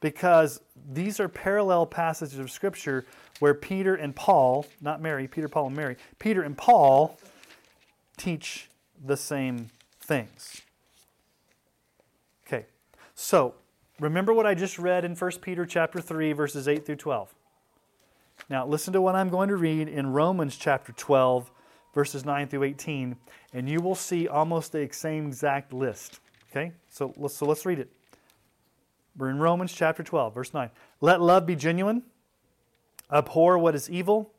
because 0.00 0.60
these 0.92 1.18
are 1.18 1.28
parallel 1.28 1.86
passages 1.86 2.38
of 2.38 2.50
Scripture 2.50 3.06
where 3.40 3.54
Peter 3.54 3.96
and 3.96 4.14
Paul, 4.14 4.66
not 4.80 5.02
Mary, 5.02 5.26
Peter, 5.26 5.48
Paul, 5.48 5.66
and 5.66 5.76
Mary, 5.76 5.96
Peter 6.18 6.42
and 6.42 6.56
Paul 6.56 7.18
teach 8.16 8.68
the 9.04 9.16
same 9.16 9.70
things. 10.00 10.62
Okay, 12.46 12.66
so 13.14 13.54
remember 13.98 14.32
what 14.32 14.46
I 14.46 14.54
just 14.54 14.78
read 14.78 15.04
in 15.04 15.14
1 15.14 15.30
Peter 15.40 15.66
chapter 15.66 16.00
3, 16.00 16.32
verses 16.32 16.68
8 16.68 16.86
through 16.86 16.96
12. 16.96 17.34
Now, 18.50 18.66
listen 18.66 18.94
to 18.94 19.02
what 19.02 19.14
I'm 19.14 19.28
going 19.28 19.50
to 19.50 19.56
read 19.56 19.88
in 19.88 20.12
Romans 20.12 20.56
chapter 20.56 20.92
12, 20.92 21.50
verses 21.94 22.24
9 22.24 22.48
through 22.48 22.62
18, 22.62 23.16
and 23.52 23.68
you 23.68 23.80
will 23.80 23.94
see 23.94 24.26
almost 24.26 24.72
the 24.72 24.88
same 24.90 25.26
exact 25.26 25.72
list. 25.72 26.20
Okay? 26.50 26.72
So 26.88 27.12
let's, 27.18 27.36
so 27.36 27.44
let's 27.44 27.66
read 27.66 27.78
it. 27.78 27.90
We're 29.18 29.28
in 29.28 29.38
Romans 29.38 29.72
chapter 29.72 30.02
12, 30.02 30.32
verse 30.32 30.54
9. 30.54 30.70
Let 31.02 31.20
love 31.20 31.44
be 31.44 31.56
genuine, 31.56 32.04
abhor 33.12 33.58
what 33.58 33.74
is 33.74 33.90
evil, 33.90 34.32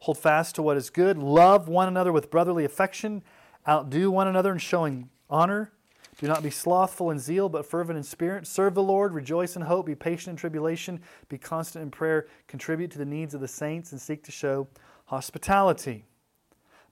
hold 0.00 0.18
fast 0.18 0.56
to 0.56 0.62
what 0.62 0.76
is 0.76 0.90
good, 0.90 1.16
love 1.16 1.68
one 1.68 1.86
another 1.86 2.10
with 2.10 2.30
brotherly 2.30 2.64
affection, 2.64 3.22
outdo 3.68 4.10
one 4.10 4.26
another 4.26 4.52
in 4.52 4.58
showing 4.58 5.08
honor. 5.30 5.70
Do 6.22 6.28
not 6.28 6.44
be 6.44 6.50
slothful 6.50 7.10
in 7.10 7.18
zeal, 7.18 7.48
but 7.48 7.66
fervent 7.66 7.96
in 7.96 8.04
spirit. 8.04 8.46
Serve 8.46 8.74
the 8.74 8.82
Lord, 8.82 9.12
rejoice 9.12 9.56
in 9.56 9.62
hope, 9.62 9.86
be 9.86 9.96
patient 9.96 10.28
in 10.28 10.36
tribulation, 10.36 11.00
be 11.28 11.36
constant 11.36 11.82
in 11.82 11.90
prayer, 11.90 12.28
contribute 12.46 12.92
to 12.92 12.98
the 12.98 13.04
needs 13.04 13.34
of 13.34 13.40
the 13.40 13.48
saints, 13.48 13.90
and 13.90 14.00
seek 14.00 14.22
to 14.22 14.30
show 14.30 14.68
hospitality. 15.06 16.04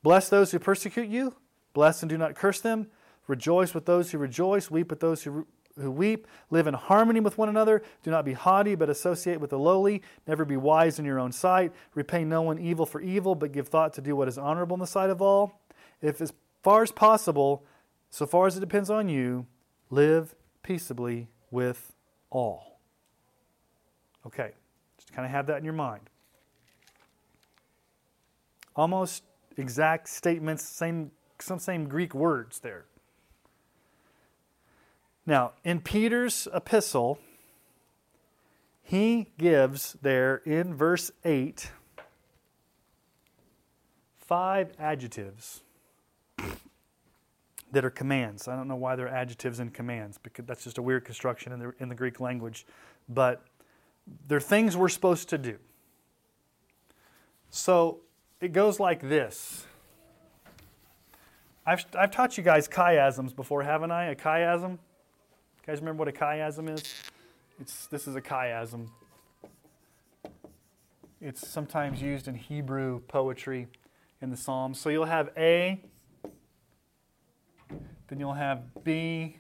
Bless 0.03 0.29
those 0.29 0.51
who 0.51 0.59
persecute 0.59 1.09
you, 1.09 1.37
bless 1.75 2.03
and 2.03 2.11
do 2.11 2.19
not 2.19 2.35
curse 2.35 2.61
them. 2.61 2.89
Rejoice 3.29 3.73
with 3.73 3.87
those 3.87 4.11
who 4.11 4.19
rejoice, 4.19 4.69
weep 4.69 4.91
with 4.91 4.99
those 4.99 5.23
who, 5.23 5.47
who 5.79 5.93
weep. 5.93 6.27
Live 6.51 6.67
in 6.67 6.75
harmony 6.75 7.21
with 7.21 7.39
one 7.39 7.49
another. 7.49 7.85
Do 8.03 8.11
not 8.11 8.25
be 8.25 8.33
haughty, 8.33 8.75
but 8.75 8.91
associate 8.91 9.41
with 9.41 9.51
the 9.51 9.61
lowly. 9.61 10.03
Never 10.27 10.45
be 10.45 10.57
wise 10.57 10.99
in 10.99 11.05
your 11.05 11.21
own 11.21 11.31
sight. 11.31 11.71
Repay 11.95 12.25
no 12.25 12.43
one 12.43 12.59
evil 12.59 12.85
for 12.85 13.01
evil, 13.01 13.37
but 13.37 13.53
give 13.53 13.69
thought 13.69 13.93
to 13.93 14.01
do 14.01 14.17
what 14.17 14.27
is 14.27 14.39
honorable 14.39 14.75
in 14.75 14.81
the 14.81 14.89
sight 14.89 15.09
of 15.09 15.23
all. 15.23 15.61
If 16.03 16.21
as 16.21 16.33
far 16.65 16.83
as 16.83 16.91
possible, 16.91 17.65
so 18.11 18.27
far 18.27 18.47
as 18.47 18.57
it 18.57 18.61
depends 18.61 18.91
on 18.91 19.09
you, 19.09 19.47
live 19.89 20.35
peaceably 20.63 21.29
with 21.51 21.93
all. 22.29 22.81
Okay, 24.27 24.51
just 24.99 25.13
kind 25.13 25.25
of 25.25 25.31
have 25.31 25.47
that 25.47 25.59
in 25.59 25.65
your 25.65 25.73
mind. 25.73 26.11
Almost 28.77 29.25
exact 29.57 30.09
statements, 30.09 30.65
same 30.65 31.13
some 31.39 31.59
same 31.59 31.89
Greek 31.89 32.15
words 32.15 32.59
there. 32.59 32.85
Now, 35.25 35.53
in 35.65 35.81
Peter's 35.81 36.49
epistle, 36.53 37.19
he 38.83 39.29
gives 39.39 39.97
there 40.03 40.37
in 40.45 40.75
verse 40.75 41.13
8 41.25 41.71
five 44.19 44.73
adjectives 44.79 45.63
that 47.73 47.85
are 47.85 47.91
commands. 47.91 48.49
I 48.49 48.57
don't 48.57 48.69
know 48.69 48.77
why 48.77 48.97
they're 48.97 49.09
adjectives 49.09 49.61
and 49.61 49.73
commands 49.73 50.19
because 50.19 50.45
that's 50.47 50.65
just 50.65 50.79
a 50.79 50.83
weird 50.83 51.05
construction 51.05 51.53
in 51.53 51.59
the, 51.59 51.73
in 51.79 51.89
the 51.89 51.95
Greek 51.95 52.21
language. 52.21 52.67
But 53.09 53.43
they're 54.27 54.41
things 54.41 54.77
we're 54.77 54.89
supposed 54.89 55.29
to 55.31 55.39
do. 55.39 55.59
So 57.51 58.01
it 58.41 58.53
goes 58.53 58.81
like 58.81 59.09
this. 59.09 59.67
I've, 61.67 61.85
I've 61.97 62.11
taught 62.11 62.37
you 62.37 62.43
guys 62.43 62.67
chiasms 62.67 63.35
before, 63.35 63.63
haven't 63.63 63.91
I? 63.91 64.07
A 64.07 64.17
chiasm? 64.17 64.73
You 64.73 65.67
guys 65.67 65.79
remember 65.81 66.05
what 66.05 66.09
a 66.09 66.19
chiasm 66.19 66.73
is? 66.73 66.83
It's, 67.61 67.87
this 67.87 68.09
is 68.09 68.17
a 68.17 68.21
chiasm. 68.21 68.89
It's 71.21 71.47
sometimes 71.47 72.01
used 72.01 72.29
in 72.29 72.35
Hebrew 72.35 73.01
poetry 73.01 73.69
in 74.23 74.31
the 74.31 74.37
Psalms. 74.37 74.81
So 74.81 74.89
you'll 74.89 75.05
have 75.05 75.31
A, 75.37 75.81
then 78.11 78.19
you'll 78.19 78.33
have 78.33 78.83
B, 78.83 79.37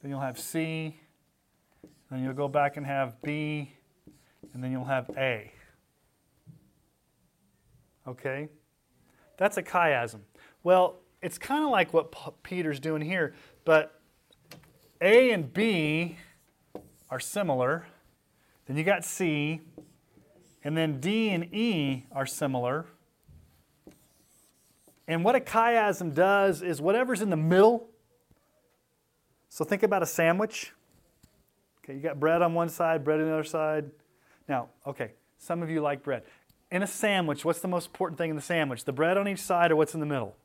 then 0.00 0.10
you'll 0.10 0.20
have 0.20 0.38
C, 0.38 0.96
then 2.10 2.22
you'll 2.22 2.32
go 2.32 2.46
back 2.46 2.76
and 2.76 2.86
have 2.86 3.20
B, 3.22 3.72
and 4.54 4.62
then 4.62 4.70
you'll 4.70 4.84
have 4.84 5.10
A. 5.18 5.50
Okay? 8.06 8.48
That's 9.36 9.56
a 9.56 9.62
chiasm. 9.64 10.20
Well, 10.62 11.00
it's 11.20 11.38
kind 11.38 11.64
of 11.64 11.70
like 11.70 11.92
what 11.92 12.14
Peter's 12.44 12.78
doing 12.78 13.02
here, 13.02 13.34
but 13.64 14.00
A 15.00 15.32
and 15.32 15.52
B 15.52 16.18
are 17.10 17.18
similar. 17.18 17.86
Then 18.66 18.76
you 18.76 18.84
got 18.84 19.04
C, 19.04 19.60
and 20.62 20.76
then 20.76 21.00
D 21.00 21.30
and 21.30 21.52
E 21.52 22.06
are 22.12 22.26
similar. 22.26 22.86
And 25.08 25.24
what 25.24 25.34
a 25.34 25.40
chiasm 25.40 26.14
does 26.14 26.62
is 26.62 26.80
whatever's 26.80 27.22
in 27.22 27.30
the 27.30 27.36
middle. 27.36 27.88
So 29.48 29.64
think 29.64 29.82
about 29.82 30.02
a 30.02 30.06
sandwich. 30.06 30.72
Okay, 31.82 31.94
you 31.94 32.00
got 32.00 32.20
bread 32.20 32.42
on 32.42 32.52
one 32.52 32.68
side, 32.68 33.02
bread 33.02 33.18
on 33.18 33.26
the 33.26 33.32
other 33.32 33.42
side. 33.42 33.90
Now, 34.46 34.68
okay, 34.86 35.12
some 35.38 35.62
of 35.62 35.70
you 35.70 35.80
like 35.80 36.02
bread. 36.02 36.24
In 36.70 36.82
a 36.82 36.86
sandwich, 36.86 37.46
what's 37.46 37.60
the 37.60 37.68
most 37.68 37.86
important 37.86 38.18
thing 38.18 38.28
in 38.28 38.36
the 38.36 38.42
sandwich? 38.42 38.84
The 38.84 38.92
bread 38.92 39.16
on 39.16 39.26
each 39.26 39.40
side 39.40 39.70
or 39.70 39.76
what's 39.76 39.94
in 39.94 40.00
the 40.00 40.06
middle? 40.06 40.36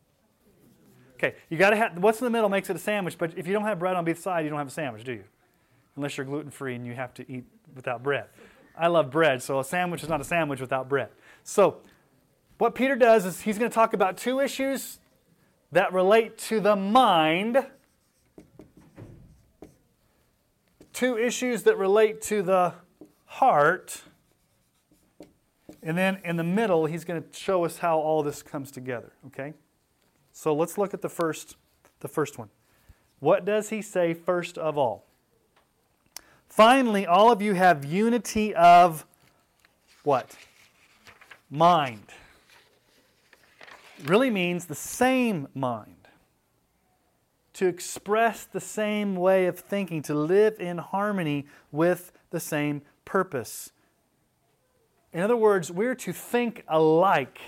Okay, 1.16 1.36
you 1.50 1.58
got 1.58 1.72
to 1.72 1.76
have 1.76 1.98
what's 2.02 2.22
in 2.22 2.26
the 2.26 2.32
middle 2.32 2.50
makes 2.50 2.70
it 2.70 2.76
a 2.78 2.80
sandwich, 2.80 3.18
but 3.18 3.38
if 3.38 3.46
you 3.46 3.54
don't 3.54 3.66
have 3.66 3.80
bread 3.80 3.96
on 3.96 4.06
both 4.06 4.20
sides, 4.20 4.46
you 4.46 4.50
don't 4.50 4.60
have 4.60 4.68
a 4.68 4.72
sandwich, 4.72 5.04
do 5.04 5.12
you? 5.12 5.24
Unless 5.98 6.18
you're 6.18 6.26
gluten 6.26 6.50
free 6.50 6.76
and 6.76 6.88
you 6.88 6.94
have 6.94 7.14
to 7.16 7.30
eat 7.30 7.44
without 7.76 8.02
bread. 8.02 8.26
I 8.78 8.88
love 8.88 9.12
bread, 9.12 9.44
so 9.44 9.60
a 9.60 9.64
sandwich 9.64 10.04
is 10.04 10.10
not 10.10 10.22
a 10.22 10.24
sandwich 10.24 10.62
without 10.62 10.90
bread. 10.90 11.10
So, 11.44 11.82
what 12.58 12.76
Peter 12.76 12.96
does 12.96 13.26
is 13.26 13.42
he's 13.42 13.58
going 13.58 13.70
to 13.70 13.74
talk 13.74 13.94
about 13.94 14.18
two 14.18 14.40
issues 14.40 15.00
that 15.72 15.92
relate 15.92 16.38
to 16.38 16.60
the 16.60 16.76
mind, 16.76 17.66
two 20.94 21.18
issues 21.18 21.64
that 21.64 21.78
relate 21.78 22.22
to 22.22 22.42
the 22.42 22.74
heart, 23.26 24.04
and 25.82 25.98
then 25.98 26.20
in 26.24 26.38
the 26.38 26.44
middle, 26.44 26.86
he's 26.86 27.04
going 27.04 27.22
to 27.22 27.38
show 27.38 27.66
us 27.66 27.80
how 27.80 27.98
all 27.98 28.24
this 28.24 28.44
comes 28.44 28.72
together, 28.72 29.12
okay? 29.28 29.54
So 30.32 30.54
let's 30.54 30.78
look 30.78 30.94
at 30.94 31.02
the 31.02 31.10
first 31.10 31.58
the 32.00 32.08
first 32.08 32.38
one. 32.38 32.50
What 33.20 33.46
does 33.46 33.70
he 33.70 33.82
say 33.82 34.14
first 34.14 34.58
of 34.58 34.78
all? 34.78 35.06
Finally, 36.50 37.08
all 37.08 37.32
of 37.32 37.42
you 37.42 37.54
have 37.54 37.86
unity 37.86 38.54
of 38.54 39.06
what? 40.04 40.36
Mind 41.50 42.04
really 44.10 44.30
means 44.30 44.66
the 44.66 44.76
same 44.76 45.48
mind. 45.54 46.08
To 47.54 47.68
express 47.68 48.46
the 48.46 48.60
same 48.60 49.16
way 49.16 49.46
of 49.46 49.60
thinking, 49.60 50.02
to 50.04 50.16
live 50.16 50.60
in 50.60 50.80
harmony 50.80 51.46
with 51.72 52.12
the 52.32 52.40
same 52.40 52.82
purpose. 53.06 53.72
In 55.12 55.22
other 55.22 55.38
words, 55.38 55.72
we're 55.72 55.96
to 55.96 56.12
think 56.12 56.64
alike 56.68 57.40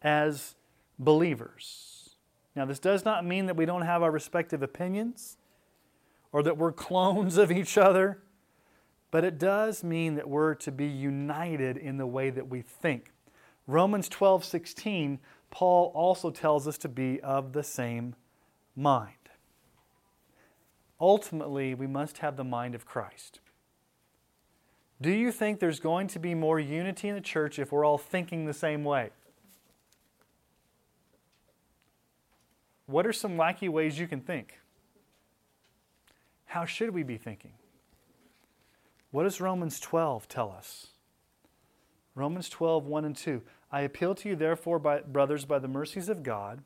as 0.00 0.54
believers. 0.98 2.16
Now, 2.56 2.64
this 2.64 2.78
does 2.78 3.04
not 3.04 3.24
mean 3.24 3.46
that 3.46 3.56
we 3.56 3.66
don't 3.66 3.82
have 3.82 4.02
our 4.02 4.10
respective 4.10 4.62
opinions 4.62 5.36
or 6.32 6.42
that 6.42 6.56
we're 6.56 6.72
clones 6.88 7.36
of 7.36 7.52
each 7.52 7.76
other, 7.76 8.22
but 9.10 9.24
it 9.24 9.38
does 9.38 9.84
mean 9.84 10.14
that 10.14 10.28
we're 10.28 10.54
to 10.54 10.72
be 10.72 10.86
united 10.86 11.76
in 11.76 11.98
the 11.98 12.06
way 12.06 12.30
that 12.30 12.48
we 12.48 12.62
think. 12.62 13.12
Romans 13.66 14.08
12 14.08 14.44
16 14.44 15.18
Paul 15.52 15.92
also 15.94 16.30
tells 16.30 16.66
us 16.66 16.78
to 16.78 16.88
be 16.88 17.20
of 17.20 17.52
the 17.52 17.62
same 17.62 18.16
mind. 18.74 19.12
Ultimately, 20.98 21.74
we 21.74 21.86
must 21.86 22.18
have 22.18 22.36
the 22.36 22.44
mind 22.44 22.74
of 22.74 22.86
Christ. 22.86 23.38
Do 25.00 25.10
you 25.10 25.30
think 25.30 25.60
there's 25.60 25.78
going 25.78 26.06
to 26.08 26.18
be 26.18 26.34
more 26.34 26.58
unity 26.58 27.08
in 27.08 27.14
the 27.14 27.20
church 27.20 27.58
if 27.58 27.70
we're 27.70 27.84
all 27.84 27.98
thinking 27.98 28.46
the 28.46 28.54
same 28.54 28.82
way? 28.82 29.10
What 32.86 33.06
are 33.06 33.12
some 33.12 33.36
wacky 33.36 33.68
ways 33.68 33.98
you 33.98 34.08
can 34.08 34.20
think? 34.20 34.58
How 36.46 36.64
should 36.64 36.90
we 36.90 37.02
be 37.02 37.18
thinking? 37.18 37.52
What 39.10 39.24
does 39.24 39.40
Romans 39.40 39.78
12 39.80 40.28
tell 40.28 40.50
us? 40.50 40.88
Romans 42.14 42.48
12, 42.48 42.86
1 42.86 43.04
and 43.04 43.16
2. 43.16 43.42
I 43.72 43.80
appeal 43.80 44.14
to 44.16 44.28
you, 44.28 44.36
therefore, 44.36 44.78
by, 44.78 45.00
brothers, 45.00 45.46
by 45.46 45.58
the 45.58 45.68
mercies 45.68 46.10
of 46.10 46.22
God, 46.22 46.62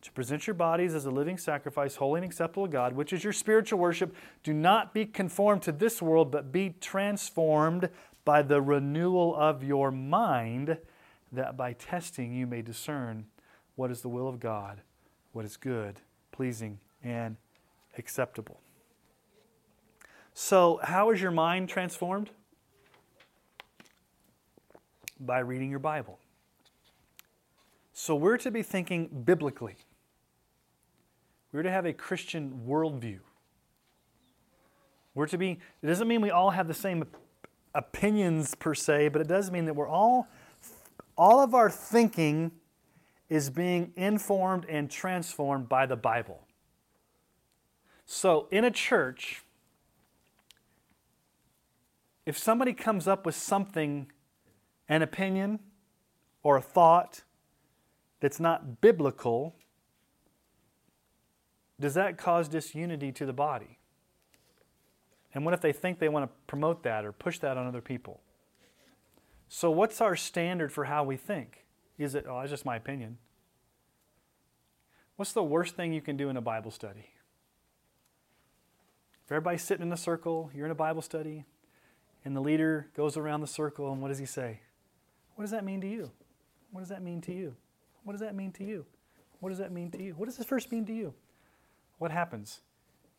to 0.00 0.12
present 0.12 0.46
your 0.46 0.54
bodies 0.54 0.94
as 0.94 1.04
a 1.04 1.10
living 1.10 1.36
sacrifice, 1.36 1.96
holy 1.96 2.18
and 2.18 2.24
acceptable 2.24 2.66
to 2.66 2.72
God, 2.72 2.94
which 2.94 3.12
is 3.12 3.22
your 3.22 3.32
spiritual 3.32 3.78
worship. 3.78 4.14
Do 4.42 4.52
not 4.54 4.94
be 4.94 5.04
conformed 5.04 5.62
to 5.62 5.72
this 5.72 6.00
world, 6.00 6.30
but 6.30 6.50
be 6.50 6.74
transformed 6.80 7.90
by 8.24 8.42
the 8.42 8.60
renewal 8.60 9.36
of 9.36 9.62
your 9.62 9.90
mind, 9.90 10.78
that 11.30 11.56
by 11.56 11.74
testing 11.74 12.32
you 12.32 12.46
may 12.46 12.62
discern 12.62 13.26
what 13.76 13.90
is 13.90 14.00
the 14.00 14.08
will 14.08 14.28
of 14.28 14.40
God, 14.40 14.80
what 15.32 15.44
is 15.44 15.56
good, 15.56 16.00
pleasing, 16.32 16.78
and 17.02 17.36
acceptable. 17.98 18.60
So, 20.32 20.80
how 20.82 21.10
is 21.10 21.20
your 21.20 21.30
mind 21.30 21.68
transformed? 21.68 22.30
By 25.24 25.38
reading 25.38 25.70
your 25.70 25.78
Bible. 25.78 26.18
So, 27.92 28.14
we're 28.14 28.36
to 28.38 28.50
be 28.50 28.62
thinking 28.62 29.08
biblically. 29.24 29.76
We're 31.52 31.62
to 31.62 31.70
have 31.70 31.86
a 31.86 31.92
Christian 31.92 32.62
worldview. 32.66 33.20
We're 35.14 35.28
to 35.28 35.38
be, 35.38 35.58
it 35.82 35.86
doesn't 35.86 36.08
mean 36.08 36.20
we 36.20 36.30
all 36.30 36.50
have 36.50 36.66
the 36.66 36.74
same 36.74 37.04
opinions 37.74 38.54
per 38.54 38.74
se, 38.74 39.08
but 39.08 39.20
it 39.20 39.28
does 39.28 39.50
mean 39.50 39.64
that 39.66 39.74
we're 39.74 39.88
all, 39.88 40.28
all 41.16 41.40
of 41.40 41.54
our 41.54 41.70
thinking 41.70 42.50
is 43.28 43.50
being 43.50 43.92
informed 43.96 44.66
and 44.68 44.90
transformed 44.90 45.68
by 45.68 45.86
the 45.86 45.96
Bible. 45.96 46.46
So, 48.04 48.48
in 48.50 48.64
a 48.64 48.70
church, 48.70 49.42
if 52.26 52.36
somebody 52.36 52.72
comes 52.72 53.06
up 53.06 53.24
with 53.24 53.34
something, 53.34 54.10
an 54.94 55.02
opinion 55.02 55.58
or 56.44 56.56
a 56.56 56.62
thought 56.62 57.24
that's 58.20 58.38
not 58.38 58.80
biblical, 58.80 59.56
does 61.80 61.94
that 61.94 62.16
cause 62.16 62.48
disunity 62.48 63.10
to 63.10 63.26
the 63.26 63.32
body? 63.32 63.78
And 65.34 65.44
what 65.44 65.52
if 65.52 65.60
they 65.60 65.72
think 65.72 65.98
they 65.98 66.08
want 66.08 66.30
to 66.30 66.36
promote 66.46 66.84
that 66.84 67.04
or 67.04 67.10
push 67.10 67.40
that 67.40 67.56
on 67.56 67.66
other 67.66 67.80
people? 67.80 68.20
So, 69.48 69.68
what's 69.68 70.00
our 70.00 70.14
standard 70.14 70.70
for 70.70 70.84
how 70.84 71.02
we 71.02 71.16
think? 71.16 71.64
Is 71.98 72.14
it, 72.14 72.24
oh, 72.28 72.38
that's 72.38 72.50
just 72.50 72.64
my 72.64 72.76
opinion? 72.76 73.18
What's 75.16 75.32
the 75.32 75.42
worst 75.42 75.74
thing 75.74 75.92
you 75.92 76.00
can 76.00 76.16
do 76.16 76.28
in 76.28 76.36
a 76.36 76.40
Bible 76.40 76.70
study? 76.70 77.10
If 79.24 79.32
everybody's 79.32 79.62
sitting 79.62 79.86
in 79.86 79.92
a 79.92 79.96
circle, 79.96 80.50
you're 80.54 80.66
in 80.66 80.72
a 80.72 80.76
Bible 80.76 81.02
study, 81.02 81.44
and 82.24 82.36
the 82.36 82.40
leader 82.40 82.90
goes 82.96 83.16
around 83.16 83.40
the 83.40 83.48
circle, 83.48 83.92
and 83.92 84.00
what 84.00 84.08
does 84.08 84.18
he 84.18 84.26
say? 84.26 84.60
What 85.34 85.42
does 85.42 85.50
that 85.50 85.64
mean 85.64 85.80
to 85.80 85.88
you? 85.88 86.10
What 86.70 86.80
does 86.80 86.88
that 86.90 87.02
mean 87.02 87.20
to 87.22 87.32
you? 87.32 87.54
What 88.04 88.12
does 88.12 88.20
that 88.20 88.34
mean 88.34 88.52
to 88.52 88.64
you? 88.64 88.84
What 89.40 89.50
does 89.50 89.58
that 89.58 89.72
mean 89.72 89.90
to 89.90 90.02
you? 90.02 90.14
What 90.14 90.26
does 90.26 90.36
this 90.36 90.46
verse 90.46 90.70
mean 90.70 90.86
to 90.86 90.92
you? 90.92 91.14
What 91.98 92.10
happens? 92.10 92.60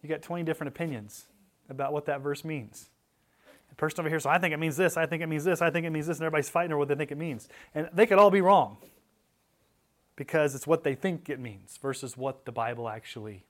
You 0.02 0.10
got 0.10 0.22
20 0.22 0.44
different 0.44 0.70
opinions 0.70 1.26
about 1.70 1.94
what 1.94 2.06
that 2.06 2.22
verse 2.22 2.44
means. 2.44 2.90
The 3.70 3.76
person 3.76 4.00
over 4.00 4.10
here 4.10 4.20
says, 4.20 4.28
I 4.28 4.38
think 4.38 4.54
it 4.54 4.58
means 4.58 4.78
this, 4.78 4.98
I 4.98 5.06
think 5.06 5.24
it 5.24 5.28
means 5.28 5.44
this, 5.44 5.62
I 5.62 5.70
think 5.70 5.86
it 5.86 5.90
means 5.90 6.08
this, 6.08 6.18
and 6.18 6.26
everybody's 6.26 6.50
fighting 6.50 6.72
over 6.72 6.80
what 6.80 6.88
they 6.88 6.96
think 6.96 7.12
it 7.12 7.18
means. 7.18 7.50
And 7.74 7.90
they 7.94 8.06
could 8.06 8.18
all 8.18 8.30
be 8.30 8.42
wrong 8.42 8.78
because 10.16 10.56
it's 10.56 10.68
what 10.68 10.84
they 10.84 10.96
think 10.96 11.30
it 11.30 11.40
means 11.40 11.78
versus 11.82 12.16
what 12.16 12.46
the 12.46 12.52
Bible 12.52 12.88
actually 12.88 13.46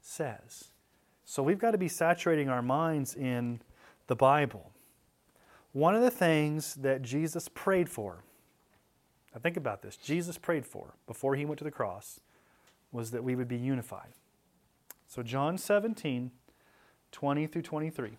says. 0.00 0.68
So 1.24 1.42
we've 1.42 1.58
got 1.58 1.72
to 1.72 1.78
be 1.78 1.88
saturating 1.88 2.48
our 2.48 2.62
minds 2.62 3.14
in 3.14 3.60
the 4.06 4.16
Bible. 4.16 4.72
One 5.78 5.94
of 5.94 6.02
the 6.02 6.10
things 6.10 6.74
that 6.74 7.02
Jesus 7.02 7.48
prayed 7.48 7.88
for, 7.88 8.24
now 9.32 9.38
think 9.40 9.56
about 9.56 9.80
this, 9.80 9.96
Jesus 9.96 10.36
prayed 10.36 10.66
for 10.66 10.94
before 11.06 11.36
he 11.36 11.44
went 11.44 11.58
to 11.58 11.64
the 11.64 11.70
cross 11.70 12.18
was 12.90 13.12
that 13.12 13.22
we 13.22 13.36
would 13.36 13.46
be 13.46 13.58
unified. 13.58 14.10
So, 15.06 15.22
John 15.22 15.56
17, 15.56 16.32
20 17.12 17.46
through 17.46 17.62
23. 17.62 18.10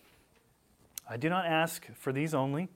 I 1.10 1.18
do 1.18 1.28
not 1.28 1.48
ask 1.48 1.86
for 1.96 2.14
these 2.14 2.34
only, 2.34 2.70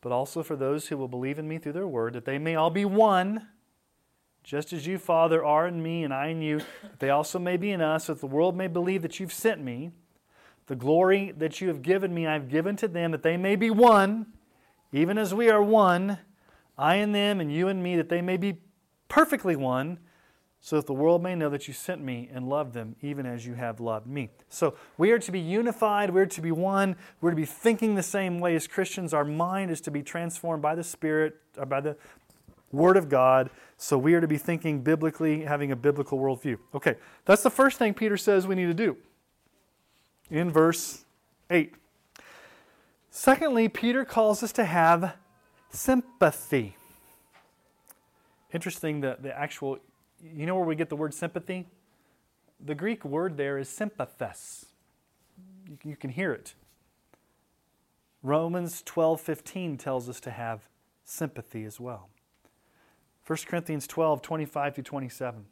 but 0.00 0.12
also 0.12 0.42
for 0.42 0.56
those 0.56 0.88
who 0.88 0.96
will 0.96 1.08
believe 1.08 1.38
in 1.38 1.46
me 1.46 1.58
through 1.58 1.74
their 1.74 1.86
word, 1.86 2.14
that 2.14 2.24
they 2.24 2.38
may 2.38 2.54
all 2.54 2.70
be 2.70 2.86
one, 2.86 3.48
just 4.42 4.72
as 4.72 4.86
you, 4.86 4.96
Father, 4.96 5.44
are 5.44 5.68
in 5.68 5.82
me 5.82 6.04
and 6.04 6.14
I 6.14 6.28
in 6.28 6.40
you, 6.40 6.60
that 6.80 7.00
they 7.00 7.10
also 7.10 7.38
may 7.38 7.58
be 7.58 7.70
in 7.70 7.82
us, 7.82 8.06
that 8.06 8.20
the 8.20 8.26
world 8.26 8.56
may 8.56 8.66
believe 8.66 9.02
that 9.02 9.20
you've 9.20 9.30
sent 9.30 9.62
me. 9.62 9.90
The 10.72 10.76
glory 10.76 11.34
that 11.36 11.60
you 11.60 11.68
have 11.68 11.82
given 11.82 12.14
me, 12.14 12.26
I 12.26 12.32
have 12.32 12.48
given 12.48 12.76
to 12.76 12.88
them, 12.88 13.10
that 13.10 13.22
they 13.22 13.36
may 13.36 13.56
be 13.56 13.68
one, 13.68 14.24
even 14.90 15.18
as 15.18 15.34
we 15.34 15.50
are 15.50 15.62
one, 15.62 16.16
I 16.78 16.94
and 16.94 17.14
them, 17.14 17.42
and 17.42 17.52
you 17.52 17.68
and 17.68 17.82
me, 17.82 17.94
that 17.96 18.08
they 18.08 18.22
may 18.22 18.38
be 18.38 18.56
perfectly 19.06 19.54
one 19.54 19.98
so 20.62 20.76
that 20.76 20.86
the 20.86 20.94
world 20.94 21.22
may 21.22 21.34
know 21.34 21.50
that 21.50 21.68
you 21.68 21.74
sent 21.74 22.02
me 22.02 22.30
and 22.32 22.48
loved 22.48 22.72
them 22.72 22.96
even 23.02 23.26
as 23.26 23.44
you 23.44 23.52
have 23.52 23.80
loved 23.80 24.06
me. 24.06 24.30
So 24.48 24.74
we 24.96 25.10
are 25.10 25.18
to 25.18 25.30
be 25.30 25.40
unified, 25.40 26.08
we're 26.08 26.24
to 26.24 26.40
be 26.40 26.52
one, 26.52 26.96
we're 27.20 27.28
to 27.28 27.36
be 27.36 27.44
thinking 27.44 27.94
the 27.94 28.02
same 28.02 28.40
way 28.40 28.56
as 28.56 28.66
Christians. 28.66 29.12
Our 29.12 29.26
mind 29.26 29.70
is 29.70 29.82
to 29.82 29.90
be 29.90 30.02
transformed 30.02 30.62
by 30.62 30.74
the 30.74 30.84
Spirit, 30.84 31.36
uh, 31.58 31.66
by 31.66 31.82
the 31.82 31.98
Word 32.70 32.96
of 32.96 33.10
God. 33.10 33.50
So 33.76 33.98
we 33.98 34.14
are 34.14 34.22
to 34.22 34.28
be 34.28 34.38
thinking 34.38 34.80
biblically, 34.80 35.42
having 35.42 35.70
a 35.70 35.76
biblical 35.76 36.18
worldview. 36.18 36.56
Okay, 36.74 36.94
that's 37.26 37.42
the 37.42 37.50
first 37.50 37.78
thing 37.78 37.92
Peter 37.92 38.16
says 38.16 38.46
we 38.46 38.54
need 38.54 38.68
to 38.68 38.72
do 38.72 38.96
in 40.32 40.50
verse 40.50 41.04
8. 41.50 41.74
Secondly, 43.10 43.68
Peter 43.68 44.04
calls 44.04 44.42
us 44.42 44.50
to 44.52 44.64
have 44.64 45.14
sympathy. 45.70 46.76
Interesting, 48.52 49.02
the, 49.02 49.18
the 49.20 49.38
actual 49.38 49.78
you 50.34 50.46
know 50.46 50.54
where 50.56 50.64
we 50.64 50.74
get 50.74 50.88
the 50.88 50.96
word 50.96 51.12
sympathy? 51.12 51.66
The 52.64 52.74
Greek 52.74 53.04
word 53.04 53.36
there 53.36 53.58
is 53.58 53.68
sympathes. 53.68 54.66
You, 55.68 55.78
you 55.84 55.96
can 55.96 56.10
hear 56.10 56.32
it. 56.32 56.54
Romans 58.22 58.82
12:15 58.84 59.78
tells 59.78 60.08
us 60.08 60.20
to 60.20 60.30
have 60.30 60.68
sympathy 61.04 61.64
as 61.64 61.78
well. 61.78 62.08
1 63.26 63.38
Corinthians 63.46 63.86
12, 63.86 64.22
25 64.22 64.74
through 64.74 64.84
27. 64.84 65.44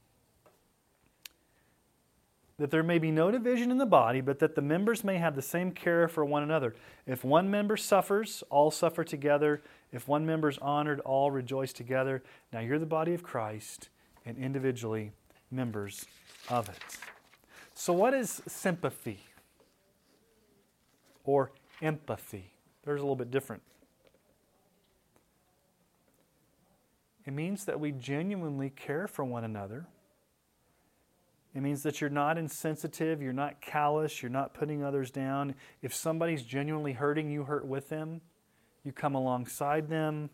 That 2.60 2.70
there 2.70 2.82
may 2.82 2.98
be 2.98 3.10
no 3.10 3.30
division 3.30 3.70
in 3.70 3.78
the 3.78 3.86
body, 3.86 4.20
but 4.20 4.38
that 4.40 4.54
the 4.54 4.60
members 4.60 5.02
may 5.02 5.16
have 5.16 5.34
the 5.34 5.40
same 5.40 5.72
care 5.72 6.06
for 6.08 6.26
one 6.26 6.42
another. 6.42 6.74
If 7.06 7.24
one 7.24 7.50
member 7.50 7.78
suffers, 7.78 8.44
all 8.50 8.70
suffer 8.70 9.02
together. 9.02 9.62
If 9.92 10.06
one 10.06 10.26
member 10.26 10.50
is 10.50 10.58
honored, 10.58 11.00
all 11.00 11.30
rejoice 11.30 11.72
together. 11.72 12.22
Now 12.52 12.60
you're 12.60 12.78
the 12.78 12.84
body 12.84 13.14
of 13.14 13.22
Christ 13.22 13.88
and 14.26 14.36
individually 14.36 15.12
members 15.50 16.04
of 16.50 16.68
it. 16.68 16.76
So, 17.72 17.94
what 17.94 18.12
is 18.12 18.42
sympathy 18.46 19.20
or 21.24 21.52
empathy? 21.80 22.52
There's 22.84 23.00
a 23.00 23.04
little 23.04 23.16
bit 23.16 23.30
different. 23.30 23.62
It 27.24 27.32
means 27.32 27.64
that 27.64 27.80
we 27.80 27.92
genuinely 27.92 28.68
care 28.68 29.08
for 29.08 29.24
one 29.24 29.44
another. 29.44 29.86
It 31.54 31.62
means 31.62 31.82
that 31.82 32.00
you're 32.00 32.10
not 32.10 32.38
insensitive, 32.38 33.20
you're 33.20 33.32
not 33.32 33.60
callous, 33.60 34.22
you're 34.22 34.30
not 34.30 34.54
putting 34.54 34.84
others 34.84 35.10
down. 35.10 35.54
If 35.82 35.92
somebody's 35.92 36.42
genuinely 36.44 36.92
hurting, 36.92 37.30
you 37.30 37.44
hurt 37.44 37.66
with 37.66 37.88
them. 37.88 38.20
You 38.84 38.92
come 38.92 39.14
alongside 39.14 39.88
them. 39.88 40.30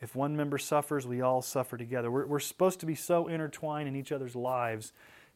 If 0.00 0.14
one 0.14 0.36
member 0.36 0.58
suffers, 0.58 1.06
we 1.06 1.20
all 1.20 1.42
suffer 1.42 1.76
together. 1.76 2.10
We're, 2.10 2.26
we're 2.26 2.40
supposed 2.40 2.80
to 2.80 2.86
be 2.86 2.94
so 2.94 3.26
intertwined 3.28 3.88
in 3.88 3.96
each 3.96 4.12
other's 4.12 4.36
lives 4.36 4.92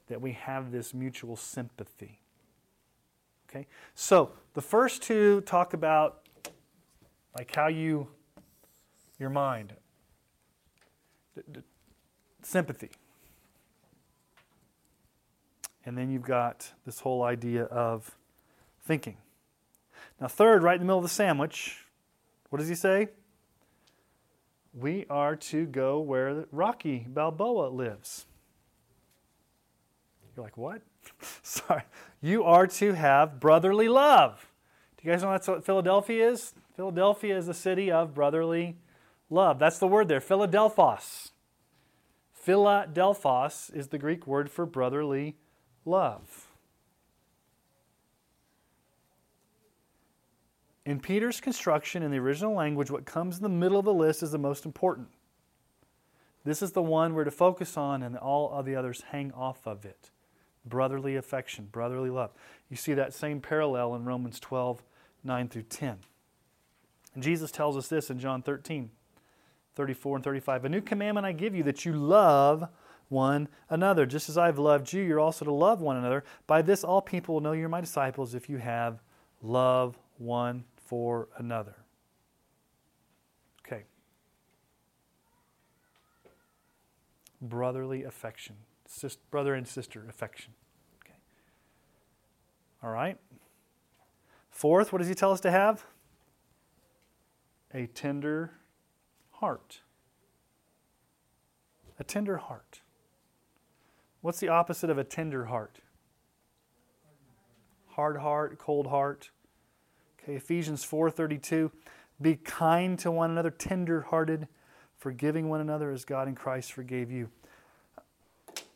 that 0.09 0.21
we 0.21 0.33
have 0.33 0.71
this 0.71 0.95
mutual 0.95 1.37
sympathy. 1.37 2.21
Okay? 3.49 3.67
So, 3.95 4.33
the 4.55 4.63
first 4.63 5.03
two 5.03 5.41
talk 5.43 5.75
about 5.75 6.27
like 7.37 7.55
how 7.55 7.69
you, 7.69 8.09
your 9.19 9.31
mind, 9.31 9.75
d- 11.35 11.43
d- 11.53 11.61
sympathy. 12.43 12.91
And 15.87 15.97
then 15.97 16.11
you've 16.11 16.23
got 16.23 16.73
this 16.85 17.01
whole 17.01 17.23
idea 17.23 17.65
of 17.65 18.19
thinking. 18.85 19.17
Now, 20.21 20.27
third, 20.27 20.63
right 20.63 20.75
in 20.75 20.81
the 20.81 20.85
middle 20.85 20.99
of 20.99 21.05
the 21.05 21.09
sandwich, 21.09 21.87
what 22.51 22.59
does 22.59 22.69
he 22.69 22.75
say? 22.75 23.09
we 24.77 25.07
are 25.09 25.35
to 25.35 25.65
go 25.65 25.99
where 25.99 26.45
Rocky 26.53 27.07
Balboa 27.09 27.69
lives. 27.69 28.27
You're 30.37 30.45
like, 30.45 30.59
what? 30.59 30.83
Sorry. 31.43 31.83
You 32.21 32.45
are 32.45 32.67
to 32.67 32.93
have 32.93 33.41
brotherly 33.41 33.89
love. 33.89 34.53
Do 34.97 35.09
you 35.09 35.13
guys 35.13 35.23
know 35.23 35.31
that's 35.31 35.49
what 35.49 35.65
Philadelphia 35.65 36.31
is? 36.31 36.53
Philadelphia 36.77 37.39
is 37.39 37.47
the 37.47 37.55
city 37.55 37.91
of 37.91 38.13
brotherly 38.13 38.77
love. 39.31 39.59
That's 39.59 39.79
the 39.79 39.87
word 39.87 40.09
there, 40.09 40.21
Philadelphos. 40.21 41.31
Philadelphos 42.35 43.71
is 43.71 43.89
the 43.89 43.99
Greek 43.99 44.27
word 44.27 44.51
for 44.51 44.67
brotherly 44.67 45.37
love. 45.87 46.49
In 50.85 51.01
Peter's 51.01 51.41
construction, 51.41 52.03
in 52.03 52.13
the 52.13 52.19
original 52.19 52.55
language, 52.55 52.91
what 52.91 53.05
comes 53.05 53.37
in 53.37 53.43
the 53.43 53.49
middle 53.49 53.79
of 53.79 53.85
the 53.85 53.93
list 53.93 54.23
is 54.23 54.31
the 54.31 54.39
most 54.39 54.65
important. 54.65 55.09
This 56.45 56.63
is 56.63 56.71
the 56.71 56.83
one 56.83 57.15
we're 57.15 57.25
to 57.25 57.33
focus 57.33 57.77
on, 57.77 58.05
and 58.05 58.17
all 58.17 58.53
of 58.53 58.67
the 58.67 58.77
others 58.77 59.03
hang 59.11 59.33
off 59.33 59.67
of 59.67 59.85
it. 59.85 60.11
Brotherly 60.65 61.17
affection, 61.17 61.69
brotherly 61.73 62.09
love. 62.09 62.31
You 62.71 62.77
see 62.77 62.95
that 62.95 63.13
same 63.15 63.41
parallel 63.41 63.97
in 63.97 64.05
Romans 64.05 64.39
12, 64.39 64.81
9 65.25 65.49
through 65.49 65.63
10. 65.63 65.99
And 67.15 67.23
Jesus 67.23 67.51
tells 67.51 67.77
us 67.77 67.89
this 67.89 68.11
in 68.11 68.21
John 68.21 68.43
13, 68.43 68.91
34 69.75 70.17
and 70.17 70.25
35. 70.25 70.65
A 70.67 70.69
new 70.69 70.81
commandment 70.81 71.27
I 71.27 71.33
give 71.33 71.57
you 71.57 71.65
that 71.65 71.85
you 71.85 71.95
love 71.95 72.69
one 73.09 73.49
another. 73.71 74.07
Just 74.07 74.29
as 74.29 74.37
I've 74.37 74.59
loved 74.59 74.93
you, 74.93 75.03
you're 75.03 75.21
also 75.21 75.45
to 75.45 75.53
love 75.53 75.81
one 75.81 75.97
another. 75.97 76.25
By 76.47 76.63
this, 76.63 76.85
all 76.85 77.01
people 77.01 77.35
will 77.35 77.43
know 77.43 77.53
you're 77.53 77.69
my 77.69 77.81
disciples 77.81 78.35
if 78.35 78.49
you 78.49 78.59
have 78.59 79.03
love 79.43 79.99
one 80.19 80.65
for 80.77 81.29
another. 81.37 81.77
Okay. 83.67 83.85
Brotherly 87.41 88.05
affection, 88.05 88.57
Sis- 88.87 89.17
brother 89.17 89.55
and 89.55 89.67
sister 89.67 90.05
affection. 90.09 90.53
Okay. 91.05 91.17
All 92.83 92.91
right. 92.91 93.19
Fourth, 94.51 94.93
what 94.93 94.99
does 94.99 95.09
he 95.09 95.15
tell 95.15 95.33
us 95.33 95.41
to 95.41 95.51
have? 95.51 95.85
A 97.75 97.87
tender 97.87 98.53
heart. 99.33 99.81
A 101.99 102.05
tender 102.05 102.39
heart. 102.39 102.81
What's 104.27 104.41
the 104.41 104.49
opposite 104.49 104.91
of 104.91 104.99
a 104.99 105.05
tender 105.05 105.45
heart? 105.45 105.79
Hard 107.91 108.17
heart, 108.17 108.59
cold 108.59 108.89
heart. 108.89 109.31
Okay, 110.21 110.35
Ephesians 110.35 110.85
4:32, 110.85 111.71
be 112.21 112.35
kind 112.35 112.99
to 112.99 113.13
one 113.13 113.31
another, 113.31 113.53
tender-hearted, 113.53 114.49
forgiving 114.97 115.49
one 115.49 115.61
another 115.61 115.93
as 115.93 116.05
God 116.05 116.27
in 116.27 116.35
Christ 116.35 116.73
forgave 116.73 117.09
you. 117.09 117.31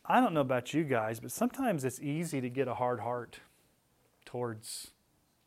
I 0.05 0.20
don't 0.20 0.34
know 0.34 0.40
about 0.40 0.72
you 0.72 0.84
guys, 0.84 1.18
but 1.18 1.32
sometimes 1.32 1.84
it's 1.84 2.01
easy 2.01 2.40
to 2.40 2.48
get 2.48 2.68
a 2.68 2.74
hard 2.74 3.01
heart 3.01 3.40
towards 4.24 4.92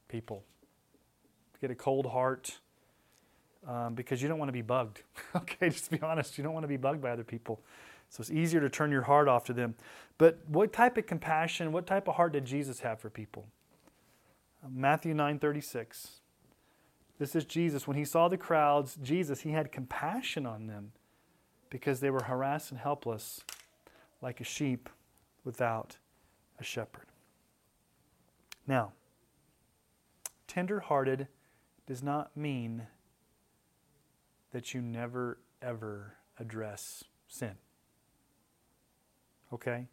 people. 0.09 0.43
Get 1.61 1.71
a 1.71 1.75
cold 1.75 2.07
heart 2.07 2.59
um, 3.65 3.95
because 3.95 4.21
you 4.21 4.27
don't 4.27 4.37
want 4.37 4.49
to 4.49 4.53
be 4.53 4.61
bugged. 4.61 5.03
okay, 5.37 5.69
just 5.69 5.85
to 5.85 5.91
be 5.91 6.01
honest, 6.01 6.37
you 6.37 6.43
don't 6.43 6.53
want 6.53 6.65
to 6.65 6.67
be 6.67 6.75
bugged 6.75 7.01
by 7.01 7.11
other 7.11 7.23
people. 7.23 7.61
So 8.13 8.21
it's 8.21 8.29
easier 8.29 8.61
to 8.61 8.69
turn 8.69 8.91
your 8.91 9.01
heart 9.01 9.27
off 9.27 9.43
to 9.45 9.53
them. 9.53 9.73
But 10.19 10.37
what 10.47 10.71
type 10.71 10.99
of 10.99 11.07
compassion, 11.07 11.71
what 11.71 11.87
type 11.87 12.07
of 12.07 12.13
heart 12.13 12.33
did 12.33 12.45
Jesus 12.45 12.81
have 12.81 12.99
for 12.99 13.09
people? 13.09 13.47
Matthew 14.69 15.15
9:36. 15.15 16.19
This 17.17 17.35
is 17.35 17.43
Jesus 17.43 17.87
when 17.87 17.97
he 17.97 18.05
saw 18.05 18.27
the 18.27 18.37
crowds, 18.37 18.99
Jesus, 19.01 19.41
he 19.41 19.49
had 19.49 19.71
compassion 19.71 20.45
on 20.45 20.67
them 20.67 20.91
because 21.71 22.01
they 22.01 22.11
were 22.11 22.25
harassed 22.25 22.69
and 22.69 22.79
helpless 22.79 23.43
like 24.21 24.39
a 24.39 24.43
sheep 24.43 24.91
without 25.43 25.97
a 26.59 26.63
shepherd. 26.63 27.07
Now, 28.67 28.93
tender-hearted 30.45 31.29
does 31.87 32.03
not 32.03 32.37
mean 32.37 32.85
that 34.51 34.75
you 34.75 34.83
never 34.83 35.39
ever 35.63 36.17
address 36.37 37.03
sin. 37.27 37.57
Okay? 39.53 39.87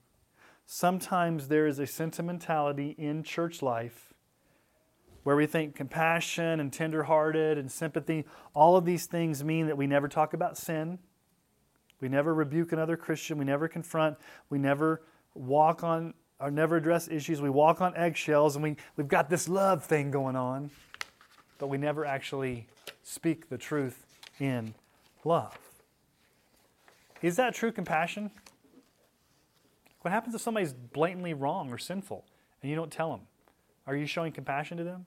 Sometimes 0.66 1.48
there 1.48 1.66
is 1.66 1.78
a 1.78 1.86
sentimentality 1.86 2.94
in 2.96 3.22
church 3.22 3.61
life 3.62 4.14
where 5.22 5.36
we 5.36 5.46
think 5.46 5.74
compassion 5.74 6.61
and 6.61 6.72
tenderhearted 6.72 7.58
and 7.58 7.70
sympathy, 7.70 8.24
all 8.54 8.76
of 8.76 8.84
these 8.84 9.06
things 9.06 9.44
mean 9.44 9.66
that 9.66 9.76
we 9.76 9.86
never 9.86 10.08
talk 10.08 10.32
about 10.32 10.56
sin. 10.56 10.98
We 12.00 12.08
never 12.08 12.32
rebuke 12.32 12.72
another 12.72 12.96
Christian. 12.96 13.36
We 13.36 13.44
never 13.44 13.68
confront. 13.68 14.16
We 14.48 14.58
never 14.58 15.02
walk 15.34 15.84
on 15.84 16.14
or 16.40 16.50
never 16.50 16.76
address 16.76 17.06
issues. 17.08 17.42
We 17.42 17.50
walk 17.50 17.82
on 17.82 17.94
eggshells 17.96 18.56
and 18.56 18.62
we, 18.62 18.76
we've 18.96 19.08
got 19.08 19.28
this 19.28 19.46
love 19.46 19.84
thing 19.84 20.11
going 20.11 20.36
on, 20.36 20.70
but 21.58 21.68
we 21.68 21.76
never 21.76 22.06
actually 22.06 22.66
speak 23.02 23.50
the 23.50 23.58
truth 23.58 24.06
in 24.38 24.74
love. 25.22 25.58
Is 27.20 27.36
that 27.36 27.54
true 27.54 27.72
compassion? 27.72 28.30
What 30.03 30.12
happens 30.12 30.34
if 30.34 30.40
somebody's 30.40 30.72
blatantly 30.72 31.34
wrong 31.34 31.70
or 31.70 31.78
sinful 31.78 32.24
and 32.62 32.70
you 32.70 32.76
don't 32.76 32.90
tell 32.90 33.11
them? 33.11 33.20
Are 33.86 33.96
you 33.96 34.07
showing 34.07 34.32
compassion 34.32 34.78
to 34.78 34.84
them? 34.84 35.07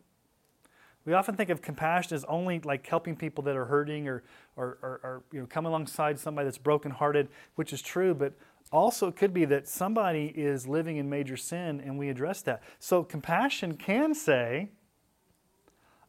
We 1.05 1.13
often 1.13 1.35
think 1.35 1.49
of 1.49 1.61
compassion 1.61 2.15
as 2.15 2.23
only 2.25 2.59
like 2.59 2.87
helping 2.87 3.15
people 3.15 3.43
that 3.43 3.55
are 3.55 3.65
hurting 3.65 4.07
or, 4.07 4.23
or, 4.55 4.77
or, 4.81 4.99
or 5.03 5.23
you 5.31 5.41
know, 5.41 5.45
come 5.45 5.65
alongside 5.65 6.17
somebody 6.17 6.45
that's 6.45 6.57
brokenhearted, 6.57 7.27
which 7.55 7.73
is 7.73 7.81
true, 7.81 8.13
but 8.13 8.33
also 8.71 9.07
it 9.07 9.15
could 9.15 9.33
be 9.33 9.45
that 9.45 9.67
somebody 9.67 10.27
is 10.35 10.65
living 10.65 10.97
in 10.97 11.09
major 11.09 11.35
sin 11.35 11.81
and 11.81 11.97
we 11.97 12.09
address 12.09 12.41
that. 12.43 12.63
So 12.79 13.03
compassion 13.03 13.75
can 13.75 14.15
say, 14.15 14.69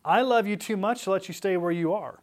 I 0.05 0.21
love 0.21 0.47
you 0.47 0.57
too 0.57 0.77
much 0.77 1.05
to 1.05 1.11
let 1.11 1.29
you 1.29 1.35
stay 1.35 1.57
where 1.57 1.73
you 1.73 1.93
are. 1.93 2.21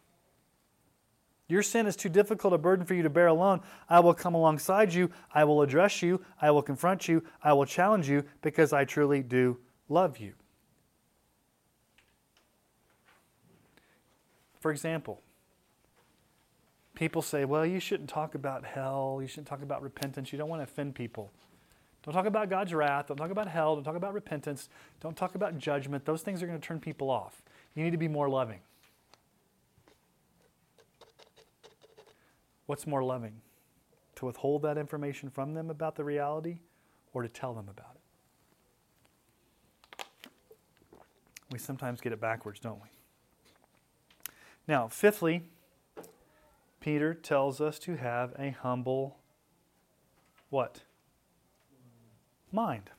Your 1.51 1.61
sin 1.61 1.85
is 1.85 1.97
too 1.97 2.07
difficult 2.07 2.53
a 2.53 2.57
burden 2.57 2.85
for 2.85 2.93
you 2.93 3.03
to 3.03 3.09
bear 3.09 3.27
alone. 3.27 3.59
I 3.89 3.99
will 3.99 4.13
come 4.13 4.35
alongside 4.35 4.93
you. 4.93 5.11
I 5.33 5.43
will 5.43 5.61
address 5.61 6.01
you. 6.01 6.21
I 6.41 6.49
will 6.49 6.61
confront 6.61 7.09
you. 7.09 7.25
I 7.43 7.51
will 7.51 7.65
challenge 7.65 8.07
you 8.07 8.23
because 8.41 8.71
I 8.71 8.85
truly 8.85 9.21
do 9.21 9.57
love 9.89 10.17
you. 10.17 10.31
For 14.61 14.71
example, 14.71 15.19
people 16.95 17.21
say, 17.21 17.43
well, 17.43 17.65
you 17.65 17.81
shouldn't 17.81 18.09
talk 18.09 18.33
about 18.33 18.63
hell. 18.63 19.19
You 19.21 19.27
shouldn't 19.27 19.47
talk 19.47 19.61
about 19.61 19.81
repentance. 19.81 20.31
You 20.31 20.37
don't 20.37 20.47
want 20.47 20.61
to 20.61 20.71
offend 20.71 20.95
people. 20.95 21.33
Don't 22.03 22.13
talk 22.13 22.27
about 22.27 22.49
God's 22.49 22.73
wrath. 22.73 23.07
Don't 23.07 23.17
talk 23.17 23.29
about 23.29 23.49
hell. 23.49 23.75
Don't 23.75 23.83
talk 23.83 23.97
about 23.97 24.13
repentance. 24.13 24.69
Don't 25.01 25.17
talk 25.17 25.35
about 25.35 25.57
judgment. 25.57 26.05
Those 26.05 26.21
things 26.21 26.41
are 26.41 26.47
going 26.47 26.61
to 26.61 26.65
turn 26.65 26.79
people 26.79 27.09
off. 27.09 27.41
You 27.75 27.83
need 27.83 27.91
to 27.91 27.97
be 27.97 28.07
more 28.07 28.29
loving. 28.29 28.61
What's 32.71 32.87
more 32.87 33.03
loving? 33.03 33.41
To 34.15 34.27
withhold 34.27 34.61
that 34.61 34.77
information 34.77 35.29
from 35.29 35.53
them 35.55 35.69
about 35.69 35.97
the 35.97 36.05
reality 36.05 36.59
or 37.11 37.21
to 37.21 37.27
tell 37.27 37.53
them 37.53 37.67
about 37.67 37.97
it? 39.97 40.05
We 41.51 41.59
sometimes 41.59 41.99
get 41.99 42.13
it 42.13 42.21
backwards, 42.21 42.61
don't 42.61 42.81
we? 42.81 42.87
Now, 44.69 44.87
fifthly, 44.87 45.49
Peter 46.79 47.13
tells 47.13 47.59
us 47.59 47.77
to 47.79 47.97
have 47.97 48.31
a 48.39 48.51
humble 48.51 49.17
what? 50.49 50.79
Mind. 52.53 52.89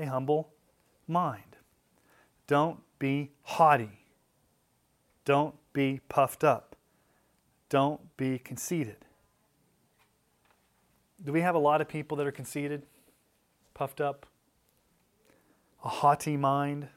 A 0.00 0.06
humble 0.06 0.50
mind. 1.06 1.58
Don't 2.48 2.80
be 2.98 3.30
haughty. 3.42 4.00
Don't 5.24 5.54
be 5.72 6.00
puffed 6.08 6.42
up. 6.42 6.67
Don't 7.68 8.00
be 8.16 8.38
conceited. 8.38 8.96
Do 11.24 11.32
we 11.32 11.40
have 11.40 11.54
a 11.54 11.58
lot 11.58 11.80
of 11.80 11.88
people 11.88 12.16
that 12.18 12.26
are 12.26 12.32
conceited, 12.32 12.84
puffed 13.74 14.00
up, 14.00 14.26
a 15.84 15.88
haughty 15.88 16.36
mind? 16.36 16.88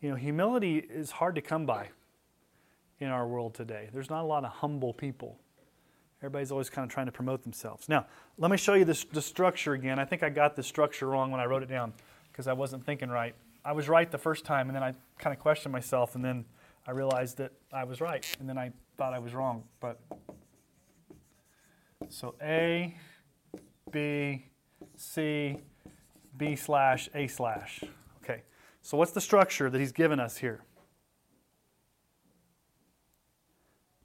You 0.00 0.10
know, 0.10 0.16
humility 0.16 0.78
is 0.78 1.12
hard 1.12 1.34
to 1.36 1.42
come 1.42 1.66
by 1.66 1.90
in 2.98 3.08
our 3.08 3.26
world 3.26 3.54
today. 3.54 3.88
There's 3.92 4.10
not 4.10 4.22
a 4.22 4.26
lot 4.26 4.44
of 4.44 4.50
humble 4.50 4.94
people. 4.94 5.38
Everybody's 6.20 6.52
always 6.52 6.70
kind 6.70 6.84
of 6.84 6.92
trying 6.92 7.06
to 7.06 7.12
promote 7.12 7.42
themselves. 7.42 7.88
Now, 7.88 8.06
let 8.38 8.50
me 8.50 8.56
show 8.56 8.74
you 8.74 8.84
this, 8.84 9.04
the 9.04 9.22
structure 9.22 9.74
again. 9.74 9.98
I 9.98 10.04
think 10.04 10.22
I 10.22 10.30
got 10.30 10.56
the 10.56 10.62
structure 10.62 11.08
wrong 11.08 11.30
when 11.30 11.40
I 11.40 11.44
wrote 11.46 11.62
it 11.62 11.68
down 11.68 11.92
because 12.30 12.46
I 12.46 12.52
wasn't 12.52 12.86
thinking 12.86 13.10
right. 13.10 13.34
I 13.64 13.72
was 13.72 13.88
right 13.88 14.10
the 14.10 14.18
first 14.18 14.44
time, 14.44 14.68
and 14.68 14.76
then 14.76 14.82
I 14.82 14.94
kind 15.18 15.34
of 15.34 15.40
questioned 15.40 15.72
myself, 15.72 16.14
and 16.14 16.24
then 16.24 16.44
I 16.86 16.92
realized 16.92 17.38
that 17.38 17.52
I 17.72 17.84
was 17.84 18.00
right, 18.00 18.24
and 18.40 18.48
then 18.48 18.56
I 18.56 18.72
thought 19.02 19.14
I 19.14 19.18
was 19.18 19.34
wrong. 19.34 19.64
But 19.80 19.98
so 22.08 22.36
A, 22.40 22.96
B, 23.90 24.44
C, 24.94 25.56
B 26.36 26.54
slash 26.54 27.08
A 27.12 27.26
slash. 27.26 27.82
Okay. 28.22 28.42
So 28.80 28.96
what's 28.96 29.10
the 29.10 29.20
structure 29.20 29.68
that 29.68 29.80
he's 29.80 29.90
given 29.90 30.20
us 30.20 30.36
here? 30.36 30.62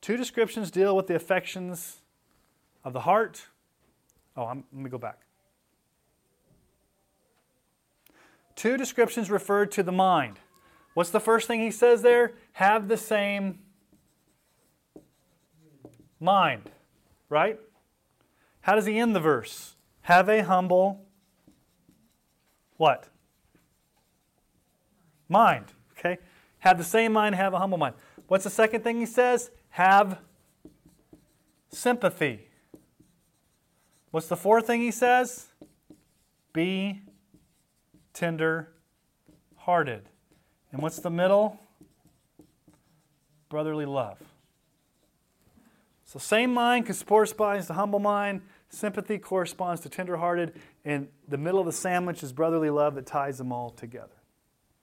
Two 0.02 0.18
descriptions 0.18 0.72
deal 0.72 0.96
with 0.96 1.06
the 1.06 1.16
affections 1.16 1.98
of 2.84 2.94
the 2.94 3.02
heart. 3.02 3.46
Oh, 4.36 4.46
I'm, 4.46 4.64
let 4.74 4.82
me 4.82 4.90
go 4.90 4.98
back. 4.98 5.20
Two 8.56 8.78
descriptions 8.78 9.30
refer 9.30 9.68
to 9.68 9.84
the 9.84 9.92
mind. 9.92 10.40
What's 10.96 11.12
the 11.12 11.20
first 11.20 11.46
thing 11.46 11.62
he 11.62 11.70
says 11.70 12.02
there? 12.02 12.34
Have 12.54 12.88
the 12.88 12.98
same 12.98 13.60
mind, 16.20 16.72
right? 17.30 17.60
How 18.62 18.76
does 18.76 18.86
he 18.86 18.98
end 18.98 19.16
the 19.16 19.20
verse? 19.20 19.76
Have 20.02 20.30
a 20.30 20.44
humble 20.44 21.06
what? 22.78 23.08
Mind. 25.28 25.66
Okay? 25.98 26.18
Have 26.60 26.78
the 26.78 26.84
same 26.84 27.14
mind, 27.14 27.36
have 27.36 27.54
a 27.54 27.60
humble 27.60 27.78
mind. 27.78 27.96
What's 28.28 28.44
the 28.44 28.50
second 28.50 28.84
thing 28.84 29.00
he 29.00 29.06
says? 29.06 29.52
Have 29.70 30.20
sympathy. 31.70 32.48
What's 34.12 34.28
the 34.28 34.38
fourth 34.38 34.68
thing 34.68 34.82
he 34.82 34.92
says? 34.92 35.48
Be 36.54 37.02
tender 38.14 38.70
hearted. 39.56 40.10
And 40.72 40.82
what's 40.82 41.00
the 41.00 41.10
middle? 41.10 41.60
Brotherly 43.50 43.86
love. 43.86 44.18
So, 46.18 46.20
same 46.20 46.52
mind 46.52 46.92
corresponds 47.06 47.68
to 47.68 47.74
humble 47.74 48.00
mind, 48.00 48.42
sympathy 48.70 49.20
corresponds 49.20 49.82
to 49.82 49.90
tenderhearted, 49.90 50.60
and 50.84 51.10
the 51.28 51.38
middle 51.38 51.60
of 51.60 51.68
the 51.68 51.72
sandwich 51.72 52.24
is 52.24 52.34
brotherly 52.34 52.72
love 52.72 52.96
that 52.96 53.06
ties 53.06 53.38
them 53.38 53.52
all 53.52 53.70
together. 53.70 54.16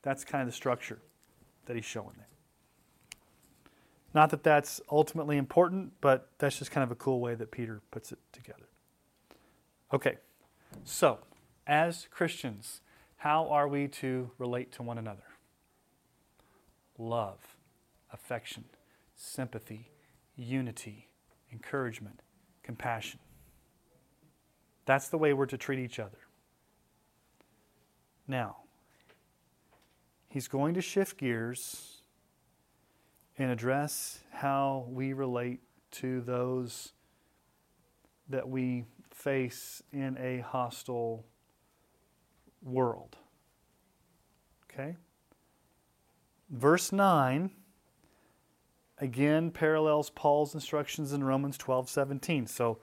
That's 0.02 0.24
kind 0.24 0.42
of 0.42 0.46
the 0.46 0.54
structure 0.54 1.00
that 1.66 1.74
he's 1.74 1.84
showing 1.84 2.14
there. 2.16 2.28
Not 4.14 4.30
that 4.30 4.44
that's 4.44 4.80
ultimately 4.88 5.36
important, 5.36 5.94
but 6.00 6.30
that's 6.38 6.56
just 6.56 6.70
kind 6.70 6.84
of 6.84 6.92
a 6.92 6.94
cool 6.94 7.18
way 7.18 7.34
that 7.34 7.50
Peter 7.50 7.82
puts 7.90 8.12
it 8.12 8.20
together. 8.32 8.68
Okay, 9.92 10.18
so 10.84 11.18
as 11.66 12.06
Christians, 12.12 12.80
how 13.16 13.48
are 13.48 13.66
we 13.66 13.88
to 13.88 14.30
relate 14.38 14.70
to 14.74 14.84
one 14.84 14.98
another? 14.98 15.24
Love, 16.96 17.56
affection, 18.12 18.66
sympathy, 19.16 19.90
unity, 20.36 21.08
encouragement, 21.54 22.20
compassion. 22.62 23.20
That's 24.84 25.08
the 25.08 25.16
way 25.16 25.32
we're 25.32 25.46
to 25.46 25.56
treat 25.56 25.78
each 25.78 25.98
other. 25.98 26.18
Now, 28.28 28.56
he's 30.28 30.48
going 30.48 30.74
to 30.74 30.82
shift 30.82 31.16
gears 31.16 32.02
and 33.38 33.50
address 33.50 34.20
how 34.30 34.86
we 34.90 35.12
relate 35.12 35.60
to 35.92 36.20
those 36.20 36.92
that 38.28 38.48
we 38.48 38.84
face 39.10 39.82
in 39.92 40.18
a 40.18 40.40
hostile 40.40 41.24
world. 42.62 43.16
Okay? 44.70 44.96
Verse 46.50 46.92
9 46.92 47.50
again 48.98 49.50
parallels 49.50 50.10
Paul's 50.10 50.54
instructions 50.54 51.12
in 51.12 51.22
Romans 51.24 51.56
12 51.58 51.88
17. 51.88 52.46
So 52.46 52.78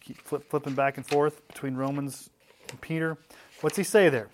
keep 0.00 0.20
flip, 0.20 0.48
flipping 0.48 0.74
back 0.74 0.96
and 0.96 1.06
forth 1.06 1.46
between 1.48 1.74
Romans 1.76 2.30
and 2.70 2.80
Peter. 2.80 3.18
What's 3.60 3.76
he 3.76 3.84
say 3.84 4.08
there? 4.08 4.28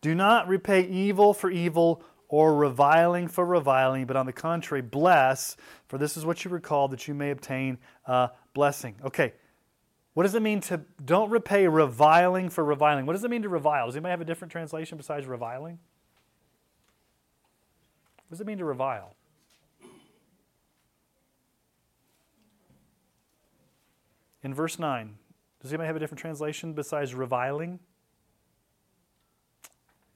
Do 0.00 0.14
not 0.14 0.48
repay 0.48 0.82
evil 0.86 1.34
for 1.34 1.50
evil 1.50 2.02
or 2.28 2.54
reviling 2.54 3.28
for 3.28 3.44
reviling, 3.44 4.04
but 4.06 4.16
on 4.16 4.26
the 4.26 4.32
contrary, 4.32 4.82
bless, 4.82 5.56
for 5.88 5.96
this 5.98 6.16
is 6.16 6.24
what 6.24 6.44
you 6.44 6.50
recall 6.50 6.88
that 6.88 7.06
you 7.06 7.14
may 7.14 7.30
obtain 7.30 7.78
a 8.06 8.30
blessing. 8.52 8.96
Okay, 9.04 9.32
what 10.14 10.24
does 10.24 10.34
it 10.34 10.42
mean 10.42 10.60
to 10.62 10.80
don't 11.04 11.30
repay 11.30 11.68
reviling 11.68 12.48
for 12.48 12.64
reviling? 12.64 13.06
What 13.06 13.12
does 13.12 13.24
it 13.24 13.30
mean 13.30 13.42
to 13.42 13.48
revile? 13.48 13.86
Does 13.86 13.96
anybody 13.96 14.10
have 14.10 14.20
a 14.20 14.24
different 14.24 14.50
translation 14.50 14.96
besides 14.96 15.26
reviling? 15.26 15.78
What 18.28 18.30
does 18.30 18.40
it 18.40 18.46
mean 18.46 18.58
to 18.58 18.64
revile? 18.64 19.14
In 24.42 24.52
verse 24.52 24.78
9, 24.78 25.16
does 25.60 25.72
anybody 25.72 25.86
have 25.86 25.96
a 25.96 25.98
different 25.98 26.20
translation 26.20 26.72
besides 26.72 27.14
reviling? 27.14 27.78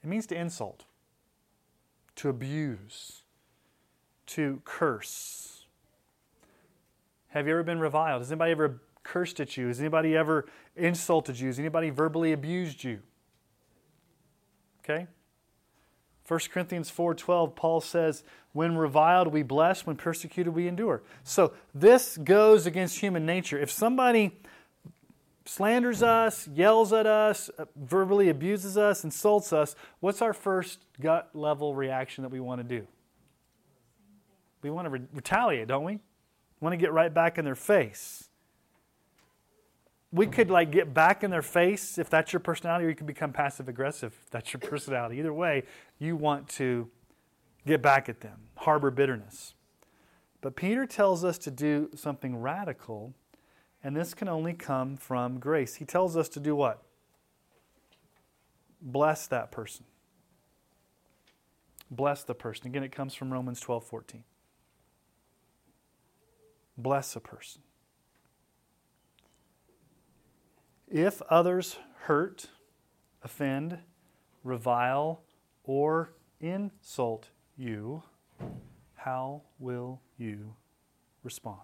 It 0.02 0.08
means 0.08 0.26
to 0.28 0.36
insult, 0.36 0.84
to 2.16 2.28
abuse, 2.28 3.22
to 4.26 4.61
curse. 4.64 5.66
Have 7.28 7.46
you 7.46 7.52
ever 7.52 7.62
been 7.62 7.80
reviled? 7.80 8.22
Has 8.22 8.32
anybody 8.32 8.52
ever 8.52 8.80
cursed 9.02 9.40
at 9.40 9.56
you? 9.56 9.68
Has 9.68 9.80
anybody 9.80 10.16
ever 10.16 10.46
insulted 10.76 11.38
you? 11.38 11.48
Has 11.48 11.58
anybody 11.58 11.90
verbally 11.90 12.32
abused 12.32 12.82
you? 12.82 13.00
Okay? 14.84 15.06
1 16.30 16.52
Corinthians 16.52 16.88
4:12 16.88 17.56
Paul 17.56 17.80
says, 17.80 18.22
"When 18.52 18.76
reviled 18.78 19.26
we 19.32 19.42
bless, 19.42 19.84
when 19.84 19.96
persecuted 19.96 20.54
we 20.54 20.68
endure." 20.68 21.02
So 21.24 21.52
this 21.74 22.16
goes 22.16 22.66
against 22.66 23.00
human 23.00 23.26
nature. 23.26 23.58
If 23.58 23.68
somebody 23.68 24.40
slanders 25.44 26.04
us, 26.04 26.46
yells 26.46 26.92
at 26.92 27.04
us, 27.04 27.50
uh, 27.58 27.64
verbally 27.74 28.28
abuses 28.28 28.78
us, 28.78 29.02
insults 29.02 29.52
us, 29.52 29.74
what's 29.98 30.22
our 30.22 30.32
first 30.32 30.86
gut 31.00 31.34
level 31.34 31.74
reaction 31.74 32.22
that 32.22 32.30
we 32.30 32.38
want 32.38 32.60
to 32.60 32.78
do? 32.78 32.86
We 34.62 34.70
want 34.70 34.86
to 34.86 34.90
re- 34.90 35.08
retaliate, 35.12 35.66
don't 35.66 35.82
we? 35.82 35.94
we? 35.94 36.00
Want 36.60 36.74
to 36.74 36.76
get 36.76 36.92
right 36.92 37.12
back 37.12 37.38
in 37.38 37.44
their 37.44 37.56
face. 37.56 38.29
We 40.12 40.26
could 40.26 40.50
like 40.50 40.70
get 40.72 40.92
back 40.92 41.22
in 41.22 41.30
their 41.30 41.42
face 41.42 41.98
if 41.98 42.11
that's 42.11 42.32
your 42.32 42.40
personality, 42.40 42.86
or 42.86 42.88
you 42.88 42.96
could 42.96 43.06
become 43.06 43.32
passive 43.32 43.68
aggressive 43.68 44.12
if 44.24 44.30
that's 44.30 44.52
your 44.52 44.61
personality. 44.61 45.18
Either 45.18 45.32
way, 45.32 45.64
you 45.98 46.16
want 46.16 46.48
to 46.50 46.88
get 47.66 47.80
back 47.80 48.08
at 48.08 48.20
them, 48.20 48.38
harbor 48.56 48.90
bitterness. 48.90 49.54
But 50.40 50.56
Peter 50.56 50.86
tells 50.86 51.24
us 51.24 51.38
to 51.38 51.50
do 51.50 51.90
something 51.94 52.36
radical 52.36 53.14
and 53.82 53.96
this 53.96 54.14
can 54.14 54.28
only 54.28 54.52
come 54.52 54.96
from 54.96 55.38
grace. 55.38 55.76
He 55.76 55.84
tells 55.84 56.16
us 56.16 56.28
to 56.30 56.40
do 56.40 56.54
what? 56.54 56.82
Bless 58.80 59.26
that 59.28 59.50
person. 59.50 59.86
Bless 61.90 62.22
the 62.22 62.34
person. 62.34 62.66
Again, 62.66 62.82
it 62.82 62.92
comes 62.92 63.14
from 63.14 63.32
Romans 63.32 63.61
12 63.61 63.84
14. 63.84 64.24
Bless 66.76 67.16
a 67.16 67.20
person. 67.20 67.62
If 70.91 71.22
others 71.30 71.76
hurt, 72.03 72.49
offend, 73.22 73.78
revile, 74.43 75.22
or 75.62 76.14
insult 76.41 77.28
you, 77.57 78.03
how 78.97 79.43
will 79.61 80.01
you 80.18 80.55
respond? 81.22 81.61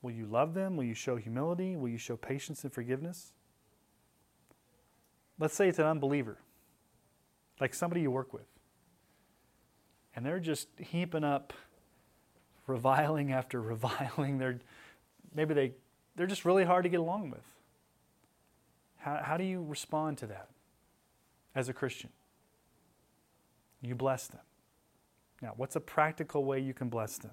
Will 0.00 0.12
you 0.12 0.24
love 0.24 0.54
them? 0.54 0.76
Will 0.76 0.84
you 0.84 0.94
show 0.94 1.16
humility? 1.16 1.76
Will 1.76 1.90
you 1.90 1.98
show 1.98 2.16
patience 2.16 2.64
and 2.64 2.72
forgiveness? 2.72 3.34
Let's 5.38 5.54
say 5.54 5.68
it's 5.68 5.78
an 5.78 5.86
unbeliever, 5.86 6.38
like 7.60 7.74
somebody 7.74 8.00
you 8.00 8.10
work 8.10 8.32
with, 8.32 8.46
and 10.16 10.24
they're 10.24 10.40
just 10.40 10.68
heaping 10.78 11.24
up 11.24 11.52
reviling 12.66 13.32
after 13.32 13.60
reviling. 13.62 14.38
They're 14.38 14.60
maybe 15.34 15.52
they 15.52 15.72
they're 16.16 16.26
just 16.26 16.44
really 16.44 16.64
hard 16.64 16.84
to 16.84 16.88
get 16.88 17.00
along 17.00 17.30
with. 17.30 17.44
How, 18.98 19.20
how 19.22 19.36
do 19.36 19.44
you 19.44 19.62
respond 19.62 20.18
to 20.18 20.26
that 20.26 20.48
as 21.54 21.68
a 21.68 21.72
Christian? 21.72 22.10
You 23.82 23.94
bless 23.94 24.28
them. 24.28 24.40
Now, 25.42 25.52
what's 25.56 25.76
a 25.76 25.80
practical 25.80 26.44
way 26.44 26.60
you 26.60 26.72
can 26.72 26.88
bless 26.88 27.18
them? 27.18 27.32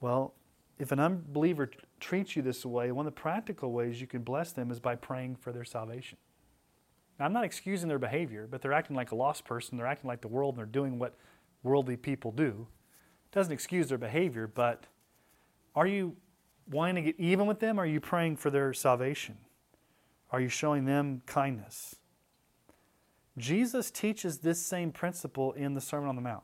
Well, 0.00 0.34
if 0.78 0.92
an 0.92 1.00
unbeliever 1.00 1.70
treats 2.00 2.36
you 2.36 2.42
this 2.42 2.64
way, 2.64 2.90
one 2.92 3.06
of 3.06 3.14
the 3.14 3.20
practical 3.20 3.72
ways 3.72 4.00
you 4.00 4.06
can 4.06 4.22
bless 4.22 4.52
them 4.52 4.70
is 4.70 4.80
by 4.80 4.96
praying 4.96 5.36
for 5.36 5.52
their 5.52 5.64
salvation. 5.64 6.18
Now, 7.18 7.26
I'm 7.26 7.32
not 7.32 7.44
excusing 7.44 7.88
their 7.88 7.98
behavior, 7.98 8.46
but 8.48 8.62
they're 8.62 8.72
acting 8.72 8.94
like 8.94 9.10
a 9.10 9.16
lost 9.16 9.44
person. 9.44 9.76
They're 9.76 9.86
acting 9.86 10.08
like 10.08 10.20
the 10.20 10.28
world 10.28 10.54
and 10.54 10.58
they're 10.58 10.66
doing 10.66 10.98
what 10.98 11.14
worldly 11.62 11.96
people 11.96 12.30
do. 12.30 12.66
It 13.30 13.34
doesn't 13.34 13.52
excuse 13.52 13.88
their 13.88 13.98
behavior, 13.98 14.46
but 14.46 14.84
are 15.74 15.86
you 15.86 16.16
wanting 16.70 16.96
to 16.96 17.02
get 17.02 17.20
even 17.20 17.46
with 17.46 17.60
them? 17.60 17.78
Are 17.78 17.86
you 17.86 18.00
praying 18.00 18.36
for 18.36 18.50
their 18.50 18.72
salvation? 18.72 19.36
Are 20.30 20.40
you 20.40 20.48
showing 20.48 20.84
them 20.84 21.22
kindness? 21.26 21.96
Jesus 23.36 23.90
teaches 23.90 24.38
this 24.38 24.64
same 24.64 24.92
principle 24.92 25.52
in 25.52 25.74
the 25.74 25.80
Sermon 25.80 26.08
on 26.08 26.16
the 26.16 26.22
Mount, 26.22 26.42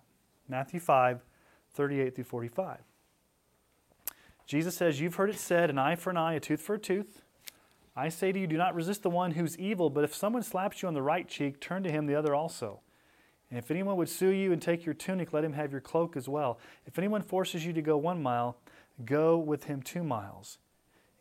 Matthew 0.49 0.81
5 0.81 1.20
38 1.72 2.14
through 2.14 2.25
45. 2.25 2.79
Jesus 4.47 4.77
says, 4.77 5.01
You've 5.01 5.16
heard 5.16 5.31
it 5.31 5.39
said, 5.39 5.70
an 5.70 5.79
eye 5.79 5.97
for 5.97 6.11
an 6.11 6.16
eye, 6.16 6.35
a 6.35 6.41
tooth 6.41 6.61
for 6.61 6.75
a 6.75 6.79
tooth. 6.79 7.22
I 7.97 8.09
say 8.09 8.33
to 8.33 8.39
you, 8.39 8.47
do 8.47 8.57
not 8.57 8.75
resist 8.75 9.03
the 9.03 9.11
one 9.11 9.33
who's 9.33 9.59
evil, 9.59 9.91
but 9.91 10.05
if 10.05 10.14
someone 10.14 10.43
slaps 10.43 10.83
you 10.83 10.89
on 10.89 10.95
the 10.95 11.03
right 11.03 11.29
cheek, 11.29 11.61
turn 11.61 11.83
to 11.85 11.91
him 11.91 12.07
the 12.07 12.14
other 12.14 12.35
also. 12.35 12.81
And 13.51 13.59
if 13.59 13.70
anyone 13.70 13.97
would 13.97 14.09
sue 14.09 14.31
you 14.31 14.53
and 14.53 14.61
take 14.61 14.85
your 14.85 14.95
tunic, 14.95 15.33
let 15.33 15.45
him 15.45 15.53
have 15.53 15.70
your 15.70 15.81
cloak 15.81 16.16
as 16.16 16.29
well. 16.29 16.59
If 16.87 16.99
anyone 16.99 17.22
forces 17.22 17.64
you 17.64 17.72
to 17.72 17.83
go 17.83 17.97
one 17.97 18.20
mile, 18.22 18.57
go 19.05 19.37
with 19.39 19.65
him 19.65 19.83
two 19.83 20.05
miles. 20.05 20.59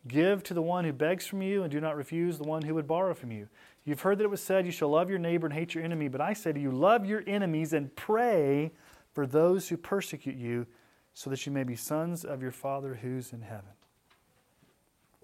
Give 0.08 0.44
to 0.44 0.54
the 0.54 0.62
one 0.62 0.84
who 0.84 0.92
begs 0.92 1.26
from 1.26 1.42
you, 1.42 1.64
and 1.64 1.72
do 1.72 1.80
not 1.80 1.96
refuse 1.96 2.38
the 2.38 2.44
one 2.44 2.64
who 2.64 2.76
would 2.76 2.88
borrow 2.88 3.14
from 3.14 3.32
you. 3.32 3.48
You've 3.86 4.02
heard 4.02 4.18
that 4.18 4.26
it 4.26 4.30
was 4.30 4.42
said, 4.42 4.66
You 4.66 4.72
shall 4.72 4.90
love 4.90 5.10
your 5.10 5.20
neighbor 5.20 5.48
and 5.48 5.54
hate 5.54 5.74
your 5.74 5.84
enemy. 5.84 6.08
But 6.08 6.22
I 6.22 6.34
say 6.34 6.52
to 6.52 6.60
you, 6.60 6.72
love 6.72 7.06
your 7.06 7.24
enemies 7.26 7.74
and 7.74 7.96
pray 7.96 8.72
for 9.14 9.26
those 9.26 9.70
who 9.70 9.78
persecute 9.78 10.36
you 10.36 10.68
so 11.14 11.30
that 11.30 11.46
you 11.46 11.52
may 11.52 11.64
be 11.64 11.76
sons 11.76 12.26
of 12.26 12.42
your 12.42 12.52
Father 12.52 12.96
who's 12.96 13.32
in 13.32 13.42
heaven. 13.42 13.72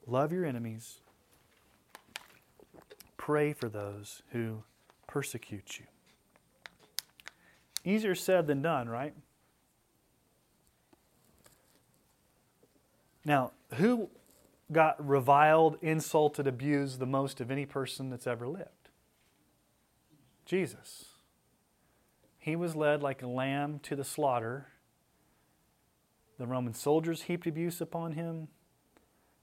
Love 0.06 0.32
your 0.32 0.46
enemies. 0.46 1.00
Pray 3.18 3.54
for 3.54 3.70
those 3.70 4.22
who 4.32 4.64
persecute 5.08 5.80
you. 5.80 5.86
Easier 7.84 8.16
said 8.16 8.48
than 8.48 8.62
done, 8.62 8.88
right? 8.90 9.14
Now, 13.26 13.52
who 13.76 14.10
got 14.72 15.06
reviled, 15.06 15.78
insulted, 15.82 16.48
abused 16.48 17.00
the 17.00 17.06
most 17.06 17.42
of 17.42 17.52
any 17.52 17.66
person 17.66 18.10
that's 18.10 18.28
ever 18.28 18.48
lived? 18.48 18.90
Jesus. 20.46 21.06
He 22.38 22.56
was 22.56 22.76
led 22.76 23.04
like 23.04 23.22
a 23.22 23.28
lamb 23.28 23.80
to 23.84 23.96
the 23.96 24.04
slaughter. 24.04 24.68
The 26.38 26.48
Roman 26.48 26.74
soldiers 26.74 27.24
heaped 27.24 27.48
abuse 27.48 27.82
upon 27.82 28.14
him. 28.14 28.48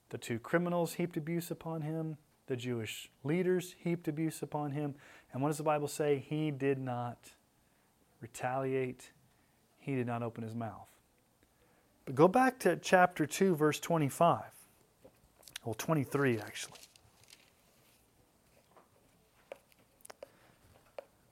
The 0.08 0.18
two 0.18 0.38
criminals 0.38 0.94
heaped 0.94 1.16
abuse 1.16 1.50
upon 1.50 1.82
him. 1.82 2.16
The 2.46 2.56
Jewish 2.56 3.10
leaders 3.22 3.74
heaped 3.78 4.08
abuse 4.08 4.40
upon 4.40 4.70
him. 4.70 4.94
And 5.32 5.42
what 5.42 5.48
does 5.48 5.58
the 5.58 5.64
Bible 5.64 5.88
say? 5.88 6.24
He 6.26 6.50
did 6.50 6.78
not 6.78 7.32
retaliate, 8.20 9.10
he 9.78 9.94
did 9.94 10.06
not 10.06 10.22
open 10.22 10.42
his 10.42 10.54
mouth. 10.54 10.88
But 12.06 12.14
go 12.14 12.28
back 12.28 12.58
to 12.60 12.76
chapter 12.76 13.26
2, 13.26 13.54
verse 13.54 13.78
25. 13.80 14.42
Well, 15.64 15.74
23, 15.74 16.38
actually. 16.38 16.78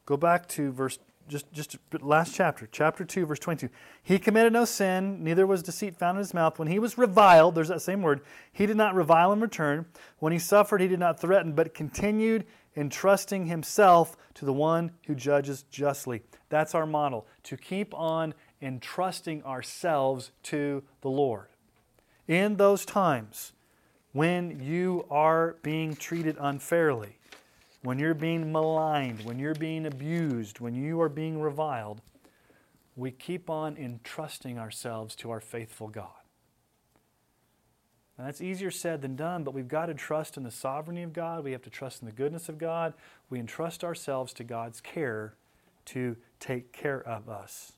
Go 0.05 0.17
back 0.19 0.47
to 0.49 0.71
verse 0.71 0.99
just 1.27 1.51
just 1.53 1.79
last 2.03 2.35
chapter, 2.35 2.69
chapter 2.71 3.05
2, 3.05 3.25
verse 3.25 3.39
22. 3.39 3.71
He 4.03 4.19
committed 4.19 4.53
no 4.53 4.67
sin, 4.67 5.25
neither 5.25 5.47
was 5.47 5.63
deceit 5.63 5.97
found 5.97 6.19
in 6.19 6.21
his 6.21 6.35
mouth. 6.35 6.59
When 6.59 6.69
he 6.69 6.79
was 6.79 6.99
reviled, 6.99 7.55
there's 7.55 7.69
that 7.69 7.81
same 7.81 8.03
word, 8.03 8.21
he 8.53 8.67
did 8.67 8.77
not 8.77 8.95
revile 8.95 9.33
in 9.33 9.41
return. 9.41 9.87
When 10.19 10.35
he 10.35 10.39
suffered, 10.39 10.83
he 10.83 10.89
did 10.89 10.99
not 10.99 11.19
threaten, 11.19 11.53
but 11.53 11.73
continued 11.73 12.45
entrusting 12.77 13.47
himself 13.47 14.17
to 14.35 14.45
the 14.45 14.53
one 14.53 14.91
who 15.07 15.15
judges 15.15 15.65
justly. 15.71 16.23
That's 16.51 16.75
our 16.75 16.87
model, 16.87 17.27
to 17.45 17.57
keep 17.57 17.95
on 17.95 18.35
entrusting 18.65 19.45
ourselves 19.45 20.31
to 20.45 20.83
the 21.03 21.11
Lord. 21.11 21.49
In 22.27 22.57
those 22.57 22.85
times 22.85 23.53
when 24.13 24.61
you 24.61 25.07
are 25.11 25.57
being 25.63 25.95
treated 25.95 26.37
unfairly, 26.41 27.19
when 27.83 27.99
you're 27.99 28.15
being 28.15 28.51
maligned, 28.51 29.25
when 29.25 29.39
you're 29.39 29.55
being 29.55 29.85
abused, 29.85 30.61
when 30.61 30.75
you 30.75 31.01
are 31.01 31.09
being 31.09 31.41
reviled, 31.41 32.01
we 32.97 33.11
keep 33.11 33.51
on 33.51 33.77
entrusting 33.77 34.59
ourselves 34.59 35.15
to 35.17 35.31
our 35.31 35.41
faithful 35.41 35.89
God. 35.89 36.09
Now, 38.17 38.27
that's 38.27 38.41
easier 38.41 38.71
said 38.71 39.03
than 39.03 39.17
done, 39.17 39.43
but 39.43 39.53
we've 39.53 39.69
got 39.69 39.87
to 39.87 39.95
trust 39.95 40.37
in 40.37 40.45
the 40.45 40.51
sovereignty 40.51 41.03
of 41.03 41.13
God. 41.13 41.43
We 41.43 41.53
have 41.53 41.63
to 41.63 41.71
trust 41.71 42.01
in 42.01 42.07
the 42.07 42.15
goodness 42.15 42.49
of 42.49 42.59
God. 42.59 42.95
We 43.29 43.41
entrust 43.41 43.83
ourselves 43.83 44.33
to 44.35 44.45
God's 44.45 44.81
care 44.81 45.35
to 45.87 46.17
take 46.39 46.73
care 46.73 47.03
of 47.07 47.29
us. 47.29 47.73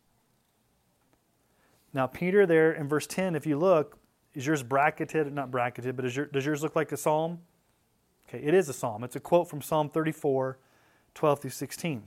Now, 1.96 2.06
Peter, 2.06 2.44
there 2.44 2.72
in 2.72 2.88
verse 2.88 3.06
10, 3.06 3.34
if 3.34 3.46
you 3.46 3.56
look, 3.56 3.96
is 4.34 4.46
yours 4.46 4.62
bracketed? 4.62 5.32
Not 5.32 5.50
bracketed, 5.50 5.96
but 5.96 6.14
your, 6.14 6.26
does 6.26 6.44
yours 6.44 6.62
look 6.62 6.76
like 6.76 6.92
a 6.92 6.96
psalm? 6.98 7.38
Okay, 8.28 8.44
it 8.44 8.52
is 8.52 8.68
a 8.68 8.74
psalm. 8.74 9.02
It's 9.02 9.16
a 9.16 9.20
quote 9.20 9.48
from 9.48 9.62
Psalm 9.62 9.88
34, 9.88 10.58
12 11.14 11.40
through 11.40 11.50
16. 11.50 12.02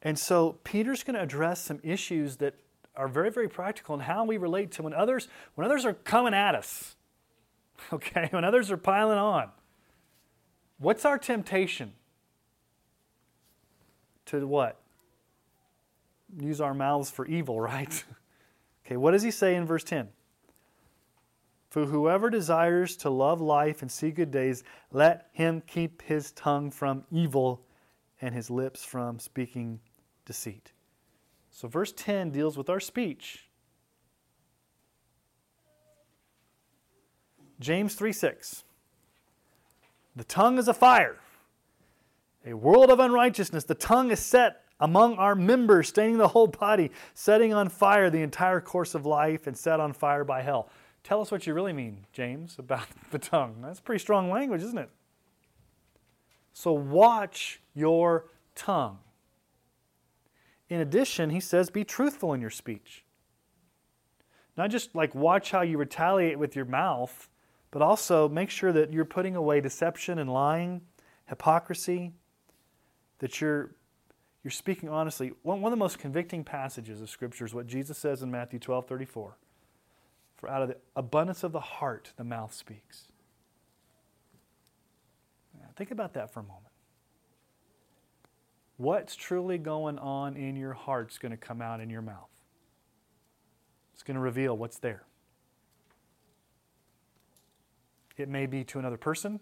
And 0.00 0.18
so 0.18 0.58
Peter's 0.64 1.04
going 1.04 1.16
to 1.16 1.22
address 1.22 1.60
some 1.60 1.80
issues 1.82 2.38
that 2.38 2.54
are 2.96 3.08
very, 3.08 3.30
very 3.30 3.46
practical 3.46 3.94
in 3.94 4.00
how 4.00 4.24
we 4.24 4.38
relate 4.38 4.70
to 4.72 4.82
when 4.84 4.94
others, 4.94 5.28
when 5.54 5.66
others 5.66 5.84
are 5.84 5.92
coming 5.92 6.32
at 6.32 6.54
us, 6.54 6.96
okay, 7.92 8.28
when 8.30 8.42
others 8.42 8.70
are 8.70 8.78
piling 8.78 9.18
on. 9.18 9.50
What's 10.78 11.04
our 11.04 11.18
temptation? 11.18 11.92
To 14.26 14.46
what? 14.46 14.77
Use 16.36 16.60
our 16.60 16.74
mouths 16.74 17.10
for 17.10 17.26
evil, 17.26 17.60
right? 17.60 18.04
okay, 18.84 18.96
what 18.96 19.12
does 19.12 19.22
he 19.22 19.30
say 19.30 19.54
in 19.54 19.66
verse 19.66 19.84
10? 19.84 20.08
For 21.70 21.84
whoever 21.84 22.30
desires 22.30 22.96
to 22.98 23.10
love 23.10 23.40
life 23.40 23.82
and 23.82 23.90
see 23.90 24.10
good 24.10 24.30
days, 24.30 24.64
let 24.90 25.28
him 25.32 25.62
keep 25.66 26.02
his 26.02 26.32
tongue 26.32 26.70
from 26.70 27.04
evil 27.10 27.62
and 28.20 28.34
his 28.34 28.50
lips 28.50 28.84
from 28.84 29.18
speaking 29.18 29.80
deceit. 30.24 30.72
So, 31.50 31.68
verse 31.68 31.92
10 31.92 32.30
deals 32.30 32.56
with 32.56 32.70
our 32.70 32.80
speech. 32.80 33.48
James 37.60 37.94
3 37.94 38.12
6. 38.12 38.64
The 40.16 40.24
tongue 40.24 40.58
is 40.58 40.68
a 40.68 40.74
fire, 40.74 41.16
a 42.44 42.54
world 42.54 42.90
of 42.90 42.98
unrighteousness. 42.98 43.64
The 43.64 43.74
tongue 43.74 44.10
is 44.10 44.20
set 44.20 44.64
among 44.80 45.16
our 45.16 45.34
members, 45.34 45.88
staining 45.88 46.18
the 46.18 46.28
whole 46.28 46.46
body, 46.46 46.90
setting 47.14 47.52
on 47.52 47.68
fire 47.68 48.10
the 48.10 48.22
entire 48.22 48.60
course 48.60 48.94
of 48.94 49.04
life, 49.04 49.46
and 49.46 49.56
set 49.56 49.80
on 49.80 49.92
fire 49.92 50.24
by 50.24 50.42
hell. 50.42 50.68
Tell 51.02 51.20
us 51.20 51.30
what 51.30 51.46
you 51.46 51.54
really 51.54 51.72
mean, 51.72 52.06
James, 52.12 52.56
about 52.58 52.86
the 53.10 53.18
tongue. 53.18 53.56
That's 53.62 53.80
pretty 53.80 54.00
strong 54.00 54.30
language, 54.30 54.62
isn't 54.62 54.78
it? 54.78 54.90
So 56.52 56.72
watch 56.72 57.60
your 57.74 58.26
tongue. 58.54 58.98
In 60.68 60.80
addition, 60.80 61.30
he 61.30 61.40
says, 61.40 61.70
be 61.70 61.84
truthful 61.84 62.32
in 62.34 62.40
your 62.40 62.50
speech. 62.50 63.04
Not 64.56 64.70
just 64.70 64.94
like 64.94 65.14
watch 65.14 65.52
how 65.52 65.62
you 65.62 65.78
retaliate 65.78 66.38
with 66.38 66.56
your 66.56 66.64
mouth, 66.64 67.28
but 67.70 67.80
also 67.80 68.28
make 68.28 68.50
sure 68.50 68.72
that 68.72 68.92
you're 68.92 69.04
putting 69.04 69.36
away 69.36 69.60
deception 69.60 70.18
and 70.18 70.32
lying, 70.32 70.80
hypocrisy, 71.26 72.12
that 73.20 73.40
you're, 73.40 73.70
you're 74.42 74.50
speaking 74.50 74.88
honestly. 74.88 75.32
One, 75.42 75.60
one 75.60 75.72
of 75.72 75.78
the 75.78 75.82
most 75.82 75.98
convicting 75.98 76.44
passages 76.44 77.00
of 77.00 77.10
Scripture 77.10 77.44
is 77.44 77.54
what 77.54 77.66
Jesus 77.66 77.98
says 77.98 78.22
in 78.22 78.30
Matthew 78.30 78.58
12 78.58 78.86
34. 78.86 79.36
For 80.36 80.48
out 80.48 80.62
of 80.62 80.68
the 80.68 80.76
abundance 80.94 81.42
of 81.42 81.52
the 81.52 81.60
heart, 81.60 82.12
the 82.16 82.24
mouth 82.24 82.54
speaks. 82.54 83.04
Think 85.76 85.92
about 85.92 86.14
that 86.14 86.32
for 86.32 86.40
a 86.40 86.42
moment 86.42 86.68
what's 88.78 89.14
truly 89.14 89.58
going 89.58 89.98
on 89.98 90.36
in 90.36 90.56
your 90.56 90.72
heart 90.72 91.10
is 91.10 91.18
going 91.18 91.30
to 91.30 91.36
come 91.36 91.60
out 91.60 91.80
in 91.80 91.90
your 91.90 92.00
mouth. 92.00 92.30
It's 93.92 94.02
going 94.02 94.14
to 94.14 94.20
reveal 94.20 94.56
what's 94.56 94.78
there. 94.78 95.02
It 98.16 98.28
may 98.28 98.46
be 98.46 98.64
to 98.64 98.78
another 98.78 98.96
person, 98.96 99.38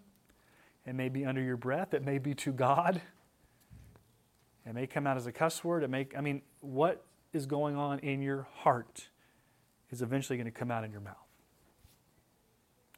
it 0.84 0.94
may 0.94 1.09
be 1.09 1.24
under 1.24 1.40
your 1.40 1.57
breath, 1.57 1.94
it 1.94 2.05
may 2.05 2.18
be 2.18 2.34
to 2.34 2.53
God. 2.53 3.01
It 4.67 4.75
may 4.75 4.87
come 4.87 5.07
out 5.07 5.17
as 5.17 5.27
a 5.27 5.33
cuss 5.33 5.62
word. 5.62 5.85
It 5.85 5.91
may, 5.91 6.09
I 6.17 6.21
mean, 6.21 6.43
what 6.61 7.05
is 7.33 7.47
going 7.47 7.77
on 7.77 8.01
in 8.01 8.21
your 8.21 8.49
heart 8.53 9.09
is 9.91 10.03
eventually 10.03 10.37
going 10.37 10.47
to 10.47 10.59
come 10.59 10.71
out 10.71 10.83
in 10.83 10.91
your 10.91 11.01
mouth. 11.01 11.14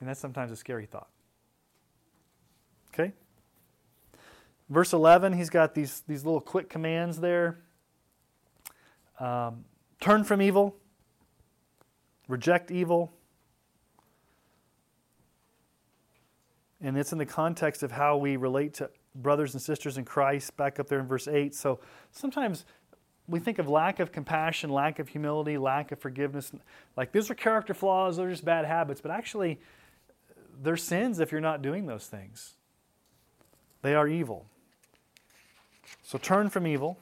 And 0.00 0.08
that's 0.08 0.20
sometimes 0.20 0.50
a 0.50 0.56
scary 0.56 0.86
thought. 0.86 1.08
Okay? 2.94 3.12
Verse 4.70 4.92
11, 4.92 5.34
he's 5.34 5.50
got 5.50 5.74
these, 5.74 6.02
these 6.06 6.24
little 6.24 6.40
quick 6.40 6.70
commands 6.70 7.20
there. 7.20 7.58
Um, 9.20 9.64
turn 10.00 10.24
from 10.24 10.40
evil, 10.40 10.76
reject 12.28 12.70
evil. 12.70 13.12
And 16.80 16.96
it's 16.96 17.12
in 17.12 17.18
the 17.18 17.26
context 17.26 17.82
of 17.82 17.92
how 17.92 18.16
we 18.16 18.36
relate 18.36 18.74
to 18.74 18.90
brothers 19.22 19.54
and 19.54 19.62
sisters 19.62 19.98
in 19.98 20.04
Christ, 20.04 20.56
back 20.56 20.78
up 20.78 20.88
there 20.88 21.00
in 21.00 21.06
verse 21.06 21.28
8. 21.28 21.54
So 21.54 21.80
sometimes 22.12 22.64
we 23.28 23.38
think 23.38 23.58
of 23.58 23.68
lack 23.68 24.00
of 24.00 24.10
compassion, 24.10 24.70
lack 24.70 24.98
of 24.98 25.08
humility, 25.08 25.58
lack 25.58 25.92
of 25.92 26.00
forgiveness. 26.00 26.50
Like 26.96 27.12
these 27.12 27.30
are 27.30 27.34
character 27.34 27.74
flaws, 27.74 28.16
they're 28.16 28.30
just 28.30 28.44
bad 28.44 28.64
habits, 28.64 29.00
but 29.00 29.10
actually, 29.10 29.60
they're 30.60 30.76
sins 30.76 31.20
if 31.20 31.30
you're 31.30 31.40
not 31.40 31.62
doing 31.62 31.86
those 31.86 32.06
things. 32.06 32.54
They 33.82 33.94
are 33.94 34.08
evil. 34.08 34.46
So 36.02 36.18
turn 36.18 36.48
from 36.48 36.66
evil. 36.66 36.98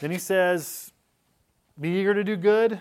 Then 0.00 0.10
he 0.10 0.18
says, 0.18 0.92
Be 1.78 1.88
eager 2.00 2.14
to 2.14 2.24
do 2.24 2.36
good. 2.36 2.80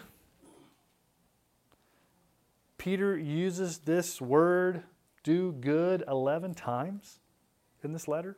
Peter 2.78 3.18
uses 3.18 3.80
this 3.80 4.22
word, 4.22 4.84
do 5.24 5.54
good, 5.54 6.04
11 6.08 6.54
times 6.54 7.20
in 7.84 7.94
this 7.94 8.08
letter. 8.08 8.38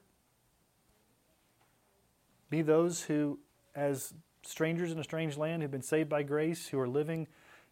Be 2.49 2.61
those 2.61 3.03
who, 3.03 3.39
as 3.75 4.13
strangers 4.43 4.91
in 4.91 4.99
a 4.99 5.03
strange 5.03 5.37
land, 5.37 5.61
who've 5.61 5.71
been 5.71 5.81
saved 5.81 6.09
by 6.09 6.23
grace, 6.23 6.67
who 6.67 6.79
are 6.79 6.87
living 6.87 7.27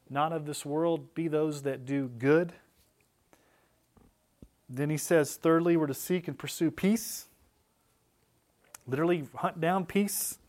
not 0.09 0.33
of 0.33 0.45
this 0.45 0.65
world, 0.65 1.13
be 1.13 1.27
those 1.27 1.61
that 1.63 1.85
do 1.85 2.07
good. 2.07 2.53
Then 4.69 4.89
he 4.89 4.97
says, 4.97 5.35
thirdly, 5.35 5.77
we're 5.77 5.87
to 5.87 5.93
seek 5.93 6.27
and 6.27 6.37
pursue 6.37 6.71
peace. 6.71 7.27
Literally, 8.87 9.27
hunt 9.35 9.61
down 9.61 9.85
peace, 9.85 10.39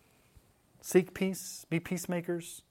seek 0.81 1.15
peace, 1.15 1.67
be 1.69 1.79
peacemakers. 1.79 2.63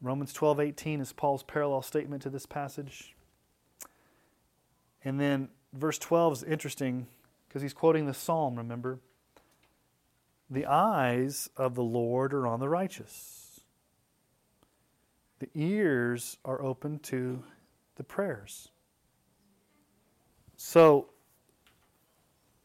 Romans 0.00 0.32
12, 0.32 0.60
18 0.60 1.00
is 1.00 1.12
Paul's 1.12 1.42
parallel 1.42 1.82
statement 1.82 2.22
to 2.22 2.30
this 2.30 2.46
passage. 2.46 3.14
And 5.04 5.20
then 5.20 5.48
verse 5.76 5.98
12 5.98 6.32
is 6.32 6.42
interesting 6.42 7.06
because 7.48 7.62
he's 7.62 7.74
quoting 7.74 8.06
the 8.06 8.14
psalm, 8.14 8.56
remember? 8.56 8.98
The 10.50 10.66
eyes 10.66 11.50
of 11.56 11.74
the 11.74 11.82
Lord 11.82 12.32
are 12.32 12.46
on 12.46 12.60
the 12.60 12.68
righteous, 12.68 13.60
the 15.38 15.48
ears 15.54 16.38
are 16.44 16.62
open 16.62 16.98
to 17.00 17.42
the 17.96 18.04
prayers. 18.04 18.68
So 20.56 21.08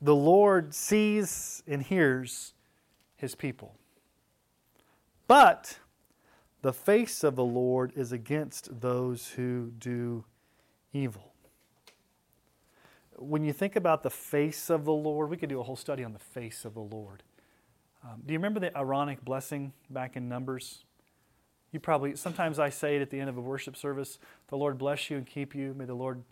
the 0.02 0.16
Lord 0.16 0.74
sees 0.74 1.62
and 1.68 1.82
hears 1.82 2.54
his 3.18 3.36
people. 3.36 3.76
But 5.28 5.80
the 6.62 6.74
face 6.74 7.24
of 7.24 7.36
the 7.36 7.44
Lord 7.44 7.92
is 7.96 8.12
against 8.12 8.82
those 8.82 9.30
who 9.30 9.72
do 9.78 10.26
evil. 10.94 11.31
When 13.22 13.44
you 13.44 13.54
think 13.54 13.76
about 13.76 14.04
the 14.04 14.10
face 14.10 14.70
of 14.70 14.84
the 14.86 14.94
Lord, 14.94 15.30
we 15.30 15.38
could 15.38 15.50
do 15.50 15.60
a 15.60 15.64
whole 15.64 15.76
study 15.76 16.04
on 16.04 16.14
the 16.14 16.20
face 16.20 16.66
of 16.66 16.74
the 16.74 16.82
Lord. 16.82 17.24
Um, 18.04 18.22
do 18.26 18.34
you 18.34 18.40
remember 18.40 18.60
the 18.60 18.76
Aaronic 18.76 19.24
blessing 19.24 19.74
back 19.90 20.16
in 20.16 20.28
Numbers? 20.28 20.84
You 21.72 21.80
probably, 21.80 22.16
sometimes 22.16 22.58
I 22.60 22.70
say 22.70 22.96
it 22.96 23.02
at 23.02 23.12
the 23.12 23.20
end 23.20 23.30
of 23.30 23.38
a 23.38 23.42
worship 23.42 23.78
service 23.78 24.18
the 24.48 24.58
Lord 24.58 24.78
bless 24.78 25.10
you 25.10 25.18
and 25.18 25.26
keep 25.26 25.56
you. 25.56 25.74
May 25.74 25.86
the 25.86 25.94
Lord 25.94 26.24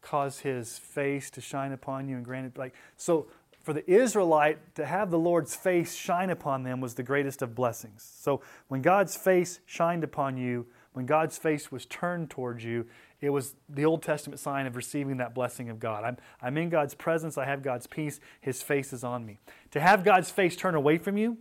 cause 0.00 0.38
his 0.38 0.78
face 0.78 1.30
to 1.30 1.40
shine 1.40 1.72
upon 1.72 2.08
you 2.08 2.16
and 2.16 2.24
grant 2.24 2.46
it. 2.46 2.56
Like, 2.56 2.74
so 2.96 3.26
for 3.62 3.72
the 3.72 3.88
Israelite 3.90 4.76
to 4.76 4.86
have 4.86 5.10
the 5.10 5.18
Lord's 5.18 5.56
face 5.56 5.96
shine 5.96 6.30
upon 6.30 6.62
them 6.62 6.80
was 6.80 6.94
the 6.94 7.02
greatest 7.02 7.42
of 7.42 7.56
blessings. 7.56 8.08
So 8.20 8.40
when 8.68 8.80
God's 8.80 9.16
face 9.16 9.58
shined 9.66 10.04
upon 10.04 10.36
you, 10.36 10.66
when 10.92 11.04
God's 11.04 11.36
face 11.36 11.72
was 11.72 11.84
turned 11.84 12.30
towards 12.30 12.64
you, 12.64 12.86
it 13.26 13.30
was 13.30 13.56
the 13.68 13.84
Old 13.84 14.02
Testament 14.02 14.38
sign 14.38 14.66
of 14.66 14.76
receiving 14.76 15.16
that 15.16 15.34
blessing 15.34 15.68
of 15.68 15.80
God. 15.80 16.04
I'm, 16.04 16.16
I'm 16.40 16.56
in 16.56 16.68
God's 16.68 16.94
presence, 16.94 17.36
I 17.36 17.44
have 17.44 17.62
God's 17.62 17.88
peace, 17.88 18.20
His 18.40 18.62
face 18.62 18.92
is 18.92 19.02
on 19.02 19.26
me. 19.26 19.40
To 19.72 19.80
have 19.80 20.04
God's 20.04 20.30
face 20.30 20.54
turn 20.54 20.76
away 20.76 20.96
from 20.96 21.18
you 21.18 21.38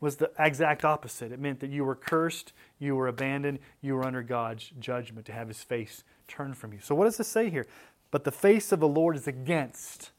was 0.00 0.16
the 0.16 0.30
exact 0.38 0.84
opposite. 0.84 1.32
It 1.32 1.38
meant 1.38 1.60
that 1.60 1.70
you 1.70 1.84
were 1.84 1.94
cursed, 1.94 2.54
you 2.78 2.96
were 2.96 3.08
abandoned, 3.08 3.58
you 3.82 3.94
were 3.94 4.06
under 4.06 4.22
God's 4.22 4.70
judgment 4.80 5.26
to 5.26 5.32
have 5.32 5.48
His 5.48 5.62
face 5.62 6.02
turn 6.28 6.54
from 6.54 6.72
you. 6.72 6.80
So, 6.80 6.94
what 6.94 7.04
does 7.04 7.18
this 7.18 7.28
say 7.28 7.50
here? 7.50 7.66
But 8.10 8.24
the 8.24 8.32
face 8.32 8.72
of 8.72 8.80
the 8.80 8.88
Lord 8.88 9.16
is 9.16 9.28
against 9.28 10.12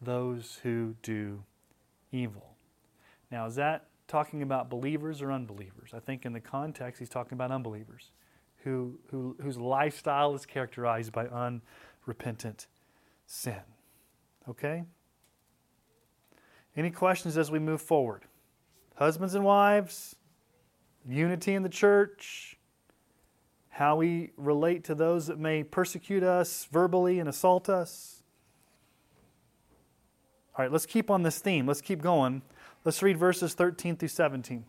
those 0.00 0.58
who 0.62 0.94
do 1.02 1.42
evil. 2.12 2.50
Now, 3.30 3.46
is 3.46 3.54
that 3.54 3.86
talking 4.08 4.42
about 4.42 4.68
believers 4.68 5.22
or 5.22 5.32
unbelievers? 5.32 5.92
I 5.94 6.00
think 6.00 6.26
in 6.26 6.34
the 6.34 6.40
context, 6.40 6.98
he's 6.98 7.08
talking 7.08 7.34
about 7.34 7.50
unbelievers 7.50 8.10
who, 8.64 8.98
who, 9.10 9.36
whose 9.40 9.58
lifestyle 9.58 10.34
is 10.34 10.46
characterized 10.46 11.12
by 11.12 11.26
unrepentant 11.26 12.66
sin. 13.26 13.60
Okay? 14.48 14.84
Any 16.76 16.90
questions 16.90 17.36
as 17.36 17.50
we 17.50 17.58
move 17.58 17.80
forward? 17.80 18.22
Husbands 18.96 19.34
and 19.34 19.44
wives, 19.44 20.16
unity 21.08 21.54
in 21.54 21.62
the 21.62 21.68
church, 21.68 22.56
how 23.68 23.96
we 23.96 24.30
relate 24.36 24.84
to 24.84 24.94
those 24.94 25.26
that 25.26 25.38
may 25.38 25.62
persecute 25.62 26.22
us 26.22 26.66
verbally 26.70 27.18
and 27.18 27.28
assault 27.28 27.68
us. 27.68 28.22
All 30.56 30.64
right, 30.64 30.70
let's 30.70 30.86
keep 30.86 31.10
on 31.10 31.22
this 31.22 31.40
theme. 31.40 31.66
Let's 31.66 31.80
keep 31.80 32.00
going. 32.00 32.42
Let's 32.84 33.02
read 33.02 33.18
verses 33.18 33.54
13 33.54 33.96
through 33.96 34.08
17. 34.08 34.64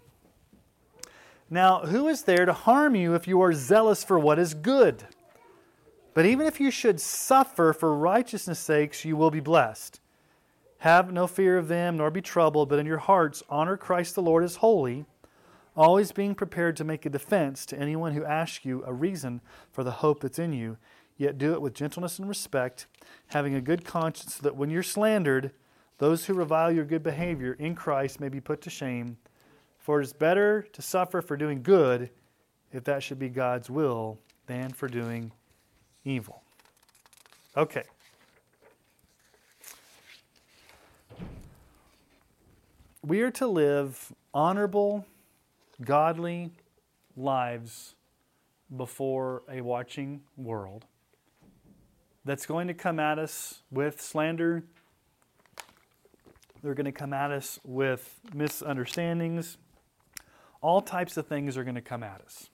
Now, 1.49 1.81
who 1.81 2.07
is 2.07 2.23
there 2.23 2.45
to 2.45 2.53
harm 2.53 2.95
you 2.95 3.13
if 3.13 3.27
you 3.27 3.41
are 3.41 3.53
zealous 3.53 4.03
for 4.03 4.17
what 4.17 4.39
is 4.39 4.53
good? 4.53 5.03
But 6.15 6.25
even 6.25 6.47
if 6.47 6.59
you 6.59 6.71
should 6.71 6.99
suffer 6.99 7.71
for 7.73 7.95
righteousness' 7.95 8.59
sakes, 8.59 9.05
you 9.05 9.15
will 9.15 9.29
be 9.29 9.41
blessed. 9.41 9.99
Have 10.79 11.11
no 11.11 11.27
fear 11.27 11.57
of 11.57 11.67
them, 11.67 11.97
nor 11.97 12.09
be 12.09 12.21
troubled, 12.21 12.69
but 12.69 12.79
in 12.79 12.85
your 12.85 12.97
hearts 12.97 13.43
honor 13.49 13.77
Christ 13.77 14.15
the 14.15 14.21
Lord 14.21 14.43
as 14.43 14.57
holy, 14.57 15.05
always 15.75 16.11
being 16.11 16.35
prepared 16.35 16.75
to 16.77 16.83
make 16.83 17.05
a 17.05 17.09
defense 17.09 17.65
to 17.67 17.79
anyone 17.79 18.13
who 18.13 18.25
asks 18.25 18.65
you 18.65 18.83
a 18.85 18.93
reason 18.93 19.41
for 19.71 19.83
the 19.83 19.91
hope 19.91 20.21
that's 20.21 20.39
in 20.39 20.53
you, 20.53 20.77
yet 21.17 21.37
do 21.37 21.53
it 21.53 21.61
with 21.61 21.73
gentleness 21.73 22.17
and 22.17 22.27
respect, 22.27 22.87
having 23.27 23.53
a 23.53 23.61
good 23.61 23.85
conscience, 23.85 24.35
so 24.35 24.43
that 24.43 24.55
when 24.55 24.69
you're 24.69 24.83
slandered, 24.83 25.51
those 25.97 26.25
who 26.25 26.33
revile 26.33 26.71
your 26.71 26.85
good 26.85 27.03
behavior 27.03 27.53
in 27.53 27.75
Christ 27.75 28.19
may 28.19 28.29
be 28.29 28.41
put 28.41 28.61
to 28.61 28.69
shame. 28.69 29.17
For 29.85 30.01
it 30.01 30.05
is 30.05 30.13
better 30.13 30.63
to 30.73 30.81
suffer 30.81 31.21
for 31.21 31.37
doing 31.37 31.61
good, 31.61 32.09
if 32.73 32.85
that 32.85 33.03
should 33.03 33.19
be 33.19 33.29
God's 33.29 33.69
will, 33.69 34.17
than 34.47 34.71
for 34.71 34.87
doing 34.87 35.31
evil. 36.03 36.41
Okay. 37.55 37.83
We 43.05 43.21
are 43.21 43.29
to 43.29 43.45
live 43.45 44.11
honorable, 44.33 45.05
godly 45.79 46.49
lives 47.15 47.93
before 48.75 49.43
a 49.47 49.61
watching 49.61 50.21
world 50.35 50.83
that's 52.25 52.47
going 52.47 52.69
to 52.69 52.73
come 52.73 52.99
at 52.99 53.19
us 53.19 53.61
with 53.69 54.01
slander, 54.01 54.63
they're 56.63 56.73
going 56.73 56.85
to 56.85 56.91
come 56.91 57.13
at 57.13 57.29
us 57.29 57.59
with 57.63 58.19
misunderstandings. 58.33 59.59
All 60.65 60.81
types 60.81 61.15
of 61.15 61.27
things 61.27 61.57
are 61.57 61.63
going 61.63 61.75
to 61.75 61.81
come 61.81 62.01
at 62.01 62.21
us. 62.21 62.49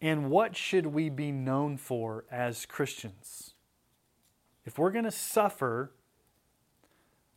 And 0.00 0.30
what 0.30 0.56
should 0.56 0.86
we 0.86 1.10
be 1.10 1.30
known 1.30 1.76
for 1.76 2.24
as 2.30 2.64
Christians? 2.64 3.52
If 4.64 4.78
we're 4.78 4.90
going 4.90 5.04
to 5.04 5.10
suffer, 5.10 5.92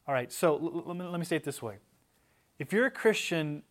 all 0.07 0.13
right, 0.13 0.31
so 0.31 0.55
let 0.55 0.95
me, 0.95 1.03
let 1.03 1.19
me 1.19 1.25
say 1.25 1.35
it 1.35 1.43
this 1.43 1.61
way. 1.61 1.79
If 2.59 2.71
you're 2.71 2.85
a 2.85 2.91
Christian, 2.91 3.63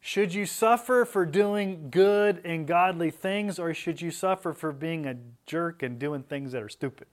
should 0.00 0.34
you 0.34 0.44
suffer 0.44 1.04
for 1.04 1.24
doing 1.24 1.88
good 1.88 2.40
and 2.44 2.66
godly 2.66 3.12
things, 3.12 3.60
or 3.60 3.72
should 3.72 4.02
you 4.02 4.10
suffer 4.10 4.52
for 4.52 4.72
being 4.72 5.06
a 5.06 5.14
jerk 5.46 5.84
and 5.84 6.00
doing 6.00 6.24
things 6.24 6.50
that 6.50 6.64
are 6.64 6.68
stupid? 6.68 7.06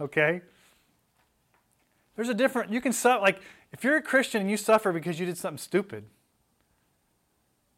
Okay? 0.00 0.40
There's 2.16 2.28
a 2.28 2.34
different, 2.34 2.72
you 2.72 2.80
can 2.80 2.92
suffer, 2.92 3.22
like, 3.22 3.40
if 3.74 3.82
you're 3.82 3.96
a 3.96 4.02
Christian 4.02 4.40
and 4.40 4.48
you 4.48 4.56
suffer 4.56 4.92
because 4.92 5.18
you 5.18 5.26
did 5.26 5.36
something 5.36 5.58
stupid, 5.58 6.04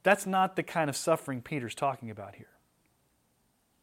that's 0.02 0.26
not 0.26 0.54
the 0.54 0.62
kind 0.62 0.90
of 0.90 0.96
suffering 0.96 1.40
Peter's 1.40 1.74
talking 1.74 2.10
about 2.10 2.34
here. 2.34 2.50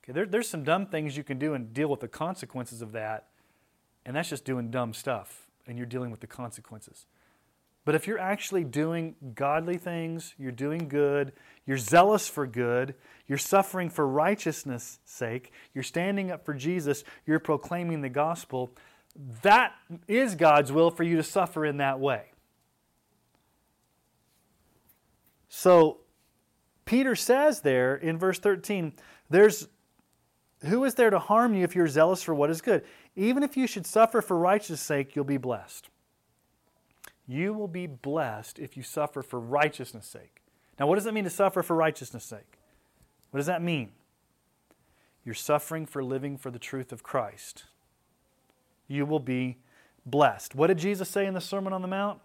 Okay, 0.03 0.13
there, 0.13 0.27
there's 0.27 0.47
some 0.47 0.63
dumb 0.63 0.85
things 0.85 1.17
you 1.17 1.23
can 1.23 1.39
do 1.39 1.55
and 1.55 1.73
deal 1.73 1.87
with 1.87 2.01
the 2.01 2.07
consequences 2.07 2.83
of 2.83 2.91
that, 2.91 3.29
and 4.05 4.15
that's 4.15 4.29
just 4.29 4.45
doing 4.45 4.69
dumb 4.69 4.93
stuff, 4.93 5.47
and 5.65 5.75
you're 5.75 5.87
dealing 5.87 6.11
with 6.11 6.19
the 6.19 6.27
consequences. 6.27 7.07
But 7.83 7.95
if 7.95 8.05
you're 8.05 8.19
actually 8.19 8.63
doing 8.63 9.15
godly 9.33 9.77
things, 9.77 10.35
you're 10.37 10.51
doing 10.51 10.87
good, 10.87 11.33
you're 11.65 11.77
zealous 11.77 12.27
for 12.27 12.45
good, 12.45 12.93
you're 13.27 13.39
suffering 13.39 13.89
for 13.89 14.07
righteousness' 14.07 14.99
sake, 15.03 15.51
you're 15.73 15.83
standing 15.83 16.29
up 16.29 16.45
for 16.45 16.53
Jesus, 16.53 17.03
you're 17.25 17.39
proclaiming 17.39 18.01
the 18.01 18.09
gospel, 18.09 18.71
that 19.43 19.73
is 20.07 20.35
God's 20.35 20.71
will 20.71 20.89
for 20.89 21.03
you 21.03 21.17
to 21.17 21.23
suffer 21.23 21.65
in 21.65 21.77
that 21.77 21.99
way. 21.99 22.31
So, 25.49 25.99
Peter 26.85 27.15
says 27.15 27.61
there 27.61 27.95
in 27.95 28.17
verse 28.17 28.39
13, 28.39 28.93
there's 29.29 29.67
who 30.65 30.83
is 30.85 30.95
there 30.95 31.09
to 31.09 31.19
harm 31.19 31.53
you 31.53 31.63
if 31.63 31.75
you're 31.75 31.87
zealous 31.87 32.23
for 32.23 32.33
what 32.33 32.49
is 32.49 32.61
good? 32.61 32.83
Even 33.15 33.43
if 33.43 33.57
you 33.57 33.67
should 33.67 33.85
suffer 33.85 34.21
for 34.21 34.37
righteousness' 34.37 34.81
sake, 34.81 35.15
you'll 35.15 35.25
be 35.25 35.37
blessed. 35.37 35.89
You 37.27 37.53
will 37.53 37.67
be 37.67 37.85
blessed 37.85 38.59
if 38.59 38.77
you 38.77 38.83
suffer 38.83 39.21
for 39.21 39.39
righteousness' 39.39 40.07
sake. 40.07 40.41
Now, 40.79 40.87
what 40.87 40.95
does 40.95 41.05
it 41.05 41.13
mean 41.13 41.25
to 41.25 41.29
suffer 41.29 41.61
for 41.61 41.75
righteousness' 41.75 42.23
sake? 42.23 42.59
What 43.31 43.39
does 43.39 43.45
that 43.47 43.61
mean? 43.61 43.91
You're 45.25 45.35
suffering 45.35 45.85
for 45.85 46.03
living 46.03 46.37
for 46.37 46.49
the 46.49 46.59
truth 46.59 46.91
of 46.91 47.03
Christ 47.03 47.65
you 48.93 49.05
will 49.05 49.19
be 49.19 49.57
blessed. 50.05 50.55
What 50.55 50.67
did 50.67 50.77
Jesus 50.77 51.09
say 51.09 51.25
in 51.25 51.33
the 51.33 51.41
Sermon 51.41 51.73
on 51.73 51.81
the 51.81 51.87
Mount? 51.87 52.19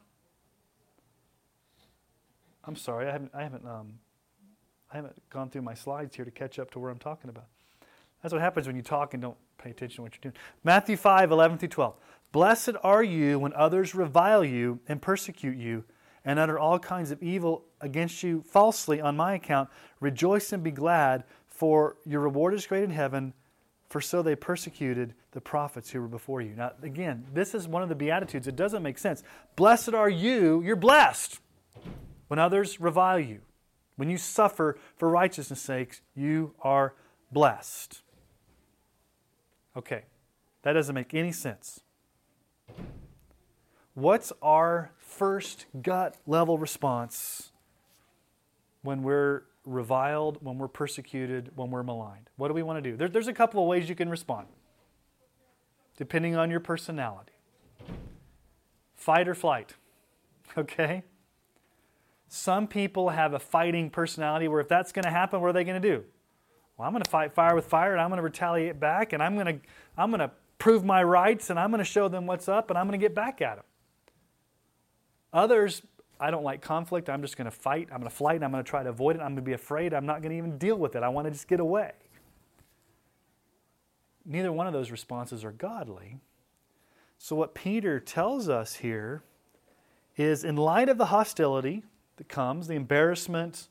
I'm 2.64 2.76
sorry, 2.76 3.08
I 3.08 3.12
haven't, 3.12 3.30
I 3.34 3.42
haven't, 3.42 3.66
um, 3.66 3.94
I 4.92 4.96
haven't 4.96 5.16
gone 5.30 5.48
through 5.48 5.62
my 5.62 5.74
slides 5.74 6.14
here 6.14 6.24
to 6.24 6.30
catch 6.30 6.58
up 6.58 6.70
to 6.72 6.78
where 6.78 6.90
I'm 6.90 6.98
talking 6.98 7.30
about. 7.30 7.46
That's 8.22 8.32
what 8.32 8.42
happens 8.42 8.66
when 8.66 8.76
you 8.76 8.82
talk 8.82 9.14
and 9.14 9.22
don't 9.22 9.36
pay 9.56 9.70
attention 9.70 9.96
to 9.96 10.02
what 10.02 10.12
you're 10.14 10.30
doing. 10.30 10.40
Matthew 10.64 10.96
5, 10.96 11.30
11 11.30 11.58
through 11.58 11.68
12. 11.68 11.94
Blessed 12.30 12.72
are 12.82 13.02
you 13.02 13.38
when 13.38 13.54
others 13.54 13.94
revile 13.94 14.44
you 14.44 14.80
and 14.86 15.00
persecute 15.00 15.56
you 15.56 15.84
and 16.24 16.38
utter 16.38 16.58
all 16.58 16.78
kinds 16.78 17.10
of 17.10 17.22
evil 17.22 17.64
against 17.80 18.22
you 18.22 18.44
falsely 18.46 19.00
on 19.00 19.16
my 19.16 19.34
account. 19.34 19.70
Rejoice 20.00 20.52
and 20.52 20.62
be 20.62 20.70
glad, 20.70 21.24
for 21.46 21.96
your 22.04 22.20
reward 22.20 22.52
is 22.52 22.66
great 22.66 22.84
in 22.84 22.90
heaven 22.90 23.32
for 23.88 24.00
so 24.00 24.22
they 24.22 24.36
persecuted 24.36 25.14
the 25.32 25.40
prophets 25.40 25.90
who 25.90 26.00
were 26.00 26.08
before 26.08 26.40
you. 26.40 26.54
Now, 26.54 26.72
again, 26.82 27.26
this 27.32 27.54
is 27.54 27.66
one 27.66 27.82
of 27.82 27.88
the 27.88 27.94
Beatitudes. 27.94 28.46
It 28.46 28.56
doesn't 28.56 28.82
make 28.82 28.98
sense. 28.98 29.22
Blessed 29.56 29.94
are 29.94 30.10
you, 30.10 30.62
you're 30.62 30.76
blessed. 30.76 31.40
When 32.28 32.38
others 32.38 32.80
revile 32.80 33.18
you, 33.18 33.40
when 33.96 34.10
you 34.10 34.18
suffer 34.18 34.78
for 34.96 35.08
righteousness' 35.08 35.60
sakes, 35.60 36.02
you 36.14 36.54
are 36.60 36.94
blessed. 37.32 38.02
Okay, 39.76 40.02
that 40.62 40.74
doesn't 40.74 40.94
make 40.94 41.14
any 41.14 41.32
sense. 41.32 41.80
What's 43.94 44.32
our 44.42 44.92
first 44.98 45.66
gut 45.82 46.16
level 46.26 46.58
response 46.58 47.50
when 48.82 49.02
we're 49.02 49.42
reviled, 49.68 50.38
when 50.42 50.58
we're 50.58 50.68
persecuted, 50.68 51.52
when 51.56 51.70
we're 51.70 51.82
maligned? 51.82 52.30
What 52.36 52.48
do 52.48 52.54
we 52.54 52.62
want 52.62 52.82
to 52.82 52.90
do? 52.90 52.96
There, 52.96 53.08
there's 53.08 53.28
a 53.28 53.32
couple 53.32 53.62
of 53.62 53.68
ways 53.68 53.88
you 53.88 53.94
can 53.94 54.08
respond, 54.08 54.46
depending 55.96 56.36
on 56.36 56.50
your 56.50 56.60
personality 56.60 57.32
fight 58.98 59.28
or 59.28 59.34
flight. 59.34 59.74
Okay? 60.56 61.02
Some 62.28 62.66
people 62.66 63.10
have 63.10 63.34
a 63.34 63.38
fighting 63.38 63.90
personality 63.90 64.48
where 64.48 64.60
if 64.60 64.68
that's 64.68 64.92
going 64.92 65.04
to 65.04 65.10
happen, 65.10 65.42
what 65.42 65.48
are 65.48 65.52
they 65.52 65.62
going 65.62 65.80
to 65.80 65.88
do? 65.96 66.04
Well, 66.76 66.86
I'm 66.86 66.92
going 66.92 67.02
to 67.02 67.10
fight 67.10 67.34
fire 67.34 67.54
with 67.54 67.66
fire 67.66 67.92
and 67.92 68.00
I'm 68.00 68.08
going 68.08 68.16
to 68.16 68.22
retaliate 68.22 68.80
back 68.80 69.12
and 69.12 69.22
I'm 69.22 69.34
going 69.34 69.46
to, 69.46 69.60
I'm 69.96 70.10
going 70.10 70.20
to 70.20 70.30
prove 70.58 70.84
my 70.84 71.02
rights 71.02 71.50
and 71.50 71.60
I'm 71.60 71.70
going 71.70 71.80
to 71.80 71.84
show 71.84 72.08
them 72.08 72.26
what's 72.26 72.48
up 72.48 72.70
and 72.70 72.78
I'm 72.78 72.86
going 72.86 72.98
to 72.98 73.04
get 73.04 73.14
back 73.14 73.42
at 73.42 73.56
them. 73.56 73.64
Others, 75.34 75.82
I 76.20 76.30
don't 76.30 76.44
like 76.44 76.60
conflict. 76.60 77.08
I'm 77.08 77.22
just 77.22 77.36
going 77.36 77.44
to 77.44 77.50
fight. 77.50 77.88
I'm 77.92 77.98
going 77.98 78.10
to 78.10 78.16
flight 78.16 78.42
I'm 78.42 78.50
going 78.50 78.62
to 78.62 78.68
try 78.68 78.82
to 78.82 78.88
avoid 78.88 79.16
it. 79.16 79.20
I'm 79.20 79.28
going 79.28 79.36
to 79.36 79.42
be 79.42 79.52
afraid. 79.52 79.94
I'm 79.94 80.06
not 80.06 80.20
going 80.20 80.30
to 80.32 80.38
even 80.38 80.58
deal 80.58 80.76
with 80.76 80.96
it. 80.96 81.02
I 81.02 81.08
want 81.08 81.26
to 81.26 81.30
just 81.30 81.48
get 81.48 81.60
away. 81.60 81.92
Neither 84.24 84.52
one 84.52 84.66
of 84.66 84.72
those 84.72 84.90
responses 84.90 85.44
are 85.44 85.52
godly. 85.52 86.18
So, 87.18 87.34
what 87.34 87.54
Peter 87.54 87.98
tells 87.98 88.48
us 88.48 88.76
here 88.76 89.22
is 90.16 90.44
in 90.44 90.56
light 90.56 90.88
of 90.88 90.98
the 90.98 91.06
hostility 91.06 91.82
that 92.16 92.28
comes, 92.28 92.68
the 92.68 92.74
embarrassment, 92.74 93.68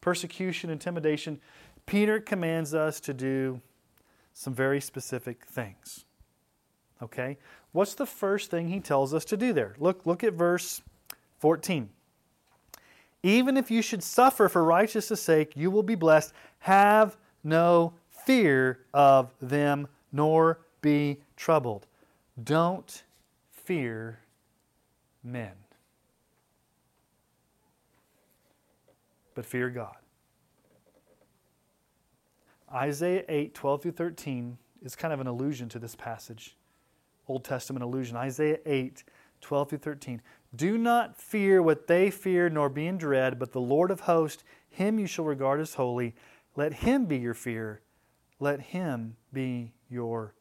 persecution, 0.00 0.70
intimidation, 0.70 1.40
Peter 1.86 2.20
commands 2.20 2.74
us 2.74 3.00
to 3.00 3.14
do 3.14 3.60
some 4.32 4.54
very 4.54 4.80
specific 4.80 5.44
things. 5.44 6.04
Okay? 7.02 7.38
What's 7.72 7.94
the 7.94 8.06
first 8.06 8.50
thing 8.50 8.68
he 8.68 8.80
tells 8.80 9.14
us 9.14 9.24
to 9.26 9.36
do 9.36 9.52
there? 9.52 9.74
Look, 9.78 10.06
look 10.06 10.24
at 10.24 10.34
verse 10.34 10.82
14. 11.40 11.88
Even 13.22 13.56
if 13.56 13.70
you 13.70 13.82
should 13.82 14.02
suffer 14.02 14.48
for 14.48 14.64
righteousness' 14.64 15.20
sake, 15.20 15.52
you 15.56 15.70
will 15.70 15.82
be 15.82 15.94
blessed. 15.94 16.32
Have 16.60 17.16
no 17.42 17.92
fear 18.08 18.78
of 18.94 19.30
them, 19.40 19.88
nor 20.12 20.60
be 20.80 21.18
troubled. 21.36 21.86
Don't 22.42 23.02
fear 23.50 24.20
men, 25.22 25.52
but 29.34 29.44
fear 29.44 29.68
God. 29.68 29.96
Isaiah 32.72 33.24
8, 33.28 33.54
12 33.54 33.82
through 33.82 33.92
13 33.92 34.56
is 34.82 34.94
kind 34.94 35.12
of 35.12 35.20
an 35.20 35.26
allusion 35.26 35.68
to 35.70 35.78
this 35.78 35.94
passage. 35.94 36.56
Old 37.28 37.44
Testament 37.44 37.82
allusion. 37.82 38.16
Isaiah 38.16 38.58
8, 38.64 39.04
12 39.40 39.68
through 39.68 39.78
13. 39.78 40.22
Do 40.54 40.76
not 40.76 41.16
fear 41.16 41.62
what 41.62 41.86
they 41.86 42.10
fear, 42.10 42.50
nor 42.50 42.68
be 42.68 42.86
in 42.86 42.98
dread, 42.98 43.38
but 43.38 43.52
the 43.52 43.60
Lord 43.60 43.90
of 43.90 44.00
hosts, 44.00 44.42
him 44.68 44.98
you 44.98 45.06
shall 45.06 45.24
regard 45.24 45.60
as 45.60 45.74
holy. 45.74 46.14
Let 46.56 46.74
him 46.74 47.06
be 47.06 47.18
your 47.18 47.34
fear. 47.34 47.82
Let 48.40 48.60
him 48.60 49.16
be 49.32 49.74
your 49.88 50.34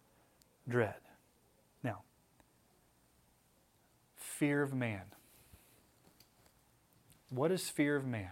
dread. 0.68 0.96
Now, 1.84 2.02
fear 4.16 4.64
of 4.64 4.74
man. 4.74 5.04
What 7.30 7.52
is 7.52 7.70
fear 7.70 7.96
of 7.96 8.06
man? 8.06 8.32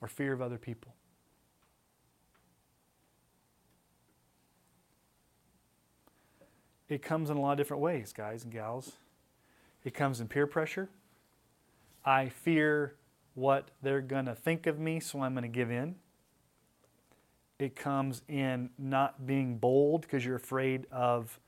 Or 0.00 0.08
fear 0.08 0.32
of 0.32 0.42
other 0.42 0.58
people? 0.58 0.94
It 6.90 7.02
comes 7.02 7.30
in 7.30 7.36
a 7.36 7.40
lot 7.40 7.52
of 7.52 7.56
different 7.56 7.82
ways, 7.82 8.12
guys 8.12 8.42
and 8.42 8.52
gals. 8.52 8.94
It 9.84 9.94
comes 9.94 10.20
in 10.20 10.26
peer 10.26 10.46
pressure. 10.46 10.90
I 12.04 12.28
fear 12.28 12.96
what 13.34 13.70
they're 13.80 14.00
going 14.00 14.26
to 14.26 14.34
think 14.34 14.66
of 14.66 14.78
me, 14.80 14.98
so 14.98 15.22
I'm 15.22 15.32
going 15.32 15.42
to 15.42 15.48
give 15.48 15.70
in. 15.70 15.94
It 17.60 17.76
comes 17.76 18.22
in 18.26 18.70
not 18.76 19.24
being 19.24 19.56
bold 19.56 20.02
because 20.02 20.24
you're 20.24 20.36
afraid 20.36 20.86
of 20.90 21.38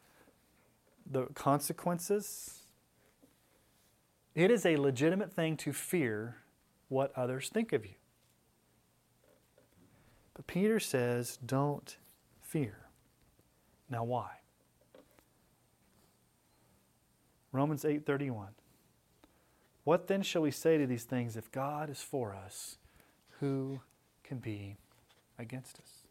the 1.11 1.27
consequences. 1.35 2.61
It 4.37 4.51
is 4.51 4.65
a 4.65 4.77
legitimate 4.77 5.33
thing 5.33 5.57
to 5.59 5.73
fear 5.73 6.37
what 6.89 7.13
others 7.17 7.49
think 7.49 7.73
of 7.73 7.85
you. 7.85 7.95
But 10.35 10.47
Peter 10.47 10.79
says, 10.79 11.39
don't 11.45 11.97
fear. 12.41 12.87
Now, 13.91 14.05
why? 14.05 14.42
Romans 17.53 17.85
8:31. 17.85 18.55
What 19.85 20.07
then 20.07 20.23
shall 20.23 20.43
we 20.43 20.51
say 20.51 20.79
to 20.79 20.87
these 20.87 21.05
things 21.05 21.37
if 21.37 21.51
God 21.51 21.91
is 21.91 22.03
for 22.03 22.35
us, 22.35 22.79
who 23.41 23.81
can 24.23 24.39
be 24.39 24.77
against 25.39 25.79
us? 25.79 26.03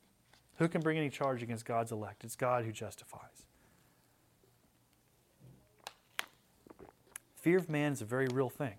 Who 0.57 0.67
can 0.67 0.81
bring 0.81 0.97
any 0.97 1.09
charge 1.09 1.41
against 1.41 1.65
God's 1.65 1.91
elect? 1.91 2.23
It's 2.23 2.35
God 2.35 2.65
who 2.65 2.71
justifies. 2.71 3.45
Fear 7.35 7.57
of 7.57 7.69
man 7.69 7.93
is 7.93 8.01
a 8.01 8.05
very 8.05 8.27
real 8.27 8.49
thing. 8.49 8.75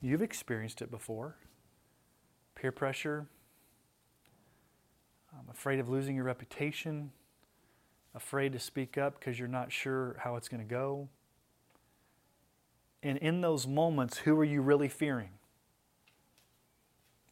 You've 0.00 0.22
experienced 0.22 0.82
it 0.82 0.90
before. 0.90 1.36
Peer 2.54 2.70
pressure. 2.70 3.26
I'm 5.32 5.48
afraid 5.50 5.80
of 5.80 5.88
losing 5.88 6.14
your 6.14 6.24
reputation 6.24 7.10
afraid 8.14 8.52
to 8.52 8.58
speak 8.58 8.98
up 8.98 9.18
because 9.18 9.38
you're 9.38 9.48
not 9.48 9.72
sure 9.72 10.16
how 10.18 10.36
it's 10.36 10.48
going 10.48 10.62
to 10.62 10.68
go. 10.68 11.08
And 13.02 13.18
in 13.18 13.40
those 13.40 13.66
moments, 13.66 14.18
who 14.18 14.38
are 14.38 14.44
you 14.44 14.62
really 14.62 14.88
fearing? 14.88 15.30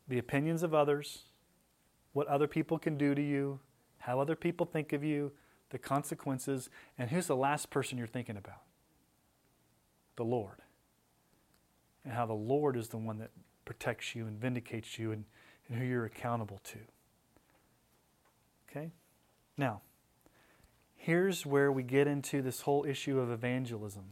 The 0.08 0.18
opinions 0.18 0.62
of 0.62 0.74
others, 0.74 1.22
what 2.12 2.26
other 2.26 2.48
people 2.48 2.78
can 2.78 2.98
do 2.98 3.14
to 3.14 3.22
you, 3.22 3.60
how 3.98 4.18
other 4.18 4.34
people 4.34 4.66
think 4.66 4.92
of 4.92 5.04
you, 5.04 5.30
the 5.70 5.78
consequences, 5.78 6.68
and 6.98 7.10
who's 7.10 7.28
the 7.28 7.36
last 7.36 7.70
person 7.70 7.96
you're 7.96 8.06
thinking 8.08 8.36
about? 8.36 8.62
The 10.16 10.24
Lord. 10.24 10.62
And 12.04 12.12
how 12.12 12.26
the 12.26 12.32
Lord 12.32 12.76
is 12.76 12.88
the 12.88 12.98
one 12.98 13.18
that 13.18 13.30
protects 13.64 14.16
you 14.16 14.26
and 14.26 14.40
vindicates 14.40 14.98
you 14.98 15.12
and, 15.12 15.24
and 15.68 15.78
who 15.78 15.84
you're 15.84 16.06
accountable 16.06 16.60
to. 16.64 16.78
Okay? 18.68 18.90
Now, 19.56 19.82
here's 21.00 21.46
where 21.46 21.72
we 21.72 21.82
get 21.82 22.06
into 22.06 22.42
this 22.42 22.60
whole 22.60 22.84
issue 22.84 23.18
of 23.18 23.30
evangelism 23.30 24.04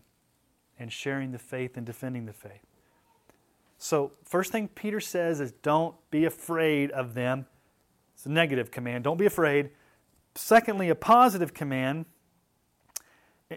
and 0.78 0.90
sharing 0.90 1.32
the 1.32 1.38
faith 1.38 1.76
and 1.76 1.84
defending 1.84 2.24
the 2.24 2.32
faith. 2.32 2.64
So, 3.76 4.12
first 4.24 4.50
thing 4.50 4.68
Peter 4.68 4.98
says 4.98 5.38
is 5.40 5.52
don't 5.52 5.94
be 6.10 6.24
afraid 6.24 6.90
of 6.92 7.12
them. 7.12 7.46
It's 8.14 8.24
a 8.24 8.30
negative 8.30 8.70
command. 8.70 9.04
Don't 9.04 9.18
be 9.18 9.26
afraid. 9.26 9.70
Secondly, 10.34 10.88
a 10.88 10.94
positive 10.94 11.52
command. 11.52 12.06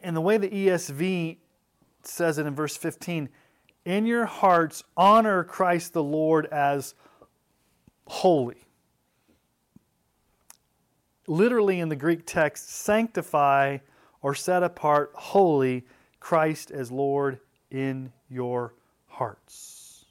And 0.04 0.16
the 0.16 0.22
way 0.22 0.38
the 0.38 0.50
ESV 0.50 1.38
says 2.04 2.38
it 2.38 2.46
in 2.46 2.54
verse 2.54 2.76
15 2.76 3.30
in 3.86 4.06
your 4.06 4.26
hearts, 4.26 4.84
honor 4.98 5.44
Christ 5.44 5.94
the 5.94 6.04
Lord 6.04 6.48
as 6.48 6.96
holy 8.08 8.66
literally 11.32 11.80
in 11.80 11.88
the 11.88 11.96
Greek 11.96 12.26
text, 12.26 12.70
sanctify 12.70 13.78
or 14.22 14.36
set 14.36 14.64
apart 14.64 15.12
holy 15.16 15.86
Christ 16.20 16.72
as 16.72 16.92
Lord 16.92 17.40
in 17.72 18.12
your 18.30 18.74
hearts. 19.08 20.06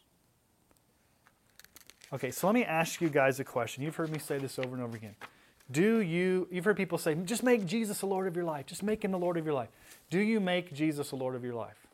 Okay, 2.13 2.31
so 2.31 2.47
let 2.47 2.55
me 2.55 2.65
ask 2.65 3.01
you 3.03 3.11
guys 3.11 3.39
a 3.39 3.45
question. 3.45 3.85
You've 3.85 3.95
heard 3.95 4.11
me 4.11 4.19
say 4.19 4.39
this 4.39 4.59
over 4.59 4.75
and 4.75 4.83
over 4.83 4.97
again. 4.97 5.15
Do 5.71 6.01
you, 6.01 6.49
you've 6.51 6.65
heard 6.65 6.79
people 6.79 6.99
say, 6.99 7.15
just 7.15 7.43
make 7.43 7.67
Jesus 7.67 8.01
the 8.01 8.07
Lord 8.07 8.27
of 8.27 8.35
your 8.35 8.47
life. 8.47 8.67
Just 8.67 8.83
make 8.83 9.05
him 9.05 9.13
the 9.13 9.19
Lord 9.19 9.37
of 9.37 9.45
your 9.45 9.55
life. 9.55 9.69
Do 10.09 10.19
you 10.19 10.41
make 10.41 10.73
Jesus 10.73 11.11
the 11.11 11.17
Lord 11.17 11.37
of 11.37 11.45
your 11.45 11.55
life? 11.55 11.87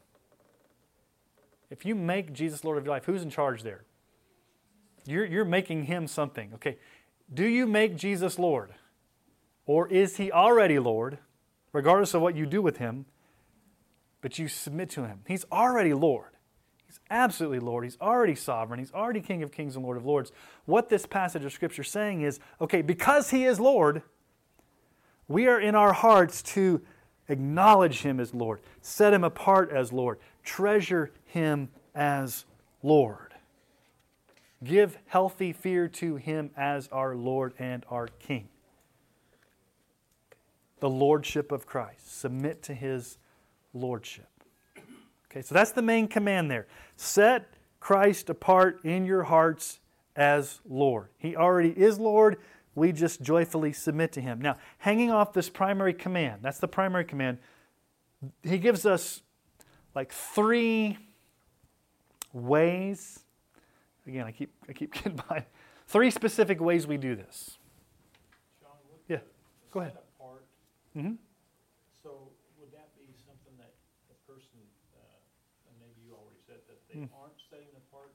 If 1.69 1.85
you 1.85 1.97
make 1.97 2.33
Jesus 2.33 2.65
Lord 2.65 2.79
of 2.79 2.85
your 2.85 2.95
life, 2.95 3.05
who's 3.05 3.23
in 3.23 3.31
charge 3.31 3.65
there? 3.65 3.83
You're, 5.05 5.27
you're 5.27 5.45
making 5.45 5.85
him 5.85 6.07
something. 6.07 6.53
Okay. 6.55 6.79
Do 7.35 7.45
you 7.45 7.67
make 7.67 7.97
Jesus 7.97 8.39
Lord? 8.39 8.71
Or 9.67 9.89
is 9.89 10.17
he 10.17 10.31
already 10.31 10.79
Lord, 10.79 11.19
regardless 11.73 12.15
of 12.15 12.23
what 12.23 12.37
you 12.37 12.47
do 12.47 12.63
with 12.63 12.79
him, 12.79 13.07
but 14.21 14.39
you 14.39 14.49
submit 14.49 14.91
to 14.91 15.05
him? 15.05 15.21
He's 15.27 15.45
already 15.51 15.93
Lord. 15.93 16.31
He's 16.87 17.01
absolutely 17.11 17.59
Lord. 17.59 17.85
He's 17.85 17.99
already 18.01 18.37
sovereign. 18.37 18.79
He's 18.79 18.93
already 18.93 19.21
King 19.21 19.43
of 19.43 19.51
kings 19.51 19.75
and 19.75 19.85
Lord 19.85 19.97
of 19.97 20.07
lords. 20.07 20.31
What 20.65 20.89
this 20.89 21.05
passage 21.05 21.45
of 21.45 21.53
Scripture 21.53 21.83
is 21.83 21.89
saying 21.89 22.23
is 22.23 22.39
okay, 22.61 22.81
because 22.81 23.31
he 23.31 23.45
is 23.45 23.59
Lord, 23.59 24.03
we 25.29 25.49
are 25.49 25.61
in 25.61 25.75
our 25.75 25.93
hearts 25.93 26.43
to 26.43 26.81
Acknowledge 27.29 28.03
him 28.03 28.21
as 28.21 28.35
Lord. 28.35 28.61
Set 28.81 29.13
him 29.13 29.25
apart 29.25 29.71
as 29.71 29.93
Lord. 29.93 30.19
Treasure 30.45 31.11
him 31.25 31.69
as 31.95 32.45
Lord. 32.83 33.35
Give 34.63 34.97
healthy 35.07 35.53
fear 35.53 35.89
to 35.89 36.17
him 36.17 36.51
as 36.57 36.89
our 36.89 37.15
Lord 37.15 37.53
and 37.59 37.85
our 37.91 38.07
King. 38.07 38.49
The 40.81 40.91
lordship 40.91 41.53
of 41.53 41.67
Christ. 41.67 42.19
Submit 42.19 42.63
to 42.65 42.75
his 42.75 43.19
lordship. 43.73 44.29
Okay, 45.31 45.43
so 45.43 45.55
that's 45.55 45.73
the 45.73 45.83
main 45.83 46.09
command 46.09 46.51
there. 46.51 46.67
Set 46.97 47.49
Christ 47.81 48.31
apart 48.31 48.81
in 48.85 49.05
your 49.05 49.25
hearts 49.25 49.81
as 50.17 50.61
Lord. 50.69 51.09
He 51.19 51.37
already 51.37 51.71
is 51.71 51.99
Lord. 51.99 52.39
We 52.75 52.93
just 52.93 53.23
joyfully 53.23 53.73
submit 53.73 54.13
to 54.13 54.21
him. 54.21 54.41
Now, 54.41 54.57
hanging 54.79 55.11
off 55.11 55.33
this 55.33 55.49
primary 55.49 55.95
command, 55.95 56.41
that's 56.43 56.59
the 56.59 56.69
primary 56.69 57.05
command, 57.05 57.39
he 58.43 58.59
gives 58.59 58.87
us 58.87 59.23
like 59.95 60.13
three 60.13 60.99
ways. 62.33 63.21
Again, 64.07 64.27
I 64.27 64.33
keep 64.33 64.53
I 64.69 64.73
keep 64.73 64.93
getting 64.95 65.21
by. 65.29 65.47
Three 65.87 66.11
specific 66.11 66.61
ways 66.61 66.87
we 66.87 66.97
do 66.97 67.15
this. 67.15 67.59
Would 68.91 69.01
Yeah, 69.09 69.21
go 69.73 69.81
ahead. 69.81 69.93
Set 70.97 71.05
apart, 71.05 71.17
hmm 71.17 71.23
so 72.03 72.31
would 72.61 72.73
that 72.73 72.95
be 72.97 73.13
something 73.27 73.53
that 73.59 73.75
the 74.09 74.15
person, 74.33 74.59
uh, 74.95 75.69
and 75.69 75.75
maybe 75.81 76.01
you 76.07 76.15
already 76.15 76.39
said 76.47 76.61
that 76.69 76.79
they 76.89 77.01
Mm. 77.01 77.09
aren't 77.21 77.41
setting 77.51 77.69
apart 77.77 78.15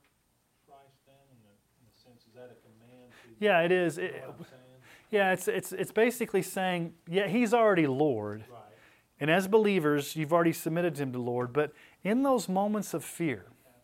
Christ 0.66 0.96
then, 1.06 1.16
in 1.32 1.40
the, 1.44 1.52
in 1.80 1.84
the 1.86 1.94
sense, 1.94 2.26
is 2.28 2.34
that 2.34 2.50
a 2.52 2.56
command 2.64 3.12
to? 3.24 3.46
Yeah, 3.46 3.62
it 3.62 3.72
is. 3.72 3.98
You 3.98 4.06
It- 4.06 4.14
know 4.22 4.28
what 4.30 4.38
I'm 4.40 4.44
saying? 4.46 4.82
yeah, 5.12 5.34
it's 5.34 5.48
it's 5.48 5.72
it's 5.74 5.92
basically 5.92 6.42
saying, 6.42 6.96
yeah, 7.08 7.28
he's 7.28 7.54
already 7.54 7.88
Lord. 7.88 8.46
Right, 8.50 8.62
And 9.20 9.30
as 9.30 9.48
believers, 9.48 10.16
you've 10.16 10.32
already 10.34 10.54
submitted 10.54 10.98
him 10.98 11.12
to 11.14 11.20
Lord, 11.20 11.52
but 11.54 11.74
in 12.04 12.24
those 12.24 12.48
moments 12.50 12.94
of 12.94 13.04
fear, 13.04 13.46
have 13.66 13.84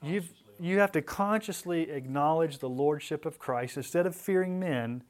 to 0.00 0.08
you've, 0.08 0.24
consciously, 0.28 0.66
you 0.66 0.78
have 0.78 0.92
to 0.92 1.02
consciously 1.02 1.90
acknowledge 1.90 2.58
the 2.58 2.68
lordship 2.68 3.26
of 3.26 3.38
Christ. 3.38 3.76
Instead 3.76 4.06
of 4.06 4.16
fearing 4.16 4.58
men, 4.58 5.04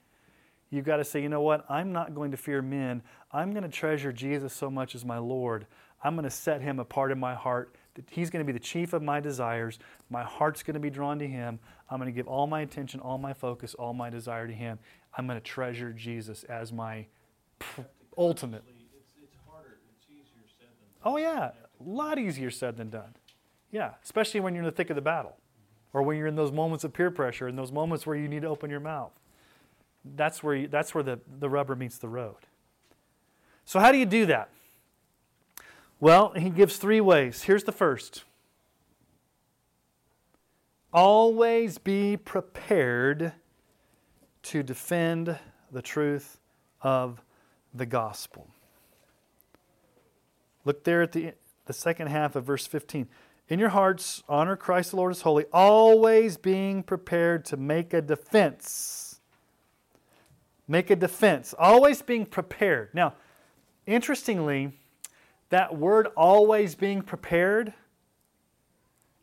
you've 0.70 0.84
got 0.84 0.96
to 0.96 1.04
say, 1.04 1.22
you 1.22 1.28
know 1.28 1.40
what? 1.40 1.64
I'm 1.68 1.92
not 1.92 2.14
going 2.14 2.30
to 2.30 2.36
fear 2.36 2.62
men. 2.62 3.02
I'm 3.32 3.52
going 3.52 3.62
to 3.62 3.68
treasure 3.68 4.12
Jesus 4.12 4.52
so 4.52 4.70
much 4.70 4.94
as 4.94 5.04
my 5.04 5.18
Lord. 5.18 5.66
I'm 6.02 6.14
going 6.14 6.24
to 6.24 6.30
set 6.30 6.62
him 6.62 6.78
apart 6.78 7.10
in 7.10 7.18
my 7.18 7.34
heart. 7.34 7.74
That 7.94 8.04
He's 8.10 8.30
going 8.30 8.44
to 8.44 8.46
be 8.46 8.56
the 8.56 8.64
chief 8.64 8.92
of 8.92 9.02
my 9.02 9.20
desires. 9.20 9.78
My 10.10 10.22
heart's 10.22 10.62
going 10.62 10.74
to 10.74 10.80
be 10.80 10.90
drawn 10.90 11.18
to 11.18 11.26
him. 11.26 11.58
I'm 11.90 11.98
going 11.98 12.12
to 12.12 12.16
give 12.16 12.28
all 12.28 12.46
my 12.46 12.60
attention, 12.60 13.00
all 13.00 13.18
my 13.18 13.32
focus, 13.32 13.74
all 13.74 13.94
my 13.94 14.10
desire 14.10 14.46
to 14.46 14.52
him. 14.52 14.78
I'm 15.16 15.26
going 15.26 15.38
to 15.38 15.44
treasure 15.44 15.92
Jesus 15.92 16.44
as 16.44 16.72
my 16.72 17.06
ultimate. 18.16 18.62
it's, 18.68 19.12
it's 19.22 19.34
harder, 19.48 19.78
it's 19.96 20.06
easier 20.10 20.44
said 20.58 20.68
than. 20.78 21.12
Oh, 21.12 21.16
yeah. 21.16 21.50
A 21.80 21.88
lot 21.88 22.18
easier 22.18 22.50
said 22.50 22.76
than 22.76 22.90
done. 22.90 23.14
Yeah, 23.70 23.92
especially 24.02 24.40
when 24.40 24.54
you're 24.54 24.62
in 24.62 24.66
the 24.66 24.72
thick 24.72 24.90
of 24.90 24.96
the 24.96 25.02
battle 25.02 25.36
or 25.92 26.02
when 26.02 26.16
you're 26.16 26.26
in 26.26 26.36
those 26.36 26.52
moments 26.52 26.84
of 26.84 26.92
peer 26.92 27.10
pressure 27.10 27.48
and 27.48 27.58
those 27.58 27.72
moments 27.72 28.06
where 28.06 28.16
you 28.16 28.28
need 28.28 28.42
to 28.42 28.48
open 28.48 28.70
your 28.70 28.80
mouth. 28.80 29.12
That's 30.16 30.42
where, 30.42 30.54
you, 30.54 30.68
that's 30.68 30.94
where 30.94 31.04
the, 31.04 31.20
the 31.38 31.48
rubber 31.48 31.76
meets 31.76 31.98
the 31.98 32.08
road. 32.08 32.46
So, 33.64 33.80
how 33.80 33.92
do 33.92 33.98
you 33.98 34.06
do 34.06 34.26
that? 34.26 34.50
Well, 36.00 36.32
he 36.34 36.50
gives 36.50 36.76
three 36.76 37.00
ways. 37.00 37.42
Here's 37.42 37.64
the 37.64 37.72
first 37.72 38.24
always 40.92 41.76
be 41.78 42.16
prepared 42.16 43.32
to 44.42 44.62
defend 44.62 45.38
the 45.70 45.82
truth 45.82 46.38
of 46.80 47.20
the 47.74 47.86
gospel. 47.86 48.48
Look 50.64 50.84
there 50.84 51.02
at 51.02 51.12
the, 51.12 51.32
the 51.66 51.72
second 51.72 52.08
half 52.08 52.36
of 52.36 52.44
verse 52.44 52.66
15. 52.66 53.08
In 53.48 53.58
your 53.58 53.70
hearts, 53.70 54.22
honor 54.28 54.56
Christ 54.56 54.90
the 54.90 54.96
Lord 54.96 55.12
as 55.12 55.22
holy, 55.22 55.44
always 55.52 56.36
being 56.36 56.82
prepared 56.82 57.44
to 57.46 57.56
make 57.56 57.94
a 57.94 58.02
defense. 58.02 59.07
Make 60.68 60.90
a 60.90 60.96
defense. 60.96 61.54
Always 61.58 62.02
being 62.02 62.26
prepared. 62.26 62.90
Now, 62.92 63.14
interestingly, 63.86 64.72
that 65.48 65.76
word 65.76 66.08
always 66.14 66.74
being 66.74 67.00
prepared, 67.00 67.72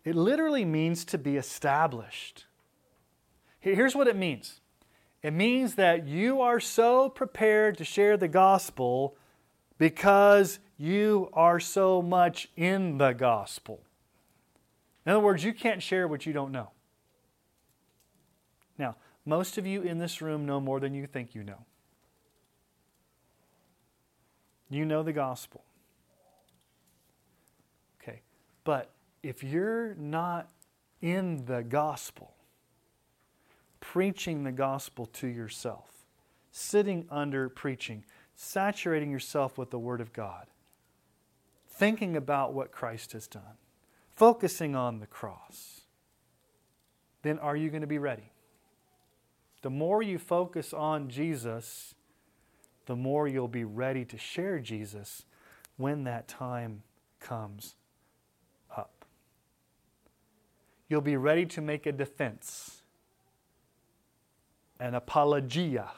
it 0.04 0.16
literally 0.16 0.66
means 0.66 1.06
to 1.06 1.20
be 1.20 1.38
established. 1.38 2.46
Here's 3.60 3.96
what 3.96 4.08
it 4.08 4.16
means 4.16 4.60
it 5.22 5.34
means 5.34 5.76
that 5.76 6.08
you 6.08 6.42
are 6.42 6.60
so 6.60 7.10
prepared 7.10 7.78
to 7.80 7.84
share 7.84 8.18
the 8.18 8.28
gospel 8.28 9.16
because 9.78 10.60
you 10.78 11.30
are 11.34 11.60
so 11.60 12.02
much 12.02 12.50
in 12.56 12.98
the 12.98 13.14
gospel. 13.14 13.82
In 15.06 15.12
other 15.12 15.22
words, 15.22 15.44
you 15.44 15.54
can't 15.54 15.82
share 15.82 16.08
what 16.08 16.26
you 16.26 16.34
don't 16.34 16.52
know. 16.52 16.70
Most 19.26 19.58
of 19.58 19.66
you 19.66 19.82
in 19.82 19.98
this 19.98 20.22
room 20.22 20.46
know 20.46 20.60
more 20.60 20.80
than 20.80 20.94
you 20.94 21.08
think 21.08 21.34
you 21.34 21.44
know. 21.44 21.66
You 24.70 24.86
know 24.86 25.04
the 25.04 25.14
gospel. 25.14 25.64
Okay, 28.02 28.22
but 28.64 28.92
if 29.24 29.44
you're 29.44 29.96
not 29.96 30.50
in 31.02 31.46
the 31.46 31.64
gospel, 31.64 32.36
preaching 33.80 34.44
the 34.44 34.52
gospel 34.52 35.06
to 35.08 35.28
yourself, 35.28 35.90
sitting 36.52 37.06
under 37.10 37.50
preaching, 37.50 38.04
saturating 38.36 39.12
yourself 39.12 39.58
with 39.58 39.72
the 39.72 39.80
Word 39.80 40.02
of 40.02 40.14
God, 40.14 40.48
thinking 41.68 42.16
about 42.16 42.54
what 42.54 42.72
Christ 42.72 43.14
has 43.14 43.28
done, 43.28 43.58
focusing 44.16 44.76
on 44.76 45.00
the 45.00 45.08
cross, 45.08 45.82
then 47.22 47.40
are 47.40 47.56
you 47.56 47.70
going 47.70 47.82
to 47.82 47.88
be 47.88 47.98
ready? 47.98 48.32
The 49.66 49.72
more 49.72 50.04
you 50.04 50.20
focus 50.20 50.76
on 50.76 51.10
Jesus, 51.10 51.96
the 52.86 52.96
more 52.96 53.28
you'll 53.28 53.48
be 53.48 53.64
ready 53.64 54.06
to 54.06 54.16
share 54.16 54.60
Jesus 54.60 55.26
when 55.76 56.04
that 56.04 56.28
time 56.28 56.84
comes 57.20 57.74
up. 58.78 59.06
You'll 60.88 61.02
be 61.02 61.18
ready 61.18 61.48
to 61.48 61.62
make 61.62 61.88
a 61.88 61.92
defense, 61.92 62.84
an 64.80 64.94
apologia. 64.94 65.90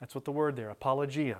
That's 0.00 0.14
what 0.14 0.26
the 0.26 0.32
word 0.32 0.56
there, 0.56 0.68
apologia. 0.68 1.38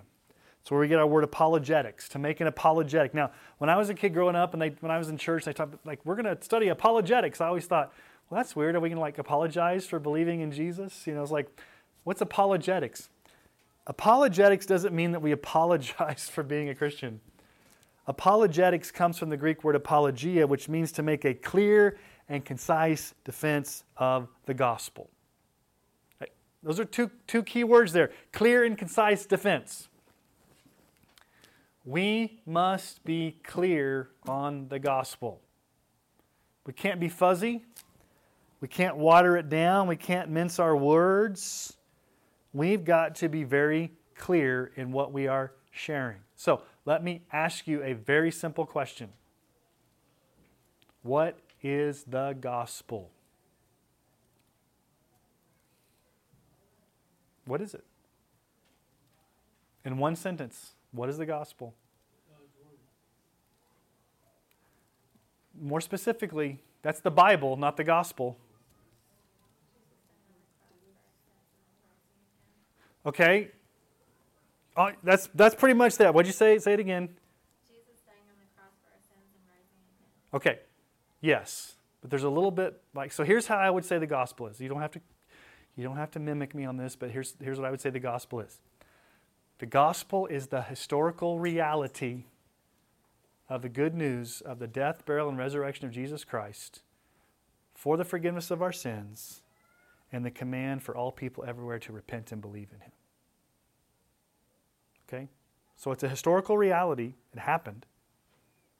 It's 0.62 0.70
where 0.70 0.80
we 0.80 0.88
get 0.88 0.98
our 0.98 1.06
word 1.06 1.24
apologetics, 1.24 2.08
to 2.08 2.18
make 2.18 2.40
an 2.40 2.46
apologetic. 2.46 3.12
Now, 3.12 3.32
when 3.58 3.68
I 3.68 3.76
was 3.76 3.90
a 3.90 3.94
kid 3.94 4.14
growing 4.14 4.34
up 4.34 4.54
and 4.54 4.62
they, 4.62 4.70
when 4.80 4.90
I 4.90 4.96
was 4.96 5.10
in 5.10 5.18
church, 5.18 5.44
they 5.44 5.52
talked 5.52 5.84
like, 5.84 6.00
we're 6.06 6.16
going 6.16 6.34
to 6.34 6.42
study 6.42 6.68
apologetics. 6.68 7.42
I 7.42 7.48
always 7.48 7.66
thought, 7.66 7.92
well, 8.28 8.38
that's 8.38 8.54
weird. 8.54 8.74
Are 8.74 8.80
we 8.80 8.88
going 8.88 8.96
to 8.96 9.00
like 9.00 9.18
apologize 9.18 9.86
for 9.86 9.98
believing 9.98 10.40
in 10.40 10.52
Jesus? 10.52 11.06
You 11.06 11.14
know, 11.14 11.22
it's 11.22 11.30
like, 11.30 11.48
what's 12.04 12.20
apologetics? 12.20 13.08
Apologetics 13.86 14.66
doesn't 14.66 14.94
mean 14.94 15.12
that 15.12 15.20
we 15.20 15.32
apologize 15.32 16.28
for 16.28 16.42
being 16.42 16.68
a 16.68 16.74
Christian. 16.74 17.20
Apologetics 18.06 18.90
comes 18.90 19.18
from 19.18 19.28
the 19.28 19.36
Greek 19.36 19.64
word 19.64 19.74
apologia, 19.74 20.46
which 20.46 20.68
means 20.68 20.92
to 20.92 21.02
make 21.02 21.24
a 21.24 21.34
clear 21.34 21.98
and 22.28 22.44
concise 22.44 23.14
defense 23.24 23.84
of 23.96 24.28
the 24.46 24.54
gospel. 24.54 25.10
Those 26.62 26.80
are 26.80 26.84
two, 26.84 27.10
two 27.26 27.42
key 27.42 27.64
words 27.64 27.92
there 27.92 28.10
clear 28.32 28.64
and 28.64 28.76
concise 28.76 29.26
defense. 29.26 29.88
We 31.84 32.40
must 32.44 33.04
be 33.04 33.36
clear 33.44 34.10
on 34.26 34.68
the 34.68 34.78
gospel. 34.78 35.40
We 36.66 36.74
can't 36.74 37.00
be 37.00 37.08
fuzzy. 37.08 37.64
We 38.60 38.68
can't 38.68 38.96
water 38.96 39.36
it 39.36 39.48
down. 39.48 39.86
We 39.86 39.96
can't 39.96 40.30
mince 40.30 40.58
our 40.58 40.76
words. 40.76 41.76
We've 42.52 42.84
got 42.84 43.14
to 43.16 43.28
be 43.28 43.44
very 43.44 43.92
clear 44.16 44.72
in 44.74 44.90
what 44.90 45.12
we 45.12 45.28
are 45.28 45.52
sharing. 45.70 46.18
So 46.34 46.62
let 46.84 47.04
me 47.04 47.22
ask 47.32 47.66
you 47.66 47.82
a 47.82 47.92
very 47.92 48.30
simple 48.30 48.66
question 48.66 49.10
What 51.02 51.38
is 51.62 52.04
the 52.04 52.36
gospel? 52.40 53.10
What 57.44 57.60
is 57.62 57.74
it? 57.74 57.84
In 59.84 59.96
one 59.96 60.16
sentence, 60.16 60.72
what 60.92 61.08
is 61.08 61.16
the 61.16 61.24
gospel? 61.24 61.74
More 65.58 65.80
specifically, 65.80 66.60
that's 66.82 67.00
the 67.00 67.10
Bible, 67.10 67.56
not 67.56 67.76
the 67.76 67.84
gospel. 67.84 68.36
Okay? 73.06 73.48
Uh, 74.76 74.92
that's, 75.02 75.28
that's 75.34 75.54
pretty 75.54 75.74
much 75.74 75.96
that. 75.96 76.14
What'd 76.14 76.26
you 76.26 76.32
say? 76.32 76.58
Say 76.58 76.74
it 76.74 76.80
again. 76.80 77.08
Jesus 77.66 78.00
dying 78.06 78.18
on 78.30 78.38
the 78.38 78.46
cross 78.56 78.72
for 78.80 78.88
our 78.94 79.00
sins 79.00 79.32
and 79.34 79.42
rising 79.48 79.80
again. 79.96 80.54
Okay. 80.54 80.58
Yes. 81.20 81.74
But 82.00 82.10
there's 82.10 82.22
a 82.22 82.28
little 82.28 82.50
bit 82.50 82.80
like 82.94 83.12
so 83.12 83.24
here's 83.24 83.46
how 83.46 83.56
I 83.56 83.70
would 83.70 83.84
say 83.84 83.98
the 83.98 84.06
gospel 84.06 84.46
is. 84.46 84.60
You 84.60 84.68
don't 84.68 84.80
have 84.80 84.92
to 84.92 85.00
you 85.76 85.84
don't 85.84 85.96
have 85.96 86.10
to 86.12 86.20
mimic 86.20 86.54
me 86.54 86.64
on 86.64 86.76
this, 86.76 86.96
but 86.96 87.10
here's 87.10 87.34
here's 87.42 87.58
what 87.58 87.66
I 87.66 87.70
would 87.70 87.80
say 87.80 87.90
the 87.90 87.98
gospel 87.98 88.40
is. 88.40 88.60
The 89.58 89.66
gospel 89.66 90.26
is 90.26 90.48
the 90.48 90.62
historical 90.62 91.40
reality 91.40 92.24
of 93.48 93.62
the 93.62 93.68
good 93.68 93.94
news 93.94 94.40
of 94.40 94.60
the 94.60 94.68
death, 94.68 95.04
burial, 95.04 95.28
and 95.28 95.36
resurrection 95.36 95.86
of 95.86 95.92
Jesus 95.92 96.24
Christ 96.24 96.82
for 97.74 97.96
the 97.96 98.04
forgiveness 98.04 98.50
of 98.50 98.62
our 98.62 98.72
sins 98.72 99.42
and 100.12 100.24
the 100.24 100.30
command 100.30 100.82
for 100.82 100.96
all 100.96 101.12
people 101.12 101.44
everywhere 101.46 101.78
to 101.78 101.92
repent 101.92 102.32
and 102.32 102.40
believe 102.40 102.68
in 102.72 102.80
Him. 102.80 102.92
Okay? 105.08 105.28
So 105.76 105.92
it's 105.92 106.02
a 106.02 106.08
historical 106.08 106.56
reality. 106.56 107.14
It 107.32 107.38
happened. 107.38 107.86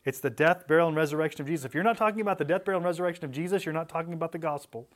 It's 0.04 0.20
the 0.20 0.30
death, 0.30 0.66
burial, 0.66 0.88
and 0.88 0.96
resurrection 0.96 1.42
of 1.42 1.46
Jesus. 1.46 1.64
If 1.66 1.74
you're 1.74 1.84
not 1.84 1.96
talking 1.96 2.20
about 2.20 2.38
the 2.38 2.44
death, 2.44 2.64
burial, 2.64 2.78
and 2.78 2.84
resurrection 2.84 3.24
of 3.24 3.30
Jesus, 3.30 3.64
you're 3.64 3.74
not 3.74 3.88
talking 3.88 4.12
about 4.12 4.32
the 4.32 4.38
gospel. 4.38 4.88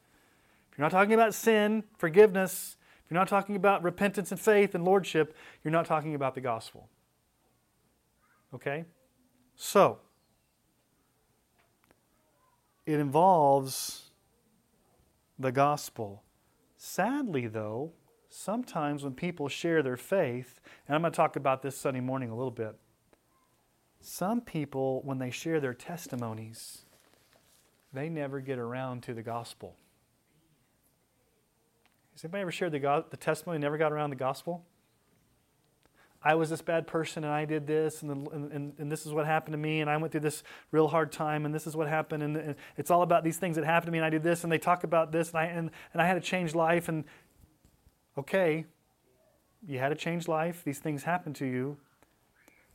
If 0.71 0.79
you're 0.79 0.85
not 0.85 0.93
talking 0.93 1.13
about 1.13 1.35
sin, 1.35 1.85
forgiveness, 1.99 2.77
if 3.05 3.11
you're 3.11 3.21
not 3.21 3.29
talking 3.29 3.57
about 3.57 3.83
repentance 3.83 4.31
and 4.31 4.41
faith 4.41 4.75
and 4.75 4.85
lordship, 4.85 5.37
you're 5.63 5.73
not 5.73 5.85
talking 5.85 6.15
about 6.15 6.35
the 6.35 6.41
gospel. 6.41 6.89
Okay? 8.55 8.85
So, 9.55 9.99
it 12.87 12.99
involves 12.99 14.12
the 15.43 15.53
gospel. 15.53 16.23
Sadly, 16.77 17.47
though, 17.47 17.93
sometimes 18.29 19.05
when 19.05 19.15
people 19.15 19.49
share 19.49 19.83
their 19.83 19.97
faith, 19.97 20.61
and 20.87 20.95
I'm 20.95 21.03
going 21.03 21.13
to 21.13 21.17
talk 21.17 21.37
about 21.37 21.63
this 21.63 21.77
Sunday 21.77 22.01
morning 22.01 22.31
a 22.31 22.35
little 22.35 22.51
bit, 22.51 22.77
some 24.01 24.41
people, 24.41 25.01
when 25.05 25.19
they 25.19 25.31
share 25.31 25.61
their 25.61 25.75
testimonies, 25.75 26.87
they 27.93 28.09
never 28.09 28.41
get 28.41 28.59
around 28.59 29.03
to 29.05 29.15
the 29.15 29.23
gospel. 29.23 29.77
Has 32.13 32.25
anybody 32.25 32.43
ever 32.43 32.51
shared 32.51 32.73
the, 32.73 32.81
go- 32.81 33.05
the 33.09 33.17
testimony 33.17 33.57
and 33.57 33.63
never 33.63 33.79
got 33.79 33.93
around 33.93 34.11
the 34.11 34.17
gospel? 34.17 34.67
I 36.25 36.35
was 36.35 36.51
this 36.51 36.63
bad 36.63 36.87
person 36.87 37.25
and 37.25 37.33
I 37.33 37.45
did 37.45 37.67
this 37.67 38.03
and, 38.03 38.11
the, 38.11 38.31
and, 38.31 38.73
and, 38.79 38.93
this 38.93 39.07
is 39.07 39.13
what 39.13 39.27
happened 39.27 39.55
to 39.55 39.59
me 39.59 39.81
and 39.81 39.91
I 39.91 39.97
went 39.97 40.13
through 40.13 40.21
this 40.21 40.45
real 40.71 40.89
hard 40.89 41.11
time 41.11 41.45
and 41.45 41.55
this 41.55 41.67
is 41.67 41.75
what 41.75 41.89
happened 41.89 42.23
and, 42.23 42.37
and, 42.37 42.55
it's 42.77 42.91
all 42.91 43.03
about 43.03 43.25
these 43.25 43.39
things 43.39 43.57
that 43.57 43.65
happened 43.65 43.87
to 43.87 43.93
me 43.93 43.99
and 43.99 44.05
I 44.05 44.11
did 44.11 44.23
this 44.23 44.45
and 44.45 44.53
they 44.53 44.59
talk 44.59 44.85
about 44.85 45.11
this 45.11 45.31
and 45.31 45.39
I, 45.39 45.45
and, 45.47 45.71
and 45.93 46.01
I 46.01 46.07
had 46.07 46.15
to 46.15 46.21
change 46.21 46.55
life 46.55 46.89
and 46.89 47.05
okay, 48.17 48.67
you 49.67 49.79
had 49.79 49.89
to 49.89 49.95
change 49.95 50.29
life. 50.29 50.63
These 50.65 50.79
things 50.79 51.05
happened 51.05 51.37
to 51.37 51.47
you. 51.47 51.77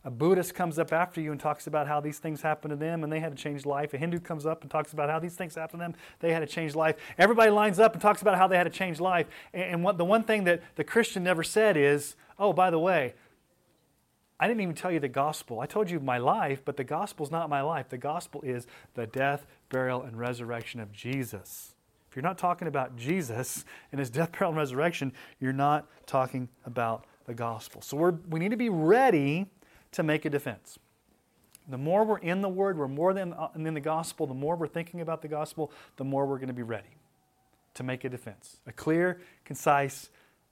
A 0.04 0.10
Buddhist 0.10 0.56
comes 0.56 0.80
up 0.80 0.94
after 0.94 1.20
you 1.20 1.32
and 1.32 1.40
talks 1.40 1.68
about 1.68 1.88
how 1.88 2.00
these 2.00 2.18
things 2.18 2.42
happened 2.42 2.72
to 2.72 2.78
them 2.78 3.04
and 3.04 3.12
they 3.12 3.20
had 3.20 3.36
to 3.36 3.42
change 3.42 3.66
life. 3.66 3.94
A 3.94 3.98
Hindu 3.98 4.20
comes 4.20 4.46
up 4.46 4.62
and 4.62 4.72
talks 4.72 4.94
about 4.94 5.10
how 5.10 5.20
these 5.20 5.36
things 5.36 5.56
happened 5.56 5.82
to 5.82 5.86
them, 5.86 5.96
they 6.20 6.32
had 6.32 6.40
to 6.40 6.48
change 6.48 6.76
life. 6.76 6.96
Everybody 7.18 7.52
lines 7.52 7.80
up 7.80 7.94
and 7.94 8.02
talks 8.02 8.22
about 8.22 8.38
how 8.38 8.48
they 8.48 8.56
had 8.56 8.64
to 8.64 8.70
change 8.70 9.00
life. 9.02 9.28
And, 9.54 9.64
and 9.64 9.84
what, 9.84 9.98
the 9.98 10.06
one 10.06 10.24
thing 10.24 10.46
that 10.46 10.62
the 10.76 10.84
Christian 10.84 11.24
never 11.24 11.44
said 11.44 11.76
is, 11.76 12.16
oh, 12.40 12.54
by 12.54 12.70
the 12.70 12.80
way, 12.80 13.16
I 14.40 14.48
didn't 14.48 14.62
even 14.62 14.76
tell 14.76 14.92
you 14.92 15.00
the 15.00 15.08
gospel. 15.08 15.60
I 15.60 15.66
told 15.66 15.90
you 15.90 16.00
my 16.00 16.20
life, 16.20 16.62
but 16.64 16.78
the 16.78 16.84
gospel 16.84 17.26
is 17.26 17.32
not 17.32 17.50
my 17.50 17.62
life. 17.62 17.90
The 17.90 17.98
gospel 17.98 18.42
is 18.44 18.68
the 18.94 19.08
death, 19.08 19.48
burial, 19.70 20.04
and 20.04 20.18
resurrection 20.18 20.80
of 20.80 20.92
Jesus. 20.92 21.74
If 22.10 22.16
you're 22.16 22.24
not 22.24 22.38
talking 22.38 22.68
about 22.68 22.96
Jesus 22.96 23.66
and 23.92 24.00
his 24.00 24.10
death, 24.10 24.32
burial, 24.32 24.50
and 24.50 24.58
resurrection, 24.58 25.12
you're 25.40 25.54
not 25.54 25.88
talking 26.06 26.50
about 26.66 27.06
the 27.26 27.34
gospel. 27.34 27.82
So 27.82 27.98
we're, 27.98 28.14
we 28.30 28.40
need 28.40 28.52
to 28.52 28.58
be 28.58 28.70
ready 28.70 29.48
to 29.94 30.04
make 30.04 30.26
a 30.26 30.30
defense. 30.30 30.78
The 31.68 31.78
more 31.78 32.06
we're 32.06 32.20
in 32.20 32.42
the 32.42 32.50
Word, 32.50 32.78
we're 32.78 32.88
more 32.88 33.14
than 33.14 33.34
uh, 33.34 33.50
in 33.56 33.74
the 33.74 33.82
gospel, 33.82 34.26
the 34.26 34.34
more 34.34 34.56
we're 34.56 34.68
thinking 34.68 35.02
about 35.02 35.22
the 35.22 35.28
gospel, 35.28 35.72
the 35.98 36.04
more 36.04 36.26
we're 36.26 36.38
going 36.38 36.48
to 36.48 36.54
be 36.54 36.64
ready 36.64 36.96
to 37.74 37.84
make 37.84 38.04
a 38.04 38.10
defense. 38.10 38.58
A 38.68 38.72
clear, 38.72 39.20
concise, 39.46 40.10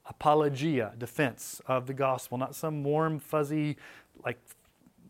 apologia, 0.07 0.93
defense 0.97 1.61
of 1.67 1.87
the 1.87 1.93
gospel, 1.93 2.37
not 2.37 2.55
some 2.55 2.83
warm, 2.83 3.19
fuzzy, 3.19 3.77
like 4.23 4.39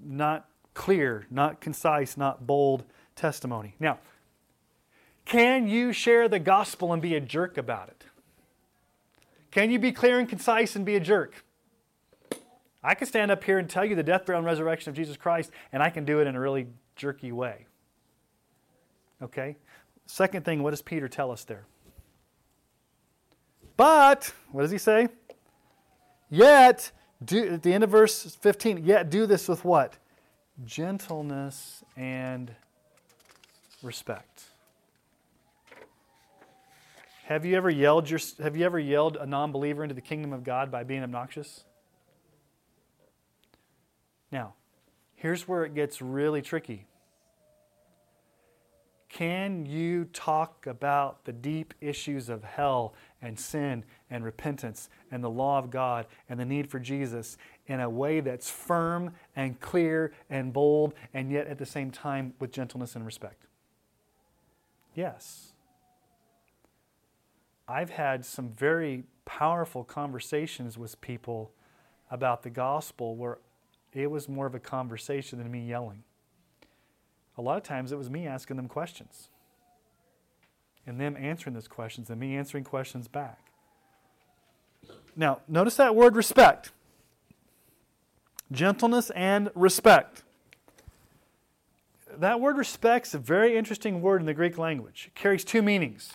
not 0.04 0.48
clear, 0.74 1.26
not 1.30 1.60
concise, 1.60 2.18
not 2.18 2.46
bold 2.48 2.84
testimony. 3.16 3.76
Now, 3.80 4.00
can 5.26 5.68
you 5.68 5.92
share 5.92 6.28
the 6.28 6.40
gospel 6.40 6.94
and 6.94 7.02
be 7.02 7.16
a 7.16 7.22
jerk 7.22 7.58
about 7.58 7.90
it? 7.90 8.06
Can 9.52 9.72
you 9.72 9.80
be 9.80 9.92
clear 9.92 10.20
and 10.20 10.30
concise 10.30 10.76
and 10.76 10.86
be 10.86 10.96
a 10.96 11.00
jerk? 11.00 11.44
I 12.84 12.94
can 12.94 13.08
stand 13.08 13.32
up 13.32 13.44
here 13.44 13.58
and 13.58 13.68
tell 13.68 13.84
you 13.84 13.96
the 13.96 14.04
death, 14.04 14.26
burial, 14.26 14.40
and 14.40 14.46
resurrection 14.46 14.92
of 14.92 14.96
Jesus 14.96 15.18
Christ, 15.18 15.50
and 15.72 15.82
I 15.82 15.90
can 15.90 16.06
do 16.06 16.20
it 16.20 16.28
in 16.28 16.36
a 16.36 16.40
really 16.40 16.68
jerky 16.96 17.32
way. 17.32 17.66
Okay? 19.22 19.56
Second 20.06 20.46
thing, 20.46 20.62
what 20.62 20.70
does 20.70 20.84
Peter 20.84 21.08
tell 21.08 21.32
us 21.32 21.44
there? 21.44 21.66
But, 23.78 24.34
what 24.52 24.62
does 24.62 24.72
he 24.72 24.78
say? 24.78 25.10
Yet, 26.30 26.92
do, 27.24 27.54
at 27.54 27.64
the 27.64 27.74
end 27.74 27.84
of 27.84 27.90
verse 27.90 28.36
15, 28.36 28.84
yet 28.86 29.10
do 29.10 29.26
this 29.26 29.48
with 29.48 29.66
what? 29.66 29.98
Gentleness 30.64 31.84
and 31.98 32.54
respect. 33.84 34.44
Have 37.26 37.44
you 37.44 37.56
ever 37.58 37.70
yelled 37.70 38.10
your, 38.10 38.20
have 38.42 38.56
you 38.56 38.66
ever 38.66 38.80
yelled 38.80 39.18
a 39.18 39.26
non-believer 39.26 39.84
into 39.84 39.96
the 39.96 40.02
kingdom 40.02 40.32
of 40.32 40.44
God 40.44 40.72
by 40.72 40.84
being 40.84 41.04
obnoxious? 41.04 41.64
Now, 44.32 44.54
here's 45.16 45.48
where 45.48 45.66
it 45.66 45.74
gets 45.74 46.02
really 46.02 46.42
tricky. 46.42 46.86
Can 49.10 49.66
you 49.66 50.06
talk 50.06 50.68
about 50.68 51.26
the 51.26 51.32
deep 51.32 51.74
issues 51.80 52.28
of 52.30 52.44
hell 52.44 52.94
and 53.26 53.40
sin 53.40 53.84
and 54.10 54.24
repentance 54.24 54.90
and 55.12 55.24
the 55.24 55.30
law 55.30 55.58
of 55.60 55.70
God 55.70 56.06
and 56.30 56.40
the 56.40 56.46
need 56.46 56.70
for 56.70 56.80
Jesus 56.80 57.38
in 57.68 57.80
a 57.80 57.90
way 57.90 58.20
that's 58.20 58.50
firm 58.50 59.14
and 59.36 59.60
clear 59.60 60.14
and 60.30 60.54
bold 60.54 60.94
and 61.14 61.32
yet 61.32 61.48
at 61.48 61.58
the 61.58 61.66
same 61.66 61.92
time 61.92 62.34
with 62.40 62.52
gentleness 62.52 62.96
and 62.96 63.06
respect? 63.06 63.48
Yes. 64.94 65.54
I've 67.68 67.90
had 67.90 68.24
some 68.24 68.50
very 68.50 69.04
powerful 69.26 69.84
conversations 69.84 70.78
with 70.78 71.02
people 71.02 71.52
about 72.12 72.44
the 72.44 72.52
gospel 72.52 73.16
where 73.16 73.40
it 73.92 74.12
was 74.12 74.30
more 74.30 74.46
of 74.46 74.54
a 74.54 74.60
conversation 74.60 75.40
than 75.40 75.52
me 75.52 75.66
yelling. 75.66 76.04
A 77.38 77.42
lot 77.42 77.58
of 77.58 77.64
times 77.64 77.92
it 77.92 77.98
was 77.98 78.10
me 78.10 78.28
asking 78.28 78.58
them 78.58 78.68
questions 78.68 79.30
and 80.86 81.00
them 81.00 81.18
answering 81.18 81.54
those 81.54 81.68
questions 81.68 82.10
and 82.10 82.20
me 82.20 82.36
answering 82.36 82.64
questions 82.64 83.08
back. 83.08 83.40
Now, 85.16 85.40
notice 85.48 85.76
that 85.78 85.96
word 85.96 86.16
respect 86.16 86.72
gentleness 88.52 89.10
and 89.12 89.50
respect. 89.56 90.24
That 92.18 92.40
word 92.40 92.58
respect 92.58 93.08
is 93.08 93.16
a 93.16 93.20
very 93.20 93.58
interesting 93.58 94.02
word 94.02 94.22
in 94.22 94.26
the 94.26 94.34
Greek 94.34 94.58
language. 94.58 95.06
It 95.08 95.16
carries 95.16 95.44
two 95.44 95.62
meanings. 95.62 96.14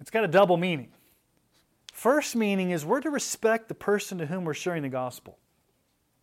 It's 0.00 0.10
got 0.10 0.24
a 0.24 0.28
double 0.28 0.56
meaning. 0.56 0.88
First 1.92 2.34
meaning 2.34 2.70
is 2.70 2.84
we're 2.86 3.02
to 3.02 3.10
respect 3.10 3.68
the 3.68 3.74
person 3.74 4.18
to 4.18 4.26
whom 4.26 4.44
we're 4.44 4.54
sharing 4.54 4.82
the 4.82 4.88
gospel. 4.88 5.36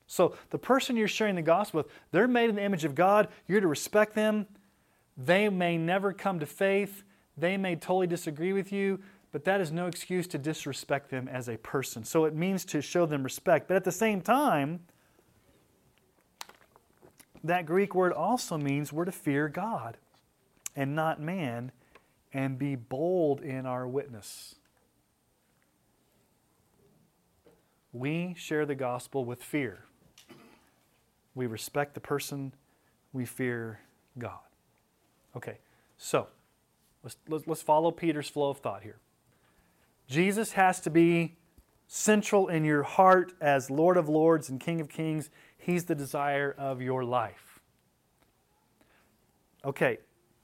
So 0.08 0.36
the 0.50 0.58
person 0.58 0.96
you're 0.96 1.08
sharing 1.08 1.36
the 1.36 1.42
gospel 1.42 1.80
with, 1.80 1.92
they're 2.12 2.28
made 2.28 2.50
in 2.50 2.56
the 2.56 2.64
image 2.64 2.86
of 2.86 2.96
God. 2.96 3.28
You're 3.48 3.62
to 3.62 3.68
respect 3.68 4.16
them. 4.16 4.48
They 5.18 5.50
may 5.50 5.78
never 5.78 6.14
come 6.14 6.40
to 6.40 6.46
faith. 6.46 7.04
They 7.36 7.58
may 7.58 7.76
totally 7.76 8.08
disagree 8.08 8.54
with 8.54 8.72
you, 8.72 9.00
but 9.32 9.44
that 9.46 9.60
is 9.60 9.72
no 9.72 9.88
excuse 9.88 10.28
to 10.28 10.38
disrespect 10.38 11.10
them 11.10 11.28
as 11.28 11.50
a 11.50 11.58
person. 11.58 12.04
So 12.04 12.26
it 12.26 12.36
means 12.36 12.64
to 12.66 12.82
show 12.82 13.06
them 13.06 13.24
respect. 13.24 13.68
But 13.68 13.78
at 13.78 13.84
the 13.84 13.92
same 13.92 14.22
time, 14.22 14.82
that 17.44 17.66
Greek 17.66 17.96
word 17.96 18.14
also 18.14 18.58
means 18.58 18.94
we're 18.94 19.06
to 19.06 19.12
fear 19.12 19.48
God 19.50 19.98
and 20.76 20.96
not 20.96 21.20
man 21.20 21.72
and 22.34 22.60
be 22.60 22.76
bold 22.76 23.42
in 23.42 23.66
our 23.66 23.88
witness. 23.88 24.56
We 27.94 28.36
share 28.38 28.66
the 28.66 28.76
gospel 28.76 29.26
with 29.26 29.42
fear. 29.42 29.86
We 31.34 31.48
respect 31.48 31.94
the 31.94 32.00
person, 32.00 32.54
we 33.14 33.26
fear 33.26 33.80
God. 34.18 34.47
Okay, 35.38 35.60
so 36.00 36.28
let's, 37.04 37.16
let's 37.46 37.62
follow 37.62 37.92
Peter's 37.92 38.28
flow 38.28 38.50
of 38.50 38.58
thought 38.58 38.82
here. 38.82 38.98
Jesus 40.08 40.54
has 40.54 40.80
to 40.82 40.90
be 40.90 41.36
central 41.88 42.48
in 42.48 42.66
your 42.66 42.82
heart 42.82 43.34
as 43.40 43.70
Lord 43.70 43.98
of 43.98 44.10
Lords 44.10 44.50
and 44.50 44.60
King 44.60 44.82
of 44.82 44.90
Kings. 44.90 45.30
He's 45.56 45.86
the 45.86 45.94
desire 45.94 46.56
of 46.58 46.82
your 46.82 47.04
life. 47.04 47.60
Okay, 49.64 50.00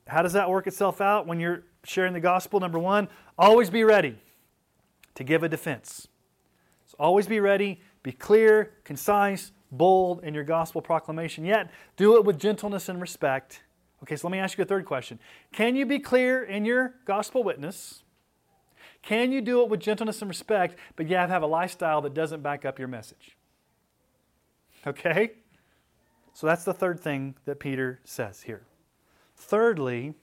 how 0.05 0.21
does 0.21 0.33
that 0.33 0.47
work 0.47 0.67
itself 0.67 1.01
out 1.01 1.25
when 1.25 1.39
you're 1.39 1.63
sharing 1.83 2.13
the 2.13 2.19
gospel? 2.19 2.59
Number 2.59 2.77
one, 2.77 3.07
always 3.35 3.71
be 3.71 3.83
ready 3.83 4.19
to 5.15 5.23
give 5.23 5.41
a 5.41 5.49
defense. 5.49 6.07
So 6.85 6.95
always 6.99 7.25
be 7.25 7.39
ready, 7.39 7.81
be 8.03 8.11
clear, 8.11 8.73
concise, 8.83 9.53
bold 9.71 10.23
in 10.23 10.35
your 10.35 10.43
gospel 10.43 10.83
proclamation, 10.83 11.45
yet 11.45 11.71
do 11.97 12.15
it 12.17 12.25
with 12.25 12.37
gentleness 12.37 12.89
and 12.89 13.01
respect. 13.01 13.63
Okay, 14.03 14.17
so 14.17 14.27
let 14.27 14.33
me 14.33 14.39
ask 14.39 14.57
you 14.57 14.63
a 14.63 14.67
third 14.67 14.85
question. 14.85 15.17
Can 15.53 15.75
you 15.75 15.85
be 15.85 15.97
clear 15.97 16.43
in 16.43 16.65
your 16.65 16.95
gospel 17.05 17.43
witness? 17.43 18.03
Can 19.01 19.31
you 19.31 19.41
do 19.41 19.61
it 19.61 19.69
with 19.69 19.79
gentleness 19.79 20.21
and 20.21 20.29
respect, 20.29 20.77
but 20.95 21.07
to 21.07 21.17
have 21.17 21.41
a 21.41 21.47
lifestyle 21.47 22.01
that 22.01 22.13
doesn't 22.13 22.43
back 22.43 22.65
up 22.65 22.79
your 22.79 22.87
message? 22.87 23.37
Okay? 24.85 25.31
So 26.33 26.47
that's 26.47 26.63
the 26.65 26.73
third 26.73 26.99
thing 26.99 27.35
that 27.45 27.59
Peter 27.59 27.99
says 28.03 28.41
here. 28.43 28.63
Thirdly, 29.35 30.15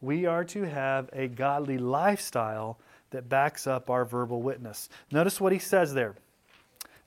we 0.00 0.26
are 0.26 0.44
to 0.44 0.64
have 0.64 1.08
a 1.12 1.28
godly 1.28 1.78
lifestyle 1.78 2.78
that 3.10 3.28
backs 3.28 3.66
up 3.66 3.88
our 3.88 4.04
verbal 4.04 4.42
witness. 4.42 4.88
Notice 5.10 5.40
what 5.40 5.52
he 5.52 5.58
says 5.58 5.94
there. 5.94 6.16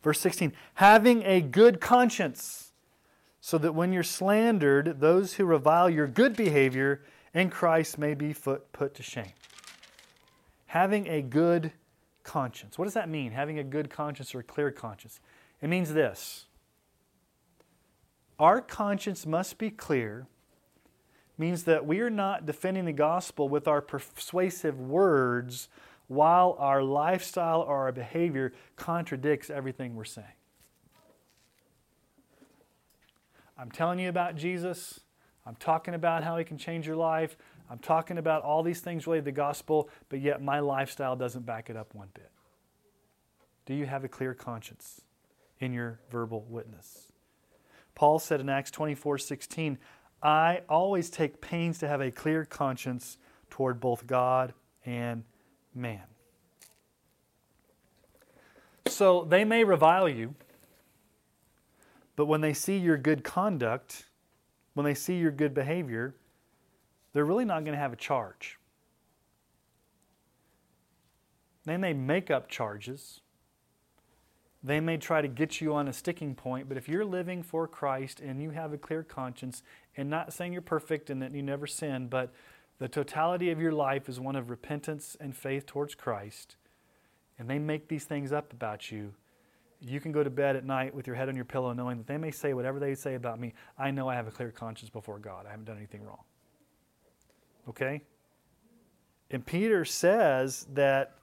Verse 0.01 0.19
16 0.19 0.53
having 0.75 1.23
a 1.23 1.41
good 1.41 1.81
conscience, 1.81 2.68
so 3.41 3.57
that 3.57 3.73
when 3.73 3.93
you're 3.93 4.03
slandered, 4.03 4.99
those 4.99 5.33
who 5.33 5.45
revile 5.45 5.89
your 5.89 6.07
good 6.07 6.35
behavior 6.35 7.01
in 7.33 7.49
Christ 7.49 7.97
may 7.97 8.13
be 8.13 8.33
put, 8.33 8.93
to 8.95 9.03
shame. 9.03 9.31
Having 10.67 11.07
a 11.07 11.21
good 11.21 11.71
conscience. 12.23 12.77
What 12.77 12.85
does 12.85 12.93
that 12.93 13.09
mean, 13.09 13.31
having 13.31 13.59
a 13.59 13.63
good 13.63 13.89
conscience 13.89 14.35
or 14.35 14.39
a 14.39 14.43
clear 14.43 14.71
conscience? 14.71 15.19
It 15.61 15.69
means 15.69 15.93
this 15.93 16.45
our 18.39 18.61
conscience 18.61 19.25
must 19.25 19.57
be 19.57 19.69
clear 19.69 20.27
means 21.37 21.63
that 21.63 21.85
we 21.85 22.01
are 22.01 22.09
not 22.09 22.45
defending 22.45 22.85
the 22.85 22.93
gospel 22.93 23.47
with 23.47 23.67
our 23.67 23.81
persuasive 23.81 24.79
words 24.79 25.69
while 26.07 26.55
our 26.59 26.83
lifestyle 26.83 27.61
or 27.61 27.77
our 27.77 27.91
behavior 27.91 28.51
contradicts 28.75 29.49
everything 29.49 29.95
we're 29.95 30.03
saying. 30.03 30.27
I'm 33.59 33.69
telling 33.69 33.99
you 33.99 34.07
about 34.07 34.37
Jesus. 34.37 35.01
I'm 35.45 35.55
talking 35.55 35.93
about 35.93 36.23
how 36.23 36.37
he 36.37 36.45
can 36.45 36.57
change 36.57 36.87
your 36.87 36.95
life. 36.95 37.35
I'm 37.69 37.79
talking 37.79 38.17
about 38.17 38.43
all 38.43 38.63
these 38.63 38.79
things 38.79 39.05
related 39.05 39.23
to 39.23 39.25
the 39.25 39.31
gospel, 39.35 39.89
but 40.07 40.21
yet 40.21 40.41
my 40.41 40.59
lifestyle 40.59 41.17
doesn't 41.17 41.45
back 41.45 41.69
it 41.69 41.75
up 41.75 41.93
one 41.93 42.07
bit. 42.13 42.31
Do 43.65 43.73
you 43.73 43.85
have 43.85 44.05
a 44.05 44.07
clear 44.07 44.33
conscience 44.33 45.01
in 45.59 45.73
your 45.73 45.99
verbal 46.09 46.45
witness? 46.47 47.11
Paul 47.95 48.17
said 48.17 48.39
in 48.39 48.47
Acts 48.47 48.71
24 48.71 49.17
16, 49.17 49.77
I 50.23 50.61
always 50.69 51.09
take 51.09 51.41
pains 51.41 51.79
to 51.79 51.87
have 51.87 51.99
a 51.99 52.11
clear 52.11 52.45
conscience 52.45 53.17
toward 53.49 53.81
both 53.81 54.07
God 54.07 54.53
and 54.85 55.23
man. 55.75 56.03
So 58.87 59.25
they 59.25 59.43
may 59.43 59.63
revile 59.65 60.07
you, 60.07 60.35
but 62.19 62.25
when 62.25 62.41
they 62.41 62.51
see 62.51 62.75
your 62.75 62.97
good 62.97 63.23
conduct, 63.23 64.03
when 64.73 64.83
they 64.83 64.93
see 64.93 65.15
your 65.15 65.31
good 65.31 65.53
behavior, 65.53 66.15
they're 67.13 67.23
really 67.23 67.45
not 67.45 67.63
going 67.63 67.71
to 67.73 67.79
have 67.79 67.93
a 67.93 67.95
charge. 67.95 68.59
They 71.63 71.77
may 71.77 71.93
make 71.93 72.29
up 72.29 72.49
charges. 72.49 73.21
They 74.61 74.81
may 74.81 74.97
try 74.97 75.21
to 75.21 75.29
get 75.29 75.61
you 75.61 75.73
on 75.73 75.87
a 75.87 75.93
sticking 75.93 76.35
point, 76.35 76.67
but 76.67 76.77
if 76.77 76.89
you're 76.89 77.05
living 77.05 77.41
for 77.41 77.69
Christ 77.69 78.19
and 78.19 78.43
you 78.43 78.49
have 78.49 78.73
a 78.73 78.77
clear 78.77 79.01
conscience, 79.01 79.63
and 79.95 80.09
not 80.09 80.33
saying 80.33 80.51
you're 80.51 80.61
perfect 80.61 81.09
and 81.09 81.21
that 81.21 81.33
you 81.33 81.41
never 81.41 81.67
sin, 81.67 82.09
but 82.09 82.33
the 82.79 82.89
totality 82.89 83.49
of 83.49 83.61
your 83.61 83.71
life 83.71 84.09
is 84.09 84.19
one 84.19 84.35
of 84.35 84.49
repentance 84.49 85.15
and 85.21 85.37
faith 85.37 85.65
towards 85.65 85.95
Christ, 85.95 86.57
and 87.37 87.49
they 87.49 87.59
make 87.59 87.87
these 87.87 88.03
things 88.03 88.33
up 88.33 88.51
about 88.51 88.91
you, 88.91 89.13
you 89.81 89.99
can 89.99 90.11
go 90.11 90.23
to 90.23 90.29
bed 90.29 90.55
at 90.55 90.65
night 90.65 90.93
with 90.93 91.07
your 91.07 91.15
head 91.15 91.29
on 91.29 91.35
your 91.35 91.45
pillow 91.45 91.71
knowing 91.73 91.97
that 91.97 92.07
they 92.07 92.17
may 92.17 92.31
say 92.31 92.53
whatever 92.53 92.79
they 92.79 92.95
say 92.95 93.15
about 93.15 93.39
me. 93.39 93.53
I 93.77 93.91
know 93.91 94.09
I 94.09 94.15
have 94.15 94.27
a 94.27 94.31
clear 94.31 94.51
conscience 94.51 94.89
before 94.89 95.19
God. 95.19 95.45
I 95.45 95.51
haven't 95.51 95.65
done 95.65 95.77
anything 95.77 96.03
wrong. 96.03 96.23
Okay? 97.69 98.01
And 99.31 99.45
Peter 99.45 99.85
says 99.85 100.65
that 100.73 101.15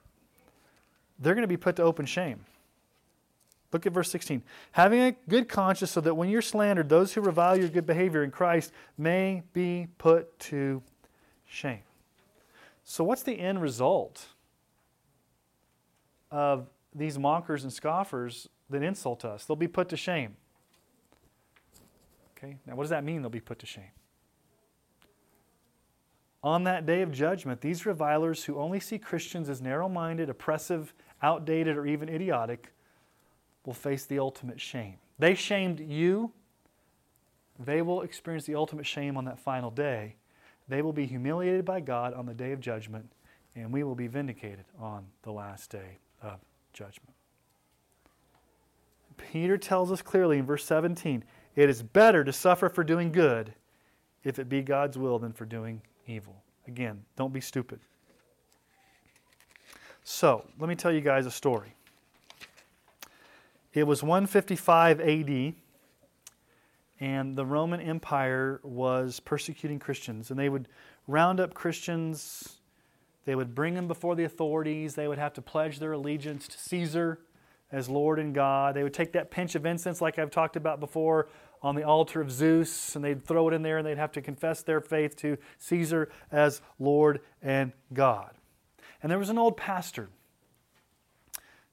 they're 1.19 1.35
going 1.35 1.43
to 1.43 1.47
be 1.47 1.57
put 1.57 1.75
to 1.75 1.83
open 1.83 2.05
shame. 2.05 2.45
Look 3.73 3.85
at 3.85 3.91
verse 3.91 4.09
16. 4.09 4.43
Having 4.71 5.01
a 5.01 5.11
good 5.27 5.49
conscience 5.49 5.91
so 5.91 6.01
that 6.01 6.15
when 6.15 6.29
you're 6.29 6.41
slandered, 6.41 6.87
those 6.87 7.13
who 7.13 7.21
revile 7.21 7.57
your 7.57 7.67
good 7.67 7.85
behavior 7.85 8.23
in 8.23 8.31
Christ 8.31 8.71
may 8.97 9.43
be 9.53 9.87
put 9.97 10.39
to 10.39 10.81
shame. 11.45 11.81
So, 12.85 13.03
what's 13.03 13.23
the 13.23 13.37
end 13.37 13.61
result 13.61 14.27
of 16.31 16.67
these 16.95 17.17
mockers 17.17 17.63
and 17.63 17.71
scoffers 17.71 18.47
that 18.69 18.83
insult 18.83 19.25
us? 19.25 19.45
They'll 19.45 19.55
be 19.55 19.67
put 19.67 19.89
to 19.89 19.97
shame. 19.97 20.35
Okay, 22.37 22.57
now 22.65 22.75
what 22.75 22.83
does 22.83 22.91
that 22.91 23.03
mean, 23.03 23.21
they'll 23.21 23.29
be 23.29 23.39
put 23.39 23.59
to 23.59 23.65
shame? 23.65 23.91
On 26.43 26.63
that 26.65 26.85
day 26.85 27.01
of 27.01 27.11
judgment, 27.11 27.61
these 27.61 27.85
revilers 27.85 28.43
who 28.45 28.59
only 28.59 28.79
see 28.79 28.99
Christians 28.99 29.49
as 29.49 29.61
narrow 29.61 29.89
minded, 29.89 30.29
oppressive, 30.29 30.93
outdated, 31.21 31.75
or 31.75 31.85
even 31.85 32.07
idiotic 32.09 32.73
will 33.65 33.73
face 33.73 34.05
the 34.05 34.19
ultimate 34.19 34.61
shame. 34.61 34.95
They 35.19 35.33
shamed 35.33 35.79
you, 35.79 36.31
they 37.59 37.81
will 37.81 38.03
experience 38.03 38.45
the 38.45 38.55
ultimate 38.55 38.85
shame 38.85 39.17
on 39.17 39.25
that 39.25 39.39
final 39.39 39.71
day. 39.71 40.15
They 40.67 40.81
will 40.81 40.93
be 40.93 41.05
humiliated 41.05 41.65
by 41.65 41.79
God 41.79 42.13
on 42.13 42.25
the 42.25 42.33
day 42.33 42.51
of 42.51 42.59
judgment, 42.59 43.11
and 43.55 43.71
we 43.71 43.83
will 43.83 43.95
be 43.95 44.07
vindicated 44.07 44.65
on 44.79 45.05
the 45.23 45.31
last 45.31 45.71
day 45.71 45.97
of 46.21 46.39
judgment. 46.77 47.15
Peter 49.17 49.57
tells 49.57 49.91
us 49.91 50.01
clearly 50.01 50.37
in 50.37 50.45
verse 50.45 50.63
17 50.63 51.23
it 51.55 51.69
is 51.69 51.81
better 51.81 52.23
to 52.23 52.31
suffer 52.31 52.69
for 52.69 52.83
doing 52.83 53.11
good 53.11 53.51
if 54.23 54.37
it 54.37 54.47
be 54.47 54.61
God's 54.61 54.97
will 54.97 55.17
than 55.17 55.33
for 55.33 55.45
doing 55.45 55.81
evil. 56.05 56.35
Again, 56.67 57.03
don't 57.15 57.33
be 57.33 57.41
stupid. 57.41 57.79
So, 60.03 60.45
let 60.59 60.69
me 60.69 60.75
tell 60.75 60.91
you 60.91 61.01
guys 61.01 61.25
a 61.25 61.31
story. 61.31 61.73
It 63.73 63.83
was 63.83 64.03
155 64.03 65.01
AD, 65.01 65.53
and 66.99 67.35
the 67.35 67.45
Roman 67.45 67.81
Empire 67.81 68.59
was 68.63 69.19
persecuting 69.19 69.79
Christians. 69.79 70.29
And 70.29 70.39
they 70.39 70.49
would 70.49 70.67
round 71.07 71.39
up 71.39 71.53
Christians, 71.53 72.56
they 73.27 73.35
would 73.35 73.53
bring 73.53 73.73
them 73.73 73.89
before 73.89 74.15
the 74.15 74.23
authorities, 74.23 74.95
they 74.95 75.05
would 75.05 75.17
have 75.17 75.33
to 75.33 75.41
pledge 75.41 75.79
their 75.79 75.91
allegiance 75.91 76.47
to 76.47 76.57
Caesar 76.57 77.19
as 77.73 77.89
Lord 77.89 78.19
and 78.19 78.33
God. 78.33 78.73
They 78.73 78.83
would 78.83 78.93
take 78.93 79.11
that 79.11 79.31
pinch 79.31 79.53
of 79.53 79.65
incense, 79.65 79.99
like 79.99 80.17
I've 80.17 80.31
talked 80.31 80.55
about 80.55 80.79
before, 80.79 81.27
on 81.61 81.75
the 81.75 81.83
altar 81.83 82.21
of 82.21 82.31
Zeus, 82.31 82.95
and 82.95 83.03
they'd 83.03 83.21
throw 83.21 83.49
it 83.49 83.53
in 83.53 83.63
there, 83.63 83.79
and 83.79 83.85
they'd 83.85 83.97
have 83.97 84.13
to 84.13 84.21
confess 84.21 84.63
their 84.63 84.79
faith 84.79 85.17
to 85.17 85.37
Caesar 85.57 86.07
as 86.31 86.61
Lord 86.79 87.19
and 87.41 87.73
God. 87.93 88.31
And 89.03 89.11
there 89.11 89.19
was 89.19 89.29
an 89.29 89.37
old 89.37 89.57
pastor 89.57 90.07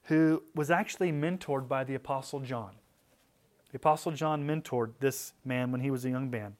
who 0.03 0.43
was 0.55 0.69
actually 0.69 1.13
mentored 1.13 1.69
by 1.69 1.85
the 1.85 1.95
Apostle 1.95 2.41
John. 2.41 2.71
The 3.71 3.77
Apostle 3.77 4.11
John 4.11 4.45
mentored 4.45 4.91
this 4.99 5.31
man 5.45 5.71
when 5.71 5.79
he 5.79 5.89
was 5.89 6.03
a 6.03 6.09
young 6.09 6.29
man. 6.29 6.57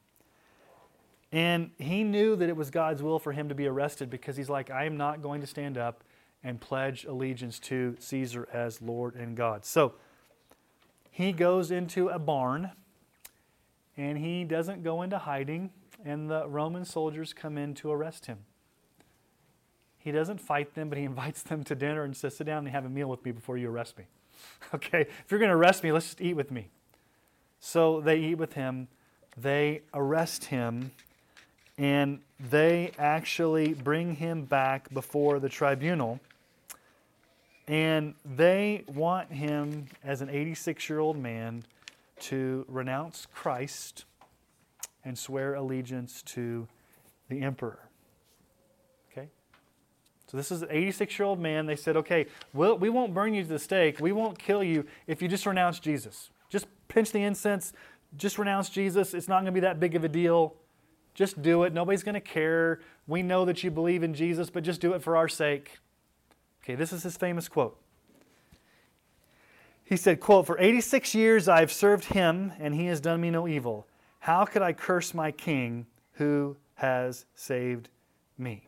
And 1.36 1.72
he 1.78 2.06
knew 2.06 2.38
that 2.38 2.48
it 2.48 2.56
was 2.56 2.70
God's 2.70 3.04
will 3.04 3.20
for 3.20 3.34
him 3.34 3.50
to 3.50 3.56
be 3.56 3.68
arrested 3.68 4.10
because 4.10 4.38
he's 4.38 4.48
like, 4.48 4.72
I 4.72 4.86
am 4.86 4.96
not 4.96 5.22
going 5.22 5.42
to 5.42 5.48
stand 5.48 5.78
up 5.78 6.02
and 6.42 6.62
pledge 6.62 7.04
allegiance 7.04 7.60
to 7.60 7.98
Caesar 8.00 8.48
as 8.54 8.82
Lord 8.82 9.16
and 9.16 9.36
God. 9.36 9.66
So 9.66 9.96
he 11.12 11.34
goes 11.34 11.72
into 11.72 12.08
a 12.08 12.20
barn 12.20 12.72
and 13.98 14.18
he 14.18 14.46
doesn't 14.46 14.82
go 14.82 15.02
into 15.02 15.18
hiding, 15.18 15.72
and 16.06 16.30
the 16.30 16.48
Roman 16.48 16.86
soldiers 16.86 17.34
come 17.34 17.58
in 17.58 17.74
to 17.76 17.92
arrest 17.92 18.28
him. 18.28 18.38
He 19.98 20.14
doesn't 20.14 20.40
fight 20.40 20.74
them, 20.74 20.88
but 20.88 20.98
he 20.98 21.04
invites 21.06 21.44
them 21.44 21.66
to 21.66 21.76
dinner 21.76 22.04
and 22.04 22.16
says, 22.16 22.38
Sit 22.38 22.48
down 22.48 22.60
and 22.60 22.70
have 22.70 22.86
a 22.86 22.90
meal 22.90 23.10
with 23.10 23.26
me 23.26 23.34
before 23.34 23.58
you 23.58 23.70
arrest 23.70 23.98
me. 23.98 24.06
okay, 24.74 25.02
if 25.02 25.26
you're 25.30 25.40
going 25.40 25.52
to 25.52 25.58
arrest 25.58 25.84
me, 25.84 25.92
let's 25.92 26.06
just 26.06 26.22
eat 26.22 26.36
with 26.36 26.50
me. 26.50 26.70
So 27.60 28.00
they 28.00 28.20
eat 28.20 28.36
with 28.36 28.54
him, 28.54 28.88
they 29.38 29.82
arrest 29.94 30.46
him, 30.46 30.92
and 31.78 32.20
they 32.40 32.92
actually 32.98 33.74
bring 33.74 34.16
him 34.16 34.46
back 34.46 34.94
before 34.94 35.40
the 35.40 35.50
tribunal. 35.50 36.20
And 37.68 38.14
they 38.24 38.84
want 38.88 39.32
him, 39.32 39.88
as 40.04 40.22
an 40.22 40.30
86 40.30 40.88
year 40.90 41.00
old 41.00 41.18
man, 41.18 41.64
to 42.22 42.66
renounce 42.68 43.28
Christ 43.34 44.06
and 45.04 45.18
swear 45.18 45.56
allegiance 45.56 46.22
to 46.24 46.68
the 47.30 47.42
emperor. 47.42 47.80
Okay? 49.12 49.28
So 50.28 50.38
this 50.38 50.52
is 50.52 50.62
an 50.62 50.70
86 50.72 51.18
year 51.18 51.26
old 51.26 51.40
man. 51.40 51.66
They 51.66 51.76
said, 51.76 51.98
okay, 51.98 52.28
we'll, 52.54 52.78
we 52.78 52.90
won't 52.90 53.14
burn 53.14 53.34
you 53.34 53.44
to 53.44 53.50
the 53.50 53.60
stake. 53.60 54.00
We 54.00 54.12
won't 54.12 54.40
kill 54.40 54.64
you 54.64 54.86
if 55.08 55.22
you 55.22 55.28
just 55.28 55.46
renounce 55.46 55.80
Jesus. 55.80 56.30
Just 56.50 56.68
pinch 56.88 57.12
the 57.12 57.24
incense, 57.24 57.74
just 58.16 58.38
renounce 58.38 58.70
Jesus. 58.70 59.14
It's 59.14 59.28
not 59.28 59.38
going 59.38 59.48
to 59.48 59.52
be 59.52 59.60
that 59.62 59.80
big 59.80 59.96
of 59.96 60.04
a 60.04 60.10
deal. 60.10 60.56
Just 61.16 61.42
do 61.42 61.64
it. 61.64 61.74
Nobody's 61.74 62.04
going 62.04 62.16
to 62.16 62.22
care. 62.22 62.82
We 63.08 63.24
know 63.24 63.46
that 63.46 63.64
you 63.64 63.72
believe 63.72 64.04
in 64.04 64.14
Jesus, 64.14 64.50
but 64.50 64.64
just 64.64 64.82
do 64.82 64.94
it 64.94 65.02
for 65.02 65.18
our 65.18 65.30
sake. 65.30 65.80
Okay, 66.64 66.76
this 66.76 66.92
is 66.92 67.04
his 67.04 67.16
famous 67.16 67.48
quote. 67.48 67.80
He 69.86 69.96
said, 69.96 70.20
quote, 70.20 70.46
For 70.46 70.60
86 70.60 71.16
years 71.16 71.48
I 71.48 71.62
have 71.62 71.72
served 71.72 72.06
him, 72.06 72.52
and 72.60 72.76
he 72.76 72.88
has 72.88 73.00
done 73.00 73.22
me 73.22 73.30
no 73.32 73.48
evil. 73.48 73.88
How 74.20 74.44
could 74.44 74.62
I 74.62 74.74
curse 74.74 75.14
my 75.14 75.32
king 75.32 75.86
who 76.14 76.58
has 76.76 77.26
saved 77.36 77.90
me? 78.38 78.68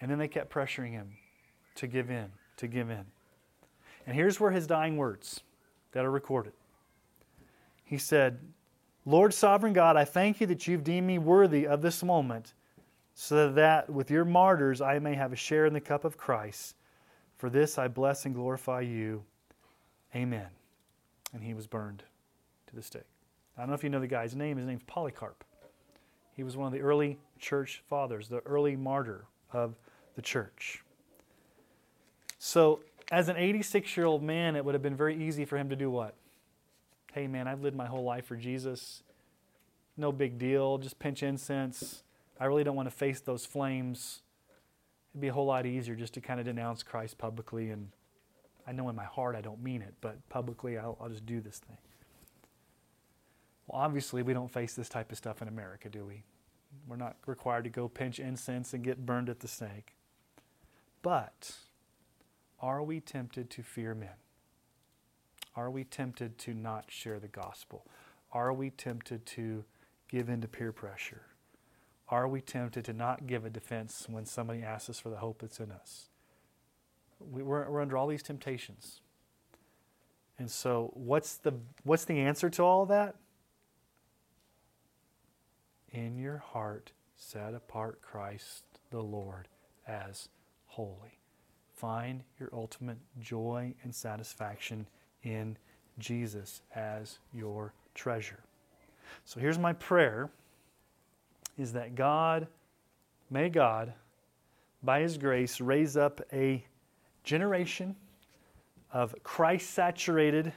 And 0.00 0.10
then 0.10 0.18
they 0.18 0.28
kept 0.28 0.52
pressuring 0.52 0.92
him 0.92 1.12
to 1.76 1.86
give 1.86 2.10
in, 2.10 2.32
to 2.56 2.66
give 2.66 2.90
in. 2.90 3.04
And 4.06 4.16
here's 4.16 4.40
where 4.40 4.50
his 4.50 4.66
dying 4.66 4.96
words 4.96 5.42
that 5.92 6.04
are 6.04 6.10
recorded. 6.10 6.54
He 7.84 7.98
said, 7.98 8.38
Lord 9.04 9.34
sovereign 9.34 9.72
God, 9.72 9.96
I 9.96 10.04
thank 10.04 10.40
you 10.40 10.46
that 10.46 10.66
you've 10.66 10.84
deemed 10.84 11.06
me 11.06 11.18
worthy 11.18 11.66
of 11.66 11.82
this 11.82 12.02
moment, 12.02 12.54
so 13.14 13.52
that 13.52 13.90
with 13.90 14.10
your 14.10 14.24
martyrs 14.24 14.80
I 14.80 14.98
may 14.98 15.14
have 15.14 15.32
a 15.32 15.36
share 15.36 15.66
in 15.66 15.72
the 15.72 15.80
cup 15.80 16.04
of 16.04 16.16
Christ. 16.16 16.76
For 17.36 17.50
this 17.50 17.78
I 17.78 17.88
bless 17.88 18.24
and 18.24 18.34
glorify 18.34 18.82
you. 18.82 19.24
Amen. 20.14 20.46
And 21.34 21.42
he 21.42 21.54
was 21.54 21.66
burned 21.66 22.04
to 22.68 22.76
the 22.76 22.82
stake. 22.82 23.02
I 23.56 23.62
don't 23.62 23.68
know 23.68 23.74
if 23.74 23.82
you 23.82 23.90
know 23.90 24.00
the 24.00 24.06
guy's 24.06 24.36
name. 24.36 24.56
His 24.56 24.66
name's 24.66 24.84
Polycarp. 24.86 25.44
He 26.34 26.44
was 26.44 26.56
one 26.56 26.66
of 26.66 26.72
the 26.72 26.80
early 26.80 27.18
church 27.38 27.82
fathers, 27.88 28.28
the 28.28 28.40
early 28.40 28.76
martyr 28.76 29.24
of 29.52 29.74
the 30.14 30.22
church. 30.22 30.82
So, 32.38 32.80
as 33.10 33.28
an 33.28 33.36
86 33.36 33.96
year 33.96 34.06
old 34.06 34.22
man, 34.22 34.56
it 34.56 34.64
would 34.64 34.74
have 34.74 34.82
been 34.82 34.96
very 34.96 35.22
easy 35.22 35.44
for 35.44 35.58
him 35.58 35.68
to 35.68 35.76
do 35.76 35.90
what? 35.90 36.14
Hey, 37.12 37.26
man, 37.26 37.46
I've 37.46 37.62
lived 37.62 37.76
my 37.76 37.86
whole 37.86 38.04
life 38.04 38.24
for 38.24 38.36
Jesus. 38.36 39.02
No 39.98 40.12
big 40.12 40.38
deal. 40.38 40.78
Just 40.78 40.98
pinch 40.98 41.22
incense. 41.22 42.02
I 42.40 42.46
really 42.46 42.64
don't 42.64 42.74
want 42.74 42.88
to 42.88 42.94
face 42.94 43.20
those 43.20 43.44
flames. 43.44 44.22
It'd 45.12 45.20
be 45.20 45.28
a 45.28 45.32
whole 45.32 45.44
lot 45.44 45.66
easier 45.66 45.94
just 45.94 46.14
to 46.14 46.22
kind 46.22 46.40
of 46.40 46.46
denounce 46.46 46.82
Christ 46.82 47.18
publicly. 47.18 47.68
And 47.68 47.90
I 48.66 48.72
know 48.72 48.88
in 48.88 48.96
my 48.96 49.04
heart 49.04 49.36
I 49.36 49.42
don't 49.42 49.62
mean 49.62 49.82
it, 49.82 49.94
but 50.00 50.26
publicly 50.30 50.78
I'll, 50.78 50.96
I'll 51.02 51.10
just 51.10 51.26
do 51.26 51.42
this 51.42 51.58
thing. 51.58 51.76
Well, 53.66 53.82
obviously, 53.82 54.22
we 54.22 54.32
don't 54.32 54.50
face 54.50 54.74
this 54.74 54.88
type 54.88 55.12
of 55.12 55.18
stuff 55.18 55.42
in 55.42 55.48
America, 55.48 55.90
do 55.90 56.06
we? 56.06 56.24
We're 56.88 56.96
not 56.96 57.16
required 57.26 57.64
to 57.64 57.70
go 57.70 57.88
pinch 57.88 58.18
incense 58.20 58.72
and 58.72 58.82
get 58.82 59.04
burned 59.04 59.28
at 59.28 59.40
the 59.40 59.48
stake. 59.48 59.94
But 61.02 61.56
are 62.58 62.82
we 62.82 63.00
tempted 63.00 63.50
to 63.50 63.62
fear 63.62 63.94
men? 63.94 64.21
Are 65.54 65.70
we 65.70 65.84
tempted 65.84 66.38
to 66.38 66.54
not 66.54 66.86
share 66.88 67.18
the 67.18 67.28
gospel? 67.28 67.86
Are 68.32 68.52
we 68.52 68.70
tempted 68.70 69.26
to 69.26 69.64
give 70.08 70.28
in 70.28 70.40
to 70.40 70.48
peer 70.48 70.72
pressure? 70.72 71.22
Are 72.08 72.28
we 72.28 72.40
tempted 72.40 72.84
to 72.86 72.92
not 72.92 73.26
give 73.26 73.44
a 73.44 73.50
defense 73.50 74.06
when 74.08 74.26
somebody 74.26 74.62
asks 74.62 74.90
us 74.90 74.98
for 74.98 75.10
the 75.10 75.16
hope 75.16 75.40
that's 75.40 75.60
in 75.60 75.70
us? 75.70 76.08
We, 77.20 77.42
we're, 77.42 77.70
we're 77.70 77.80
under 77.80 77.96
all 77.96 78.06
these 78.06 78.22
temptations. 78.22 79.00
And 80.38 80.50
so, 80.50 80.90
what's 80.94 81.36
the, 81.36 81.54
what's 81.84 82.04
the 82.04 82.18
answer 82.18 82.50
to 82.50 82.62
all 82.62 82.86
that? 82.86 83.16
In 85.90 86.18
your 86.18 86.38
heart, 86.38 86.92
set 87.14 87.54
apart 87.54 88.00
Christ 88.02 88.64
the 88.90 89.02
Lord 89.02 89.48
as 89.86 90.28
holy. 90.66 91.20
Find 91.74 92.22
your 92.38 92.50
ultimate 92.52 92.98
joy 93.20 93.74
and 93.82 93.94
satisfaction 93.94 94.86
in 95.22 95.56
Jesus 95.98 96.62
as 96.74 97.18
your 97.32 97.72
treasure. 97.94 98.40
So 99.24 99.40
here's 99.40 99.58
my 99.58 99.72
prayer 99.74 100.30
is 101.58 101.72
that 101.74 101.94
God 101.94 102.46
may 103.30 103.48
God 103.48 103.92
by 104.82 105.00
his 105.00 105.18
grace 105.18 105.60
raise 105.60 105.96
up 105.96 106.20
a 106.32 106.64
generation 107.24 107.94
of 108.92 109.14
Christ 109.22 109.70
saturated 109.70 110.52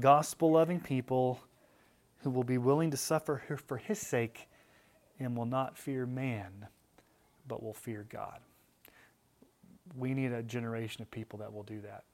gospel 0.00 0.52
loving 0.52 0.80
people 0.80 1.40
who 2.22 2.30
will 2.30 2.44
be 2.44 2.58
willing 2.58 2.90
to 2.90 2.96
suffer 2.96 3.42
for 3.66 3.76
his 3.76 3.98
sake 3.98 4.48
and 5.20 5.36
will 5.36 5.46
not 5.46 5.78
fear 5.78 6.06
man 6.06 6.66
but 7.46 7.62
will 7.62 7.74
fear 7.74 8.06
God. 8.08 8.40
We 9.96 10.14
need 10.14 10.32
a 10.32 10.42
generation 10.42 11.02
of 11.02 11.10
people 11.10 11.38
that 11.40 11.52
will 11.52 11.62
do 11.62 11.80
that. 11.82 12.04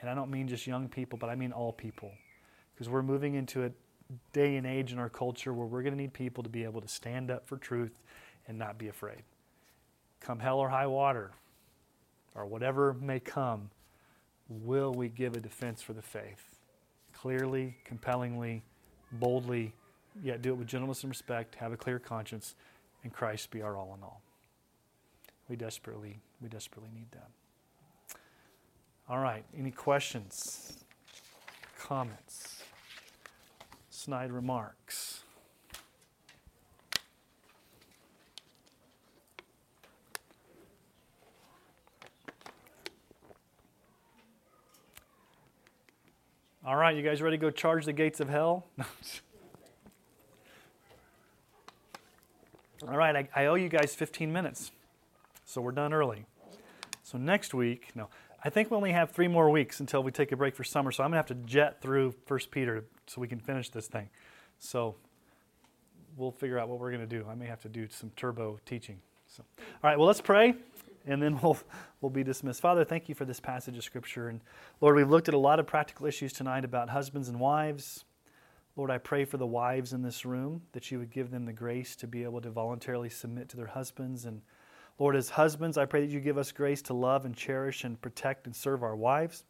And 0.00 0.10
I 0.10 0.14
don't 0.14 0.30
mean 0.30 0.48
just 0.48 0.66
young 0.66 0.88
people, 0.88 1.18
but 1.18 1.30
I 1.30 1.34
mean 1.34 1.52
all 1.52 1.72
people. 1.72 2.12
Because 2.74 2.88
we're 2.88 3.02
moving 3.02 3.34
into 3.34 3.64
a 3.64 3.70
day 4.32 4.56
and 4.56 4.66
age 4.66 4.92
in 4.92 4.98
our 4.98 5.08
culture 5.08 5.52
where 5.52 5.66
we're 5.66 5.82
going 5.82 5.94
to 5.94 6.00
need 6.00 6.12
people 6.12 6.42
to 6.44 6.50
be 6.50 6.64
able 6.64 6.80
to 6.80 6.88
stand 6.88 7.30
up 7.30 7.46
for 7.46 7.56
truth 7.56 8.02
and 8.46 8.58
not 8.58 8.78
be 8.78 8.88
afraid. 8.88 9.22
Come 10.20 10.38
hell 10.38 10.58
or 10.58 10.68
high 10.68 10.86
water, 10.86 11.32
or 12.34 12.46
whatever 12.46 12.94
may 12.94 13.20
come, 13.20 13.70
will 14.48 14.92
we 14.92 15.08
give 15.08 15.36
a 15.36 15.40
defense 15.40 15.82
for 15.82 15.92
the 15.92 16.02
faith? 16.02 16.56
Clearly, 17.12 17.76
compellingly, 17.84 18.62
boldly, 19.12 19.72
yet 20.22 20.42
do 20.42 20.50
it 20.50 20.56
with 20.56 20.68
gentleness 20.68 21.02
and 21.02 21.10
respect, 21.10 21.54
have 21.56 21.72
a 21.72 21.76
clear 21.76 21.98
conscience, 21.98 22.54
and 23.02 23.12
Christ 23.12 23.50
be 23.50 23.62
our 23.62 23.76
all 23.76 23.94
in 23.96 24.02
all. 24.02 24.20
We 25.48 25.56
desperately, 25.56 26.20
we 26.40 26.48
desperately 26.48 26.90
need 26.94 27.10
that. 27.12 27.30
All 29.08 29.20
right, 29.20 29.44
any 29.56 29.70
questions, 29.70 30.84
comments, 31.78 32.64
snide 33.88 34.32
remarks? 34.32 35.22
All 46.66 46.74
right, 46.74 46.96
you 46.96 47.02
guys 47.04 47.22
ready 47.22 47.36
to 47.36 47.40
go 47.40 47.52
charge 47.52 47.84
the 47.84 47.92
gates 47.92 48.18
of 48.18 48.28
hell? 48.28 48.66
All 52.88 52.96
right, 52.96 53.14
I, 53.14 53.28
I, 53.36 53.46
owe 53.46 53.54
you 53.54 53.68
guys 53.68 53.94
15 53.94 54.32
minutes, 54.32 54.72
so 55.44 55.60
we're 55.60 55.70
done 55.70 55.92
early. 55.92 56.26
So 57.04 57.18
next 57.18 57.54
week, 57.54 57.92
no, 57.94 58.08
I 58.44 58.50
think 58.50 58.70
we 58.70 58.76
only 58.76 58.92
have 58.92 59.10
three 59.10 59.28
more 59.28 59.50
weeks 59.50 59.80
until 59.80 60.02
we 60.02 60.12
take 60.12 60.32
a 60.32 60.36
break 60.36 60.54
for 60.54 60.64
summer, 60.64 60.92
so 60.92 61.02
I'm 61.02 61.10
to 61.10 61.16
have 61.16 61.26
to 61.26 61.34
jet 61.34 61.80
through 61.80 62.14
First 62.26 62.50
Peter 62.50 62.84
so 63.06 63.20
we 63.20 63.28
can 63.28 63.40
finish 63.40 63.70
this 63.70 63.86
thing. 63.86 64.08
So 64.58 64.96
we'll 66.16 66.30
figure 66.30 66.58
out 66.58 66.68
what 66.68 66.78
we're 66.78 66.90
to 66.96 67.06
do. 67.06 67.26
I 67.28 67.34
may 67.34 67.46
have 67.46 67.62
to 67.62 67.68
do 67.68 67.88
some 67.88 68.10
turbo 68.16 68.58
teaching. 68.66 68.98
So, 69.28 69.42
all 69.58 69.90
right, 69.90 69.98
well, 69.98 70.06
let's 70.06 70.20
pray, 70.20 70.54
and 71.06 71.22
then 71.22 71.40
we'll, 71.42 71.58
we'll 72.00 72.10
be 72.10 72.22
dismissed. 72.22 72.60
Father, 72.60 72.84
thank 72.84 73.08
you 73.08 73.14
for 73.14 73.24
this 73.24 73.40
passage 73.40 73.76
of 73.76 73.84
Scripture. 73.84 74.28
And 74.28 74.40
Lord, 74.80 74.96
we've 74.96 75.10
looked 75.10 75.28
at 75.28 75.34
a 75.34 75.38
lot 75.38 75.58
of 75.58 75.66
practical 75.66 76.06
issues 76.06 76.32
tonight 76.32 76.64
about 76.64 76.90
husbands 76.90 77.28
and 77.28 77.40
wives. 77.40 78.04
Lord, 78.76 78.90
I 78.90 78.98
pray 78.98 79.24
for 79.24 79.38
the 79.38 79.46
wives 79.46 79.94
in 79.94 80.02
this 80.02 80.26
room 80.26 80.62
that 80.72 80.90
you 80.90 80.98
would 80.98 81.10
give 81.10 81.30
them 81.30 81.46
the 81.46 81.52
grace 81.52 81.96
to 81.96 82.06
be 82.06 82.24
able 82.24 82.42
to 82.42 82.50
voluntarily 82.50 83.08
submit 83.08 83.48
to 83.50 83.56
their 83.56 83.68
husbands 83.68 84.26
and 84.26 84.42
Lord, 84.98 85.14
as 85.14 85.28
husbands, 85.28 85.76
I 85.76 85.84
pray 85.84 86.00
that 86.00 86.10
you 86.10 86.20
give 86.20 86.38
us 86.38 86.52
grace 86.52 86.82
to 86.82 86.94
love 86.94 87.26
and 87.26 87.36
cherish 87.36 87.84
and 87.84 88.00
protect 88.00 88.46
and 88.46 88.56
serve 88.56 88.82
our 88.82 88.96
wives. 88.96 89.44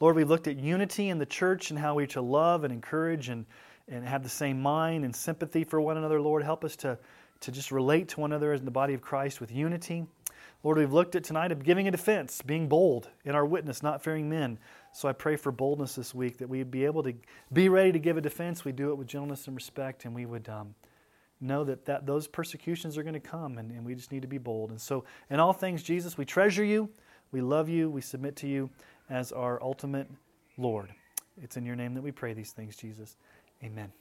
Lord, 0.00 0.16
we've 0.16 0.28
looked 0.28 0.46
at 0.46 0.56
unity 0.56 1.08
in 1.08 1.18
the 1.18 1.26
church 1.26 1.70
and 1.70 1.78
how 1.78 1.94
we 1.94 2.06
to 2.08 2.22
love 2.22 2.64
and 2.64 2.72
encourage 2.72 3.28
and, 3.28 3.44
and 3.88 4.04
have 4.04 4.22
the 4.22 4.28
same 4.28 4.62
mind 4.62 5.04
and 5.04 5.14
sympathy 5.14 5.64
for 5.64 5.80
one 5.80 5.98
another. 5.98 6.20
Lord, 6.20 6.42
help 6.42 6.64
us 6.64 6.76
to, 6.76 6.98
to 7.40 7.52
just 7.52 7.70
relate 7.70 8.08
to 8.10 8.20
one 8.20 8.32
another 8.32 8.52
as 8.52 8.60
in 8.60 8.64
the 8.64 8.70
body 8.70 8.94
of 8.94 9.02
Christ 9.02 9.40
with 9.40 9.52
unity. 9.52 10.06
Lord, 10.64 10.78
we've 10.78 10.92
looked 10.92 11.14
at 11.14 11.24
tonight 11.24 11.52
of 11.52 11.62
giving 11.62 11.86
a 11.86 11.90
defense, 11.90 12.40
being 12.40 12.68
bold 12.68 13.08
in 13.24 13.34
our 13.34 13.44
witness, 13.44 13.82
not 13.82 14.02
fearing 14.02 14.28
men. 14.28 14.58
So 14.92 15.08
I 15.08 15.12
pray 15.12 15.36
for 15.36 15.52
boldness 15.52 15.94
this 15.94 16.14
week 16.14 16.38
that 16.38 16.48
we'd 16.48 16.70
be 16.70 16.86
able 16.86 17.02
to 17.02 17.12
be 17.52 17.68
ready 17.68 17.92
to 17.92 17.98
give 17.98 18.16
a 18.16 18.20
defense. 18.20 18.64
We 18.64 18.72
do 18.72 18.90
it 18.90 18.96
with 18.96 19.08
gentleness 19.08 19.46
and 19.46 19.54
respect, 19.54 20.04
and 20.04 20.14
we 20.14 20.24
would. 20.24 20.48
Um, 20.48 20.74
know 21.40 21.64
that, 21.64 21.84
that 21.86 22.06
those 22.06 22.26
persecutions 22.26 22.98
are 22.98 23.02
going 23.02 23.14
to 23.14 23.20
come 23.20 23.58
and, 23.58 23.70
and 23.70 23.84
we 23.84 23.94
just 23.94 24.12
need 24.12 24.22
to 24.22 24.28
be 24.28 24.38
bold. 24.38 24.70
And 24.70 24.80
so, 24.80 25.04
in 25.30 25.40
all 25.40 25.52
things, 25.52 25.82
Jesus, 25.82 26.18
we 26.18 26.24
treasure 26.24 26.64
you, 26.64 26.88
we 27.30 27.40
love 27.40 27.68
you, 27.68 27.90
we 27.90 28.00
submit 28.00 28.36
to 28.36 28.48
you 28.48 28.70
as 29.10 29.32
our 29.32 29.62
ultimate 29.62 30.08
Lord. 30.56 30.90
It's 31.40 31.56
in 31.56 31.64
your 31.64 31.76
name 31.76 31.94
that 31.94 32.02
we 32.02 32.12
pray 32.12 32.32
these 32.32 32.52
things, 32.52 32.76
Jesus. 32.76 33.16
Amen. 33.62 33.92